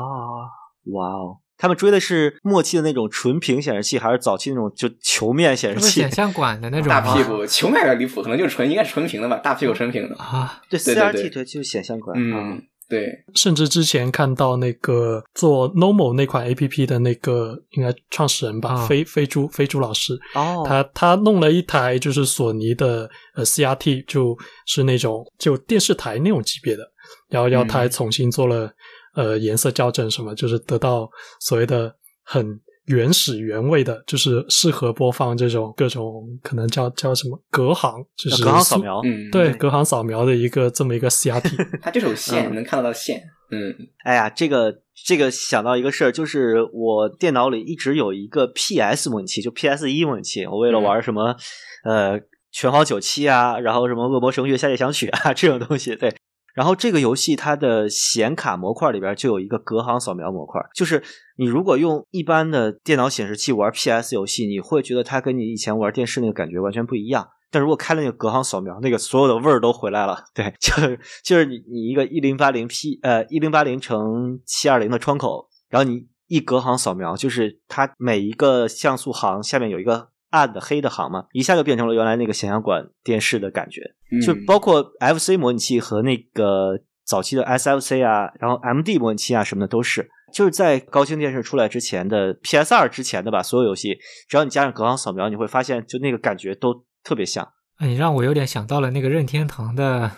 [0.93, 1.37] 哇哦！
[1.57, 6.01] 他们追的是末期的那种纯屏显示器，还是早期那种就球面显示器？
[6.01, 9.37] 显像管的那种大屁股球面有点离谱，可能就是纯应该是纯屏的吧？
[9.37, 10.61] 大屁股纯屏的啊？
[10.69, 12.15] 对，CRT 对就是显像管。
[12.19, 13.07] 嗯，对。
[13.33, 26.83] 甚至之前看到那个做 Normal 那款 APP 的那个应该创始人吧，飞飞猪飞猪老师哦，他他弄了一台就是索尼的呃 CRT，就是那种就电视台那种级别的，
[27.29, 28.71] 然后要他还重新做了。
[29.15, 31.09] 呃，颜色校正什么，就是得到
[31.39, 32.45] 所谓的很
[32.85, 41.79] 原始原味的，就是适合播放这种各种可能叫叫什么隔行，就是隔行扫描，嗯，对，隔行扫描的一个这么一个 CRT。
[41.81, 43.21] 它这有线能看得到线，
[43.51, 51.35] 嗯，哎呀，这个这个想到一个事儿，就是我电脑里一直有一个 PS 模拟器，就 PS 一模拟器，我为了玩什么
[51.83, 52.19] 呃
[52.51, 56.15] 拳皇九七啊，然后什么恶魔神域夏夜想曲啊 这种东西，对。
[56.55, 61.03] 然后这个游戏它的显卡模块里边就有一个隔行扫描模块，就是
[61.37, 67.27] 你如果用一般的电脑显示器玩 PS 游戏，你会觉得它跟你以前玩电视那个感觉完全不一样。
[67.51, 70.23] 但如果开了那个隔行扫描，那个所有的味儿都回来了。
[70.33, 80.09] 对， 就是就是你你一个一零八零 P 呃一零八零乘七二零的窗口，然后你一隔行扫描，就是它每一个像素行下面有一个。
[80.35, 83.81] 暗的黑的行嘛，一下就变成了原来那个显像管电视的感觉，
[84.25, 93.97] 就包括 FC 模拟器和那个早期的 SFC 啊，然后 MD 模拟器啊什么的都是，就是在高清电视出来之前的 PS 二之前的吧，所有游戏
[94.27, 97.47] 只要你加上隔行扫描，你会发现就那个感觉都特别像。
[97.79, 100.11] 你让我有点想到了那个任天堂的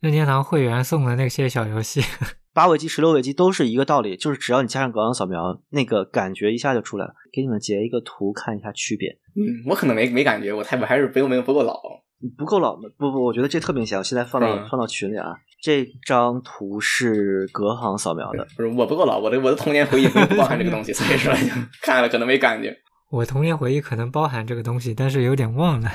[0.00, 2.02] 任天堂会员送的那些小游戏。
[2.54, 7.12] 八位机、十六位机都是一个道理，就是只要你加上隔行扫描，那个感觉一下就出来了。
[7.32, 9.10] 给你们截一个图看一下区别。
[9.34, 11.76] 嗯，我可能没没感觉，我太我还是不没不够老，
[12.38, 12.76] 不够老。
[12.96, 13.98] 不不，我觉得这特明显。
[13.98, 18.46] 我现在放到放到群里啊，这张图是隔行扫描的。
[18.56, 21.34] 不是我不够老，我的我的童年回忆不包含这个东西， 所以说
[21.82, 22.76] 看了可能没感觉。
[23.10, 25.90] 我童年回忆可能包含这个东西，但是有点忘了。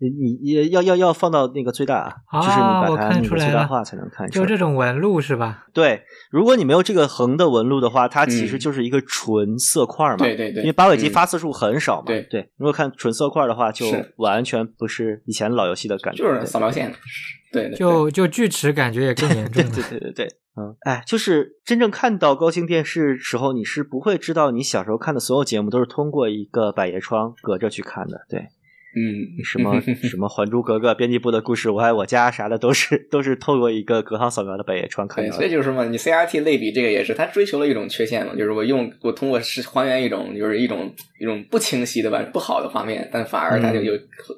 [0.00, 4.44] 你也要要要放到那个最大，啊就是你把它那个最大化才能看出来。
[4.44, 5.66] 就这种纹路是吧？
[5.72, 10.16] 对，如果你没有这个横的纹路的话，它其实就是一个纯色块嘛。
[10.16, 10.62] 对对对。
[10.62, 12.06] 因为八尾机发色数很少嘛。
[12.06, 12.50] 对对。
[12.56, 16.24] 如果看纯色块的话，就完全不是以前老游戏的感觉。
[16.24, 16.92] 就是扫描线。
[17.52, 17.70] 对。
[17.72, 19.62] 就就锯齿感觉也更严重。
[19.62, 20.28] 对对对对对。
[20.56, 28.20] 嗯，哎，就是真正看到高清电视时候，你是不会知道你小时候看的所有节目都是通过一个百叶窗隔着去看的。
[28.28, 28.48] 对。
[28.96, 35.32] 嗯，什么 什么《还珠格格》编辑部的故事，我爱我家啥的，都是 都是透过一个隔行扫描的百叶窗看的。
[35.32, 43.92] 所以就是嘛，你 CRT 类比这个也是，它追求了一种缺陷嘛，就是我用我通过是还原一种就是一种一种不清晰的吧不好的画面，但反而它就有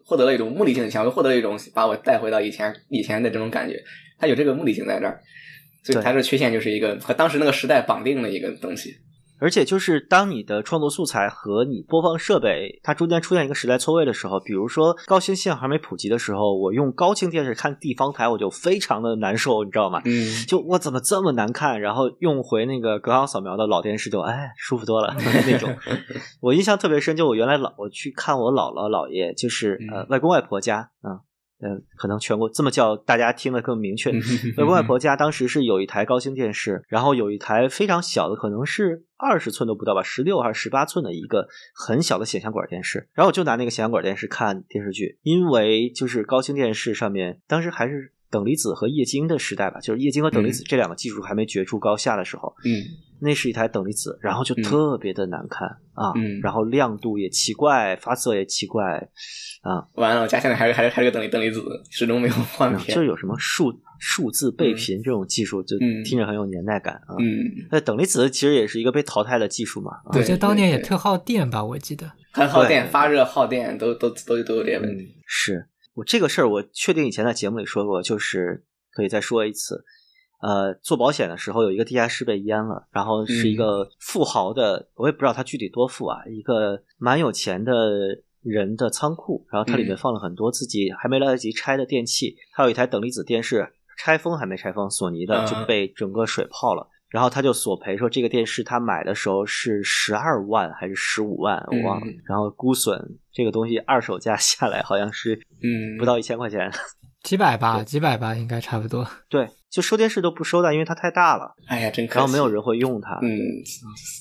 [0.05, 3.83] 获得了一种目的性强，又获得了一种把我带回到以前以前的这种感觉，
[4.19, 5.20] 它有这个目的性在这儿，
[5.83, 8.97] 所以它的缺陷就是一个和当时那个时代绑定的一个东西。
[9.39, 20.01] 而且就是当你的创作素材和你播放设备它中间出现一个时代错位的时候，比如说高清信号还没普及的时候，我用高清电视看地方台，我就非常的难受，你知道吗？
[20.05, 21.81] 嗯，就我怎么这么难看？
[21.81, 25.15] 然后用回那个隔行扫描的老电视，就哎舒服多了
[25.47, 25.75] 那种。
[26.41, 31.11] 我印象特别深，就我原来老我去看我姥姥姥爷，就是呃外公外婆家啊。
[31.11, 31.21] 嗯，
[31.97, 34.12] 可能全国这么叫大家听得更明确。
[34.59, 43.09] 外公外婆家当时是有一台高清电视，然后有一台非常小的，可能是二十寸都不到吧，十六还是十八寸的一个很小的显像管电视。
[43.15, 52.55] 然后我就拿那个显像管电视看电视剧，因为就是高清电视上面当时还是等离子和液晶的时代吧，就是液晶和等离子这两个技术还没决出高下的时候。
[52.65, 52.85] 嗯，
[53.21, 56.13] 那是一台等离子，然后就特别的难看啊，
[56.43, 59.09] 然后亮度也奇怪，发色也奇怪。
[59.63, 60.23] 啊，完了！
[60.23, 61.61] 我家现在还是还是还是个等离等离子，
[61.91, 62.95] 始终没有换片。
[62.95, 67.17] 就有什么数数字倍频这种技术，就听着很有年代感啊。
[67.19, 69.91] 嗯，那等离子其实也是一个被淘汰的技术嘛。
[70.13, 75.17] 我记得当年也特耗电吧，我记得很耗电，发热耗电都都都都有这些问题。
[75.27, 78.63] 是我这个事儿，我确定以前在节目里说过，就是
[78.93, 79.85] 可以再说一次。
[80.41, 87.73] 呃，做保险的时候有一个地下室被淹了，然后是一个富豪的，我也不知道他具体多富啊，一个蛮有钱的。
[88.43, 93.69] 人的仓库，然后它里面放了很多自己还没来得及拆的电器，还有一台等离子电视，
[93.99, 96.89] 拆封还没拆封，索尼的就被整个水泡了。
[97.09, 102.07] 然后他就索赔说，这个电视他买的时候是十二万还是十五万，我忘了。
[102.25, 105.35] 然后估损这个东西二手价下来好像是
[105.65, 106.71] 嗯不到一千块钱，
[107.25, 109.05] 几百吧，几百吧，应该差不多。
[109.29, 111.55] 对，就收电视都不收的，因为它太大了。
[111.67, 112.19] 哎呀，真可惜。
[112.19, 113.19] 然后没有人会用它。
[113.23, 113.29] 嗯，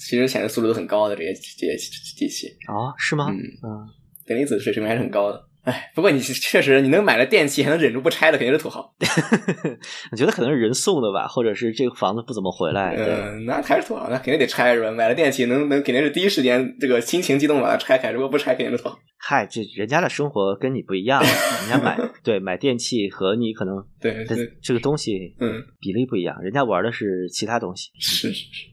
[0.01, 1.77] 其实显示速度都很高的这些这些
[2.17, 2.47] 机器。
[2.67, 3.27] 哦，是吗？
[3.29, 3.87] 嗯嗯，
[4.25, 5.41] 电离子水平还是很高的。
[5.65, 8.93] 哎，不过你确实，你能买了电器还能忍住不拆的，肯定是土豪。
[10.11, 12.93] 我觉得可能是人送的吧，或者是这个房子不怎么回来。
[12.95, 14.91] 嗯，那还是土豪，那肯定得拆是吧？
[14.91, 18.97] 买了电器能能肯定是第一时间这个心情激动把它拆开，如果不拆肯定是土豪。
[19.17, 21.19] 嗨，这人家的生活跟你不一样，
[21.67, 24.23] 人家买对买电器和你可能对
[24.61, 27.89] 这个东西嗯比例不一样，人家玩的是其他东西。
[27.99, 28.67] 是是是。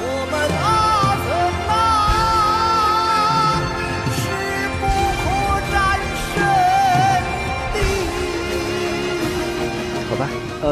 [0.00, 0.83] 我们。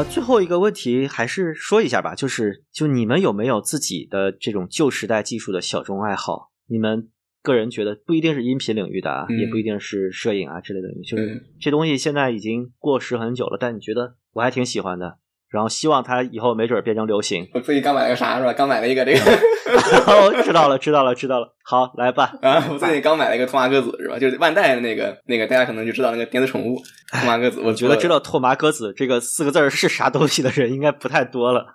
[0.03, 6.51] 呃，最后一个问题还是说一下吧，就是就你们有没有自己的这种旧时代技术的小众爱好？
[6.67, 7.09] 你们
[7.41, 15.19] 个人觉得不一定是音频领域的啊，也不一定是摄影啊之类的，就是这东西现在已经过时很久了，但你觉得我还挺喜欢的。
[15.53, 17.47] 然后希望它以后没准变成流行。
[17.53, 18.51] 我最近刚买了个啥是吧？
[18.53, 19.19] 刚买了一个这个。
[20.07, 21.53] 哦，知道了，知道了，知道了。
[21.63, 22.33] 好，来吧。
[22.41, 24.17] 啊，我最近刚买了一个拓麻鸽子是吧？
[24.17, 26.81] 就是万代的那个那个，大家可能就知道那个电子宠物
[27.11, 27.61] 拓麻鸽子。
[27.61, 31.67] 我觉得知道拓麻鸽子这个四个字是啥东西的人应该不太多了。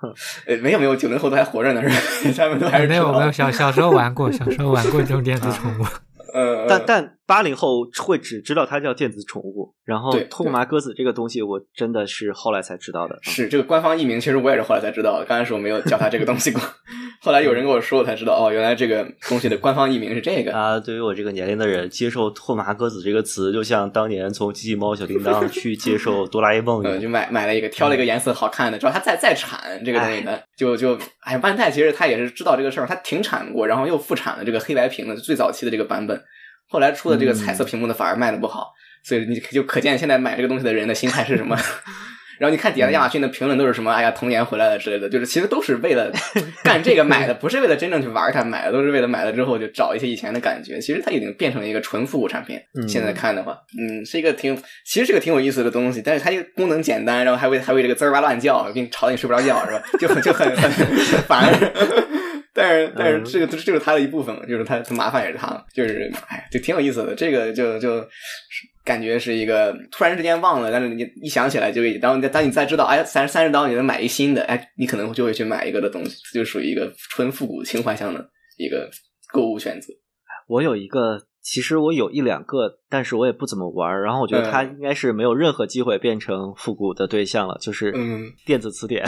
[0.46, 2.34] 呃，没有没有，九零后都还活着呢是吧？
[2.36, 5.84] 他们都还是没有没有小小时候玩过，小时候玩过这种电子宠物。
[6.34, 13.18] 呃，但但八零后会只知道它叫电子宠物，然后拓麻鸽子这个东西，我真的是后来才知道的。
[13.20, 15.26] 是这个官方译名，其实我也是后来才知道的。
[15.26, 16.62] 刚开始我没有叫它这个东西过，
[17.20, 20.80] 后来有人跟我说，我才知道哦，原来这个东西的官方译名是这个啊。
[20.80, 36.18] 对于我这个年龄的人，接受拓麻鸽子这个词，就像当年从机器猫、小叮当去接受哆啦 A 梦一样，就买买了一个，挑了一个颜色好看的，只要它再再产这个东西呢，就就哎，万代其实他也是知道这个事儿，他停产过，然后又复产了这个黑白屏的最早期的这个版本。
[36.68, 38.72] 后来出的这个彩色屏幕的反而卖的不好，
[39.02, 41.58] 所以你就可见现在买这个东西的人的心态是什么。
[42.38, 43.90] 然后你看底下亚马逊的评论都是什么？
[43.90, 46.08] 哎呀，童年回来了之类的，就是其实都是为了
[46.62, 50.78] 干这个买的，不是为了真正去玩它买的，都是为了买了之后就找一些以前的感觉。
[50.78, 52.56] 其实它已经变成了一个纯复古产品。
[52.86, 59.82] 现在看的话，嗯，是一个挺其实是个挺有意思的东西，但是它这个功能简单，然后还会还会这个滋儿哇乱叫，给你吵得你睡不着觉，是吧？
[59.98, 60.70] 就很就很很
[61.22, 61.52] 烦。
[62.58, 67.14] 但是但是这个这就是他的一部分嘛，就是他他麻烦也是他，就是哎，就挺有意思的。
[67.14, 68.04] 这个就就
[68.84, 78.90] 感觉是一个突然之间忘了，但是你一想起来就，然后当你再知道，哎，三三十刀你能买一新的，哎，你可能就会去买一个的东西，就属于一个纯复古情怀向的一个
[79.32, 79.94] 购物选择。
[80.48, 81.27] 我有一个。
[81.42, 87.92] 其实我有一两个，但是我也不怎么玩然后我觉得它应该是没有任何机会变成复古的对象了，就是
[88.44, 89.02] 电子词典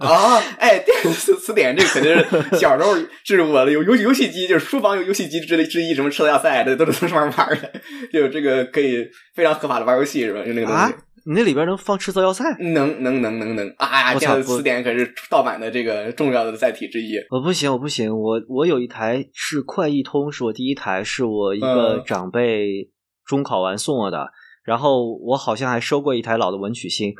[0.00, 0.36] 啊！
[0.60, 2.24] 哎，电子词典这个肯定是
[2.56, 7.72] 小时候这是我的有游游戏机，就是书房有游戏机之类之一，什么吃了要塞，这都是从上面玩的，
[8.12, 9.04] 就这个可以
[9.34, 10.44] 非常合法的玩游戏是吧？
[10.44, 10.94] 就那个东西。
[11.26, 12.44] 你那里边能放赤色要塞？
[12.60, 14.14] 能能能能能啊！
[14.14, 17.16] 电子词典可是盗版的这个重要的载体之一。
[17.30, 22.88] 我不行，我不行，我我有一台是快易通，是我第一台，是我一个长辈
[23.24, 24.28] 中考完送我的。
[24.64, 27.12] 然后我好像还收过一台老的文曲星，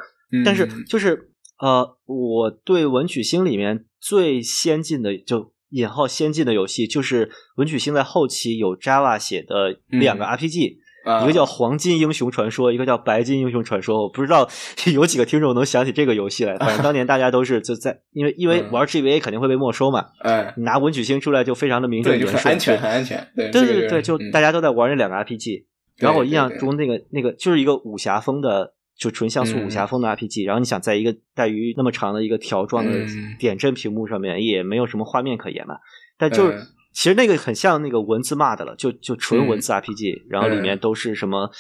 [0.45, 1.31] 但是就是
[1.61, 10.77] 呃，我对文曲星里面最先进的就引号先进的游戏，就是文曲星在后期有 Java 写的两个 RPG。
[11.23, 13.99] 一个叫《黄金英雄传说》，一个叫《白金英雄传说》。
[14.03, 14.49] 我不知道
[14.93, 16.57] 有几个听众能想起这个游戏来。
[16.59, 20.07] 反正当年大家都是就在，因为因为玩 GVA 肯定会被没收嘛。
[20.21, 23.29] 嗯，你拿文曲星出来就非常的名正言顺，很安全，很安全。
[23.37, 25.65] 对对对对，就大家都在玩那两个 RPG。
[25.97, 30.45] 然后我印象中那个那个就是一个武侠风的，就纯像素武侠风的 RPG。
[30.47, 32.93] 然后你想在一个带鱼那么长的一个条状的
[33.39, 35.77] 点阵屏幕上面，也没有什么画面可言嘛。
[36.19, 36.59] 但就是。
[36.97, 41.51] 其实那个很像那个文字骂的了，就就纯文字 RPG，然后里面都是什么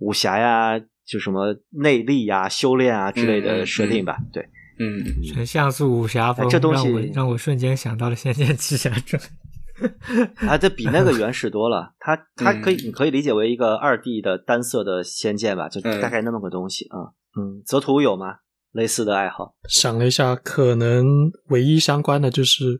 [0.00, 4.18] 武侠呀，就什么内力呀、修炼啊之类的设定吧。
[4.30, 4.42] 对，
[4.78, 5.02] 嗯，
[5.32, 9.20] 纯像素武侠风，这东西让我瞬间想到了《仙剑奇侠传》
[10.46, 11.94] 啊，这比那个原始多了。
[11.98, 17.16] 它它可以你可以理解为一个二 D 的单色的仙剑吧，就大概那么个东西啊。
[17.40, 18.26] 嗯，泽图有吗？
[18.72, 19.54] 类似的爱好？
[19.70, 21.06] 想了一下，可能
[21.48, 22.78] 唯一相关的就是。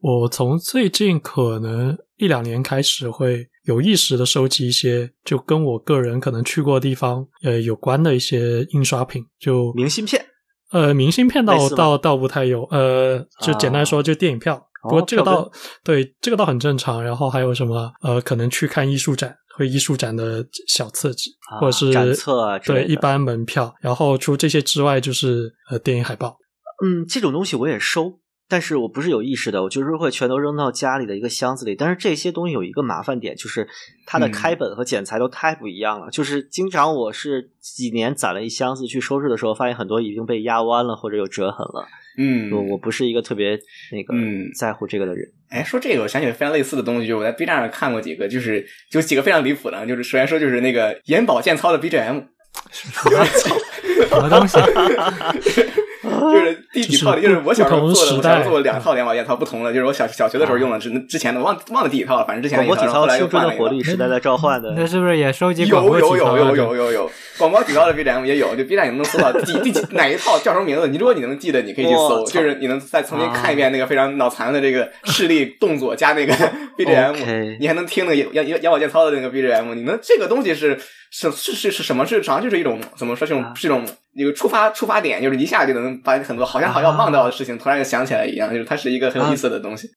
[0.00, 10.24] 我从最近可能一两年开始，会有意识的收集一些就跟我个人可能去过的地方呃有关的一些印刷品，就明信片。
[10.72, 14.66] 呃，明信片倒倒倒不太有，呃，就简单说就电影票。
[14.82, 15.50] 不过这个倒
[15.84, 17.02] 对这个倒很正常。
[17.02, 21.24] 然后还有什么呃，可能去看艺术展，会艺术展的小册子，
[21.60, 23.74] 或者是展册啊，对一般门票。
[23.80, 26.38] 然后除这些之外，就是呃电影海报。
[26.82, 28.20] 嗯，这种东西我也收。
[28.50, 31.76] 但是我不是有意识的，我就是会全都扔到家里的一个箱子里。
[31.76, 33.68] 但是这些东西有一个麻烦点，就是
[34.04, 36.10] 它的开本和剪裁都太不一样了。
[36.10, 41.86] 就是经常我是几年攒了一箱子去收拾的时候，发现很多已经被压弯了或者有折痕了。
[42.18, 43.58] 嗯，我我不是一个特别
[43.92, 44.12] 那个
[44.58, 45.26] 在乎这个的人。
[45.48, 52.24] 哎，说这个，我想起非常类似的东西，就是我在 B 站上看过几个，就是就几个非常离谱的，就是首先说就是那个眼保健操的 BGM，
[52.72, 54.58] 什么东西？
[56.20, 67.10] 就是第几套，就是我小时候做的，我小时候做两套眼保健套，不同的，就是我小小学的时候用的，之之前的忘忘了第几套了，反正之前广播体操，青春的活力时代在召唤的，那是不是也收集有有有有有有有
[67.40, 70.86] 广播体操的 BGM 也有，就 B 站你能搜到第第几哪一套叫什么名字？
[70.86, 76.32] 你如果你能记得，你可以去搜，就是你能再重新看一遍那个非常脑残的这个视力动作加那个
[76.76, 80.78] BGM，你还能听那个眼眼眼保健操的那个 BGM，你能这个东西是。
[81.12, 82.06] 是是是是什么？
[82.06, 83.26] 是好像就是一种怎么说？
[83.26, 83.84] 这种是一种
[84.14, 89.88] 一个出发出发点，就是一下就能把很多好像好像忘掉的事情突然就想起来一样，就是它是一个很有意思的东西。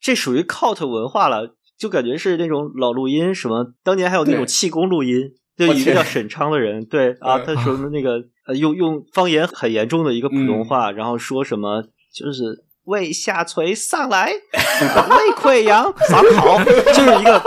[0.00, 17.42] 这属于 cult 文化了，就感觉是那种老录音，什么当年还有那种气功录音，就一个叫 沈昌的人，对啊，他说的那个呃用用方言很严重的一个普通话，然后说什么就是胃下垂上来， 胃溃疡撒跑， 就是一个。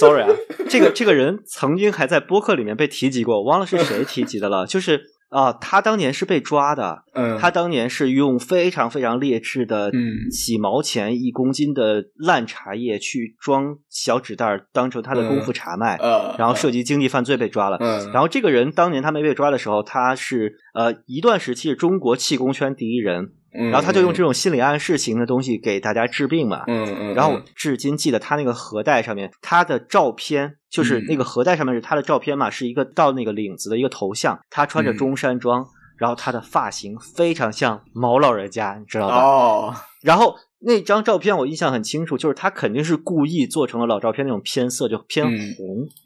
[0.00, 0.28] Sorry 啊，
[0.68, 4.66] 这个这个人曾经还在播客里面被提及过，我忘了是谁提及的了。
[4.66, 17.76] 就是啊，他当年是被抓的，嗯，他当年是用非常非常劣质的，嗯，几毛钱一公斤的烂茶叶去装小纸袋，当成他的功夫茶卖，嗯，然后涉及经济犯罪被抓了。
[17.80, 23.32] 嗯，然后这个人当年他没被抓的时候，他是呃一段时期是中国气功圈第一人。
[23.50, 26.64] 然后他就用这种心理暗示型的东西给大家治病嘛。
[26.66, 27.14] 嗯嗯。
[27.14, 35.66] 然后我至今记得他那个盒带上面，他的照片就是那个盒带上面是他的照片嘛，是一个到那个领子的一个头像，他穿着中山装，
[35.96, 39.16] 然后他的发型非常像毛老人家，你知道吧？
[39.16, 39.74] 哦。
[40.02, 45.36] 然后那张照片我印象很清楚，就是他肯定是故意做成了老照片那种偏色，就偏红，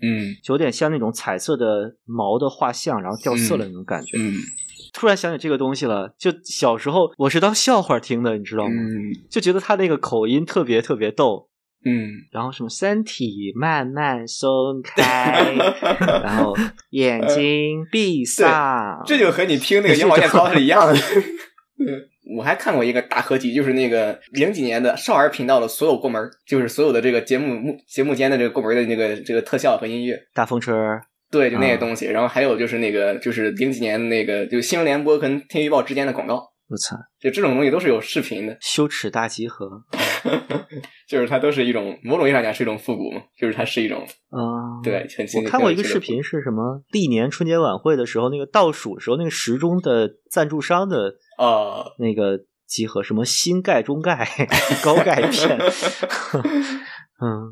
[0.01, 4.16] 嗯，就有点像那种彩色的毛的画像，然后掉色了那种感觉。
[4.19, 4.35] 嗯。
[4.93, 8.73] 突然想起这个东西了，就小时候我是当笑话听的，你知道吗？
[9.31, 11.48] 就觉得他那个口音特别特别逗，
[11.85, 15.55] 嗯，然后什么身体慢慢松开，
[16.23, 16.55] 然后
[16.90, 20.94] 眼睛闭上，这就和你听那个眼保健操是一样的。
[21.81, 30.73] 嗯，我还看过一个大合集，就是那个零几年的少儿频道的所有过门，就是所有的这个节目节目间的这个过门的那个这个特效和音乐，大风车。
[31.32, 36.52] 对，就那些东西，然后还有就是那个，就是零几年那个，就新闻联播跟天气预报之间的广告。
[36.68, 38.56] 我操，就这种东西都是有视频的。
[38.60, 39.68] 羞耻大集合，
[41.09, 43.98] 就是它都是一种某种意义上讲是一种复古嘛，就是它是一种
[44.30, 46.82] 啊，对，很我看过一个视频，是什么？
[46.90, 54.26] 历年春节晚会的时候，那个倒数时候，那个时钟的赞助商的啊，那个集合，什么新盖、中盖、
[54.82, 55.59] 高钙片，
[57.20, 57.50] 嗯。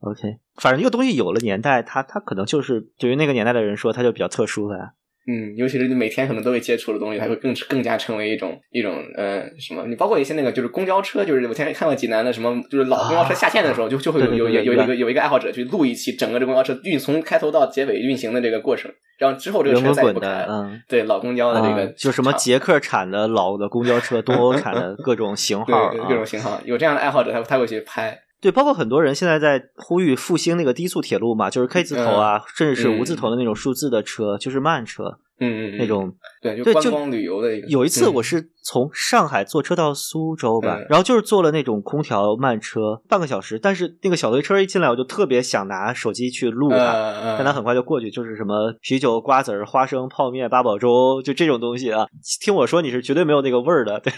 [0.00, 4.76] OK，反正一个东西有了年代，它它可能就是对于那个年代的人说，它就比较特殊的。
[5.28, 9.84] 嗯，尤其是你每天可能都会接触的东西，它会更更加成为一种一种呃什么？
[9.88, 20.46] 你包括一些那个就是公交车，就是我前看到济南的什么，就是老公交车下线的时候，就就会有有有有一个有一个爱好者去录一期整个这公交车运从开头到结尾运行的这个过程，然后之后这个车再也不开。
[20.48, 28.16] 嗯，对，老公交的这个就什么捷克产的老的公交车，东欧产的各种型号， 各种型号，有这样的爱好者，他他会去拍。
[28.46, 37.66] 对，包括很多人现在在呼吁复兴那个低速铁路嘛，就是 K 字头啊，甚至是无字头的那种数字的车，就是慢车，嗯嗯，那种对，就观光旅游的一个。
[37.66, 52.06] 有一次我是从上海坐车到苏州吧，然后就是坐了那种空调慢车，半个小时，但是那个小推车一进来，我就特别想拿手机去录它，但它很快就过去，就是什么啤酒、瓜子儿、花生、泡面、八宝粥，就这种东西啊。
[52.40, 54.12] 听我说，你是绝对没有那个味儿的，对。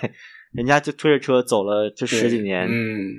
[0.53, 2.67] 人家就推着车走了，就十几年。
[2.67, 3.15] 嗯，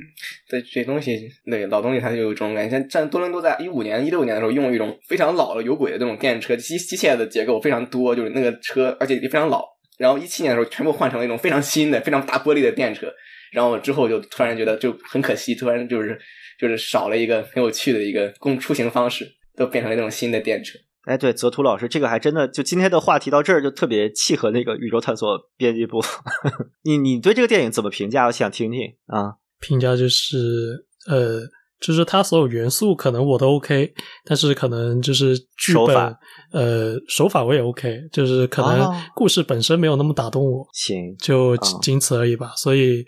[0.50, 2.78] 对，这东西，对老东西，它就有这种感觉。
[2.78, 9.64] 像在多伦多，在一五年、一六年的时候，用一种非常老的有轨的这种电车，机机械的结构非常多，就是那个车，而且也非常老。
[9.98, 13.14] 然后一七年的时候，全部换成了一种非常新的、非常大玻璃的电车。
[13.52, 16.20] 然后之后就突然觉得就很可惜，突然就是
[16.60, 20.78] 就是少了一个很有趣的一个供出行方式，都变成了那种新的电车。
[21.06, 26.00] 哎，对，泽图老师，这个还真的就今天的话题到这儿就特别契合那个宇宙探索编辑部。
[26.84, 28.26] 你你对这个电影怎么评价？
[28.26, 29.36] 我想听听啊。
[29.60, 31.42] 评价就是呃，
[31.80, 33.94] 就是它所有元素可能我都 OK，
[34.26, 36.16] 但是可能就是剧本
[36.52, 40.68] 呃手法我也 OK，就是可能故事本身没有那么打动我。
[40.74, 42.54] 行，就仅此而已吧。
[42.56, 43.06] 所以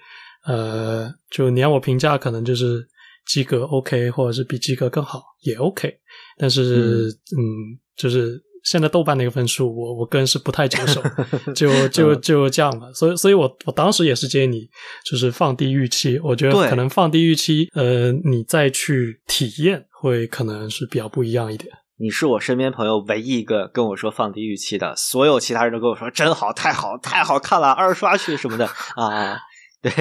[0.48, 2.86] 呃，就你让我评价，可能就是
[3.28, 6.00] 及格 OK，或者是比及格更好也 OK。
[6.42, 7.08] 但是
[7.38, 7.78] 嗯。
[7.98, 11.00] 就是现在豆瓣那个分数，我我个人是不太接受，
[11.54, 12.88] 就就就这样吧。
[12.96, 14.70] 所以，所以我我当时也是建议你，
[15.06, 16.20] 就是放低预期。
[16.24, 21.72] 我觉得可能放低预期，呃，你再去体验会可能是比较不一样一点。
[22.00, 28.66] 你是我身边朋友唯一一个跟我说放低预期的，所有其他人都跟我说真好，太好，太好看了，二刷去什么的
[28.96, 29.38] 啊，
[29.84, 29.92] 对。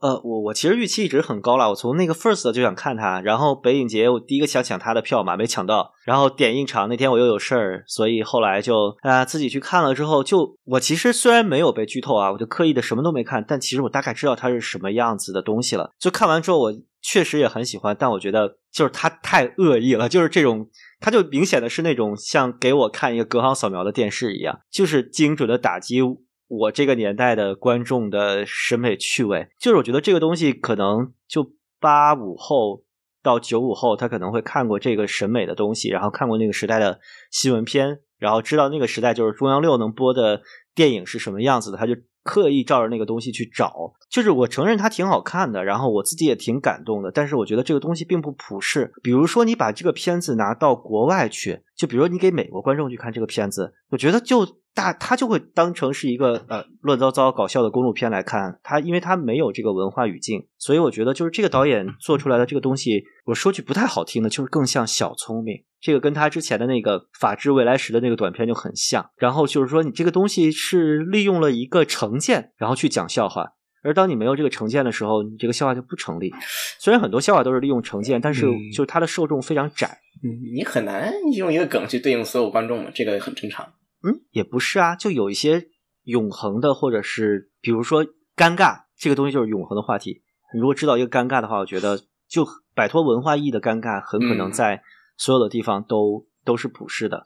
[0.00, 15.92] 呃，我我其实预期一直很高了，我从那个 first 就想看他，然后北影节我第一个想抢他的票嘛，没抢到，然后点映场那天我又有事儿，所以后来就啊自己去看了之后，就我其实虽然没有被剧透啊，我就刻意的什么都没看，但其实我大概知道它是什么样子的东西了。
[15.98, 20.68] 就看完之后，我确实也很喜欢，但我觉得就是它太恶意了，就是这种，
[21.00, 26.00] 他就明显的是那种像给我看一个隔行扫描的电视一样，就是精准的打击。
[26.48, 32.82] 我这个年代的观众的审美趣味，就是我觉得这个东西可能就八五后
[33.22, 36.98] 到九五后，他可能会看过这个审美的东西，然后看过那个时代的
[37.30, 40.42] 新闻片，然后知道那个时代就是中央六能播的
[40.74, 41.94] 电影是什么样子的，他就。
[42.24, 43.72] 刻意照着那个东西去找，
[44.10, 48.92] 就是我承认它挺好看的，然后我自己也挺感动的，但是我觉得这个东西并不普世。
[49.02, 54.46] 比如说，你把这个片子拿到国外去，就比如你给美国观众去看这个片子，我觉得就
[54.78, 65.64] 大他就会当成是一个呃乱糟糟搞笑的公路片来看，他因为他没有这个文化语境，所以我觉得就是这个导演做出来的这个东西，我说句不太好听的，就是更像小聪明。
[65.80, 76.32] 这个跟他之前的那个《法治未来时》的那个短片就很像，然后就是说你这个东西是利用了一个成见，然后去讲笑话，而当你没有这个成见的时候，你这个笑话就不成立。
[76.78, 83.66] 虽然很多笑话都是利用成见，但是就是它的受众非常窄，嗯，你很难用一个梗去对应所有观众嘛，这个很正常。
[84.08, 85.68] 嗯，也不是啊，就有一些
[86.04, 88.04] 永恒的，或者是比如说
[88.36, 90.22] 尴尬这个东西就是永恒的话题。
[90.54, 94.82] 你如果知道一个尴尬的话，我觉得就摆脱文化意义的尴尬，很可能在。
[95.20, 97.24] 所有的地方都都是普世的，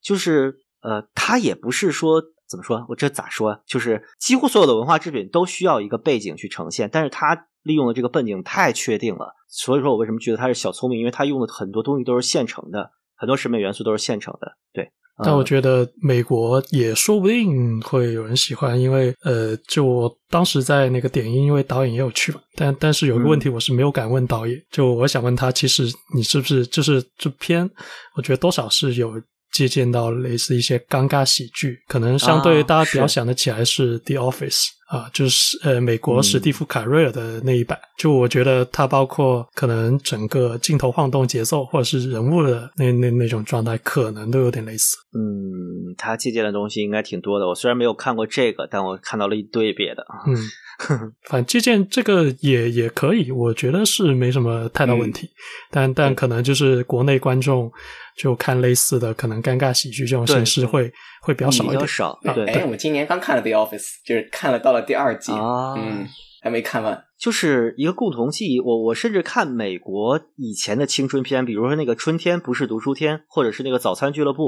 [0.00, 3.60] 就是呃，它也不是说怎么说，我这咋说？
[3.66, 11.00] 就是几乎所有的文化制品都需要一个背景去呈现，但是它利用的这个背景太确定了，所以说我为什么觉得它是小聪明？
[11.00, 14.92] 因为它用的很多东西都是现成的，很多审美元素都是现成的，对。
[15.22, 22.40] 但我觉得美国也说不定会有人喜欢，因为呃，就我当时在那个点映，因为导演也有去嘛。
[22.56, 24.60] 但但是有个问题，我是没有敢问导演。
[24.70, 25.84] 就我想问他，其实
[26.14, 27.70] 你是不是就是这片？
[28.16, 29.12] 我觉得多少是有。
[29.54, 37.78] 借鉴到类似一些尴尬喜剧，可能相对大家比较想得起来是《The Office》啊，就是呃美国史蒂夫·凯瑞尔的那一版。
[37.96, 44.96] 就我觉得它包括可能整个镜头晃动节奏，或者是人物的那那那种状态，可能都有点类似。
[45.16, 47.46] 嗯，他借鉴的东西应该挺多的。
[47.46, 50.04] 我虽然没有看过这个，但我看到了一堆别的。
[50.26, 50.36] 嗯。
[51.30, 55.30] 反正借鉴这个也也可以，我觉得是没什么太大问题。
[55.70, 57.70] 但但可能就是国内观众
[58.16, 60.92] 就看类似的，可能尴尬喜剧这种形式会
[61.22, 61.86] 会比较少一点。
[61.86, 62.46] 少对。
[62.46, 66.06] 哎，我今年刚看了《The Office》，就是看了到了第二季啊，嗯，
[66.42, 67.04] 还没看完。
[67.18, 68.60] 就是一个共同记忆。
[68.60, 74.42] 我我甚至看美国以前的青春片，比如说那个《春天不是读书天》，或者是那个《早餐俱乐部》。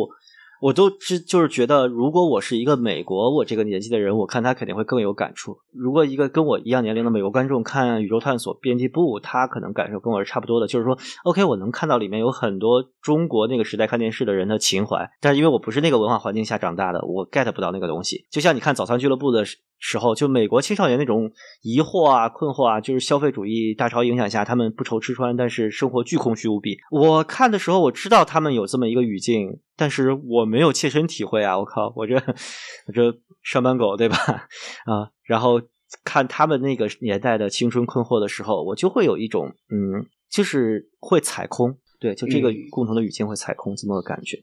[0.61, 5.59] 我都是就是觉得，如果我是一个美国我这个年纪的人，我看他肯定会更有感触。
[5.73, 10.67] 如果一个跟我一样年龄的美国观众看《宇宙探索编辑部》，他可能感受跟我是差不多的。
[10.67, 18.27] 就是说，OK，我能看到里面有很多中国那个时代看电视的人的情怀，但是因为我不是那个文化环境下长大的，我 get 不到那个东西。
[18.31, 19.45] 就像你看《早餐俱乐部》的
[19.79, 21.31] 时候，就美国青少年那种
[21.63, 26.79] 疑惑啊、困惑啊，就是消费主义大潮影响下，他们不愁吃穿，但是生活巨空虚无比。
[26.91, 29.61] 我看的时候，我知道他们有这么一个语境。
[29.77, 31.59] 但是我没有切身体会啊！
[31.59, 34.17] 我靠，我这我这上班狗对吧？
[34.87, 35.61] 啊，然后
[36.03, 44.43] 看他们那个年代的青春困惑的时候，我就会有一种嗯，就是会踩空，对，就这个共同的语境会踩空这么个感觉。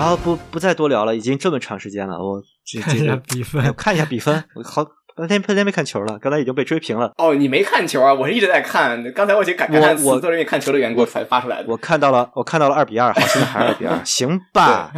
[0.00, 4.42] 然后不不再多聊了，已经这么长时间了，我这这下比分，看一下比分。
[4.54, 4.82] 我好，
[5.14, 7.12] 半天半天没看球了，刚才已经被追平了。
[7.18, 8.14] 哦，你没看球啊？
[8.14, 11.66] 我是一直在看，刚才我去感叹我都是因为看球的缘故才发出来的。
[11.68, 14.90] 我看到了，我看到了二比二，好，现在还是二比二， 行吧？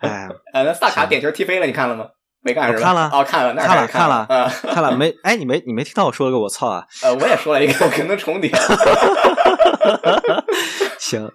[0.00, 2.04] 哎， 呃，那萨卡点球踢飞了，你看了吗？
[2.42, 2.84] 没看是吧？
[2.84, 4.26] 看了，哦，看了，看了，看了，
[4.74, 5.10] 看了，没？
[5.22, 6.84] 哎，你没你没听到我说了个我操啊？
[7.02, 8.52] 呃，我也说了一个，可能重叠。
[11.00, 11.32] 行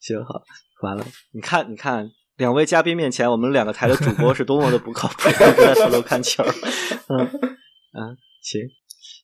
[0.00, 0.40] 行好，
[0.80, 1.04] 完了，
[1.34, 2.08] 你看，你看。
[2.38, 5.28] 两位嘉宾面前，我们两个台的主播是多么的不靠谱，
[5.58, 6.42] 在偷偷看球。
[7.08, 7.18] 嗯
[7.92, 8.62] 嗯，行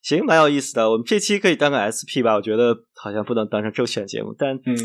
[0.03, 0.91] 行，蛮有意思的。
[0.91, 2.35] 我们这期可以当个 SP 吧？
[2.35, 4.77] 我觉得好像不能当成周选节目，但嗯，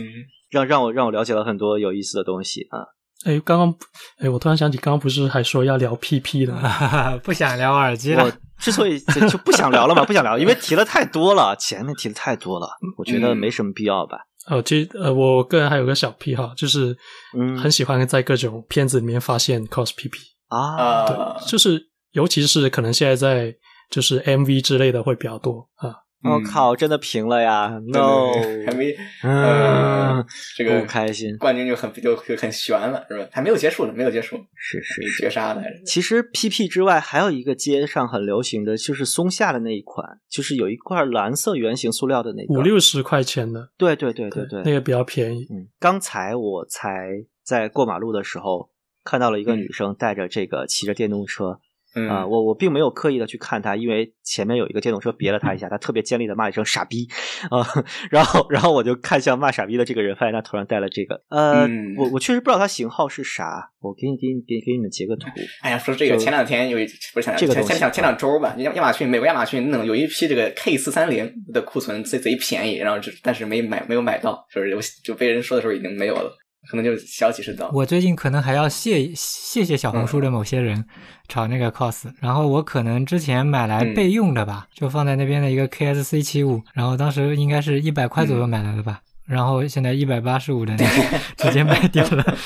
[0.48, 2.86] 让让我让我了解了很多有意思的东西啊。
[3.24, 3.74] 哎，刚刚，
[4.18, 6.54] 哎，我突然想起，刚刚不是还说要聊 PP 的，
[7.22, 8.24] 不想聊耳机了。
[8.24, 14.18] 我之所以就不想聊了嘛，不想聊，因为提了太多了，前面提的太多了，我觉得没什么必要吧。
[14.50, 16.96] 哦，其实呃，我个人还有个小癖好，就是
[17.38, 20.10] 嗯，很喜欢在各种片子里面发现 cos PP
[20.48, 21.80] 啊，对，就是
[22.12, 23.54] 尤其是可能现在在
[23.88, 25.94] 就是 MV 之类的会比较多啊。
[26.22, 27.80] 我靠，真的平了呀！
[27.88, 28.32] No，
[28.66, 30.24] 还没，嗯，
[30.56, 33.26] 这个不开心，冠军就很就就很悬了，是吧？
[33.32, 35.62] 还没有结束呢，没有结束，是是绝杀的。
[35.86, 45.46] 其实 PP 之外，还有一个街上很流行的就是松下的那一款，就是有一块蓝色圆形塑料的那个，五六十块钱的，对对对对对，那个比较便宜。
[45.50, 48.68] 嗯，刚才我才在过马路的时候
[49.04, 51.60] 看到了一个女生带着这个骑着电动车。
[52.08, 57.08] 啊，我我并没有刻意的去看他，因为前面有一个电动车别了他一下，他特别尖利的骂一声“傻逼”
[57.50, 57.66] 啊，
[58.10, 65.26] 然后然后我就看向骂“傻逼”的这个人，发现他头上戴了这个，呃，我我确实不知道他型号是啥，我给你给你给给你们截个图。
[65.62, 76.36] 哎呀，说这个前两天有一不是前两前前两前两周吧，亚亚马逊美国亚马逊弄有一批这个 K 四三零的库存贼贼便宜，然后但是没买没有买到，就是有就被人说的时候已经没有了。
[76.68, 77.70] 可能就小几十刀。
[77.72, 80.84] 我最近可能还要谢谢谢小红书的某些人
[81.28, 92.36] 炒那个 cos，然后我可能之前买来备用的吧，就放在那边的一个 KSC 七五，然后当时应该是一百块左右买来的吧，然后现在一百八十五的那个 直接卖掉了。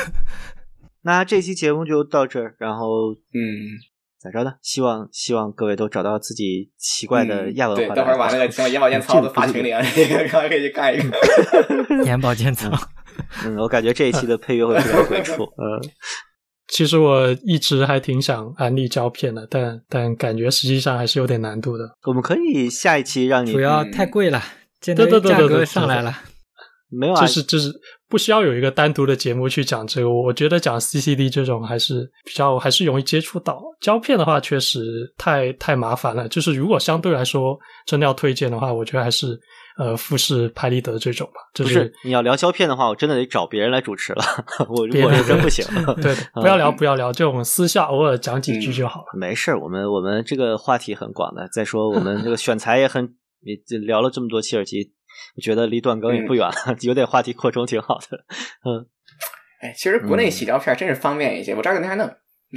[1.02, 3.40] 那这期节目就到这儿，然后嗯，
[4.26, 4.52] 咋着呢？
[4.60, 7.94] 希望希望各位都找到自己奇怪的亚文化。
[7.94, 9.80] 对，等会儿把那个什么眼保健操都发群里啊，
[10.30, 12.70] 刚刚可以去干一个眼保健操。
[13.46, 15.42] 嗯，我感觉这一期的配乐会非常鬼畜。
[15.42, 15.80] 嗯，
[16.68, 21.84] 其实我一直还挺想安利胶片的，但但感觉实际上还是有点难度的。
[22.06, 24.42] 我们可以下一期让你主要太贵了，
[24.82, 26.14] 现在价格上来了。
[26.90, 27.72] 没有啊，就是就是
[28.08, 30.10] 不需要有一个单独的节目去讲这个。
[30.10, 33.62] 我觉得讲 CCD 这种还是比较还是容易接触到。
[33.80, 34.80] 胶片的话，确实
[35.18, 36.28] 太太麻烦了。
[36.28, 39.38] 就是如果相对来说真的要推荐的话，我觉得还是。
[39.78, 44.24] 呃，富士拍立得这种吧，就是你要聊胶片的话，我真的得找别人来主持了，
[44.70, 45.62] 我我是真不行。
[46.00, 49.08] 对，不要聊，不要聊，就我们私下偶尔讲几句就好了。
[49.18, 51.46] 没事，我们我们这个话题很广的。
[51.52, 53.06] 再说我们这个选材也很，
[53.42, 54.94] 也聊了这么多切尔基，
[55.34, 58.24] 我觉得离断更也不远了， 有点话题扩充挺好的。
[58.64, 58.86] 嗯，
[59.60, 62.08] 哎，其实国内洗胶片真是方便一些，我这儿没还弄，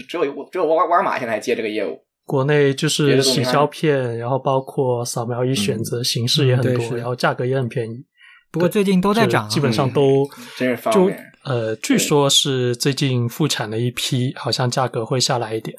[0.07, 2.05] 只有只有沃沃尔玛现在还接这个业务。
[2.25, 8.05] 国内就是洗胶片，然后包括扫描仪选择形式也很多，然后价格也很便宜。
[8.51, 11.25] 不过最近都在涨，基本上都真是方便。
[11.43, 15.75] 呃，据说是最近复产了一批，好像价格会下来一点。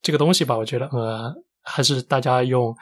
[0.00, 2.74] 这个东西吧，我觉得呃，还是大家用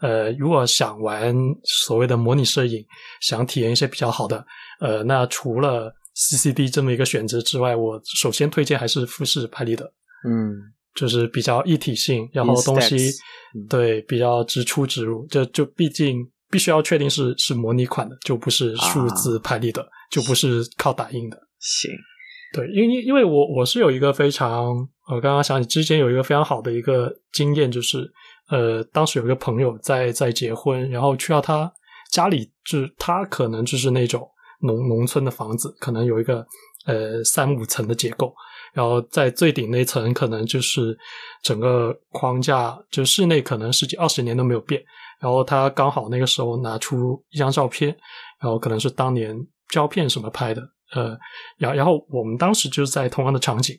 [0.00, 1.34] 呃，如果想玩
[1.64, 2.84] 所谓的模拟摄影，
[3.20, 4.44] 想体验一些比较好的，
[4.80, 9.84] 呃，那除了 CCD 这么一个选择之外，我首先推荐还是富士拍立得。
[10.28, 10.72] 嗯。
[10.96, 12.96] 就是比较一体性，然后东西
[13.68, 21.36] 对比较直出直入，就就毕竟必须要确定是是模拟款的，就不是数字拍立得，就不是靠打印的。
[21.58, 21.90] 行，
[22.54, 24.74] 对，因为因为我我是有一个非常，
[25.06, 28.10] 我刚刚想起之前有一个非常好的一个经验，就是
[28.48, 31.72] 呃，当时有一个朋友在在结婚，然后去到他
[32.10, 34.28] 家里，就是他可能就是那种
[34.60, 36.46] 农农村的房子，可能有一个
[36.86, 38.32] 呃三五层的结构。
[38.72, 40.96] 然后在最顶那层，可能就是
[41.42, 44.82] 整个框架，就室内可能十几二十年都没有变。
[45.18, 47.88] 然后他刚好那个时候拿出一张照片，
[48.38, 49.34] 然后可能是当年
[49.70, 50.60] 胶片什么拍的，
[50.94, 51.16] 呃，
[51.56, 53.74] 然然后我们当时就是在同样的场景，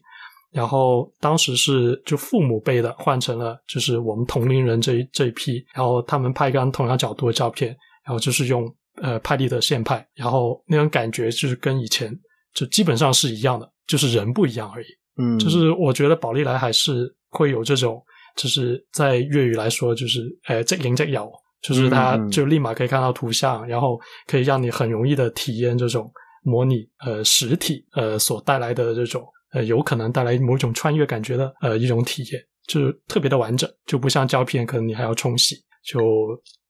[0.51, 7.75] 然后当时是就父母辈的换成了就是我们同龄人这一这一批，然后他们拍一张同样角度的照片，
[8.05, 8.65] 然后就是用
[9.01, 12.11] 呃拍立得现拍，然后那种感觉就是跟以前
[12.53, 13.71] 就基本上是一样的。
[13.87, 14.87] 就是人不一样而已，
[15.17, 18.03] 嗯，就是我觉得宝丽来还是会有这种，
[18.35, 26.11] 就是在粤语来说，就是呃，即影即有，就是它就立马可以看到图像，然后可以让你很容易的体验这种
[26.43, 36.01] 模拟呃实体呃所带来的这种呃有可能带来某种穿越感觉的呃一种体验，就是特别的完整，就不像胶片，可能你还要冲洗，就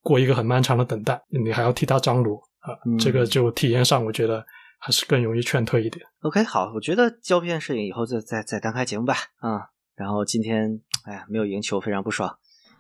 [0.02, 4.45] 过一个很漫长的等待，你还要替它张罗啊，这个就体验上我觉得。
[4.80, 6.06] 还是更容易劝退一点。
[6.22, 9.16] OK，好，我觉得胶片摄影以后再再再单开节目吧。
[9.41, 9.60] 嗯，
[9.95, 12.38] 然后今天哎呀没有赢球，非常不爽。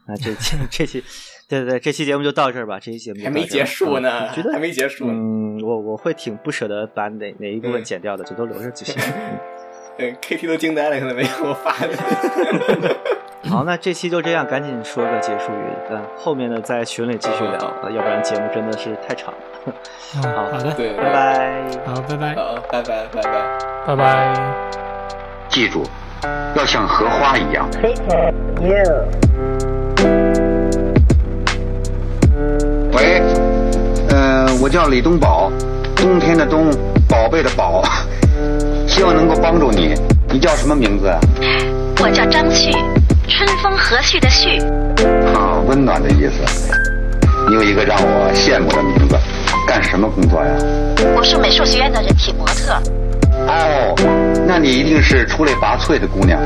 [0.07, 1.03] 那这这这期，
[1.49, 2.79] 对对对，这期节目就到这儿吧。
[2.79, 5.07] 这期节目还没结束呢，觉得还没结束。
[5.07, 8.95] 嗯，我我会挺不舍得把哪哪一部分剪掉的，就都留着就行。
[9.97, 11.97] 对，KT 都惊呆了，可能没有我发的。
[13.49, 15.73] 好，那这期就这样，赶紧说个结束语。
[15.89, 17.59] 嗯，后面的在群里继续聊，
[17.89, 19.37] 要不然节目真的是太长了。
[20.21, 21.63] 好好的，对，拜拜。
[21.85, 22.35] 好，拜拜。
[22.35, 23.31] 好，拜拜，拜拜，
[23.87, 24.33] 拜拜。
[25.49, 25.83] 记住，
[26.55, 27.67] 要像荷花一样。
[27.71, 28.83] Hey，you
[32.93, 33.21] 喂，
[34.09, 35.51] 呃，我叫李东宝，
[35.95, 36.69] 冬天的冬，
[37.09, 37.81] 宝贝的宝，
[38.97, 39.93] 希望能够帮助你。
[40.27, 41.05] 你叫什么名字？
[42.01, 42.71] 我叫张旭，
[43.27, 44.59] 春风和煦的煦。
[45.37, 46.73] 啊，温暖的意思。
[47.47, 49.15] 你有一个让我羡慕的名字，
[49.67, 50.51] 干什么工作呀？
[51.15, 52.73] 我是美术学院的人体模特。
[53.45, 53.93] 哦，
[54.47, 56.41] 那你一定是出类拔萃的姑娘。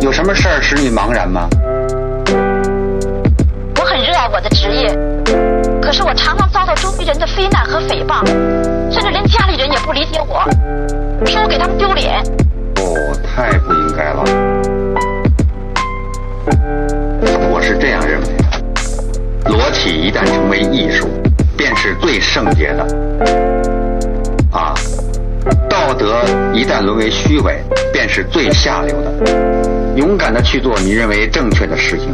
[0.00, 1.48] 有什么事儿使你茫然吗？
[3.80, 4.96] 我很热爱我的职业，
[5.86, 8.26] 可是我常常遭到周围人的非难和诽谤，
[8.90, 10.42] 甚至连家里人也不理解我，
[11.24, 12.20] 说我给他们丢脸。
[12.74, 14.24] 哦，太不应该了。
[17.52, 21.06] 我是这样认为的：裸体一旦成为艺术，
[21.56, 22.82] 便是最圣洁的。
[24.50, 24.74] 啊，
[25.70, 26.20] 道德
[26.52, 29.12] 一旦沦为虚伪，便是最下流的。
[29.94, 32.12] 勇敢的去做你认为正确的事情，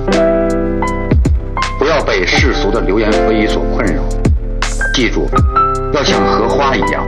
[1.83, 4.01] 不要被世俗的流言蜚语所困扰。
[4.95, 5.29] 记住，
[5.93, 7.05] 要像荷花一样，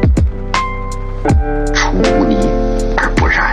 [1.73, 2.37] 出污泥
[2.97, 3.53] 而不染。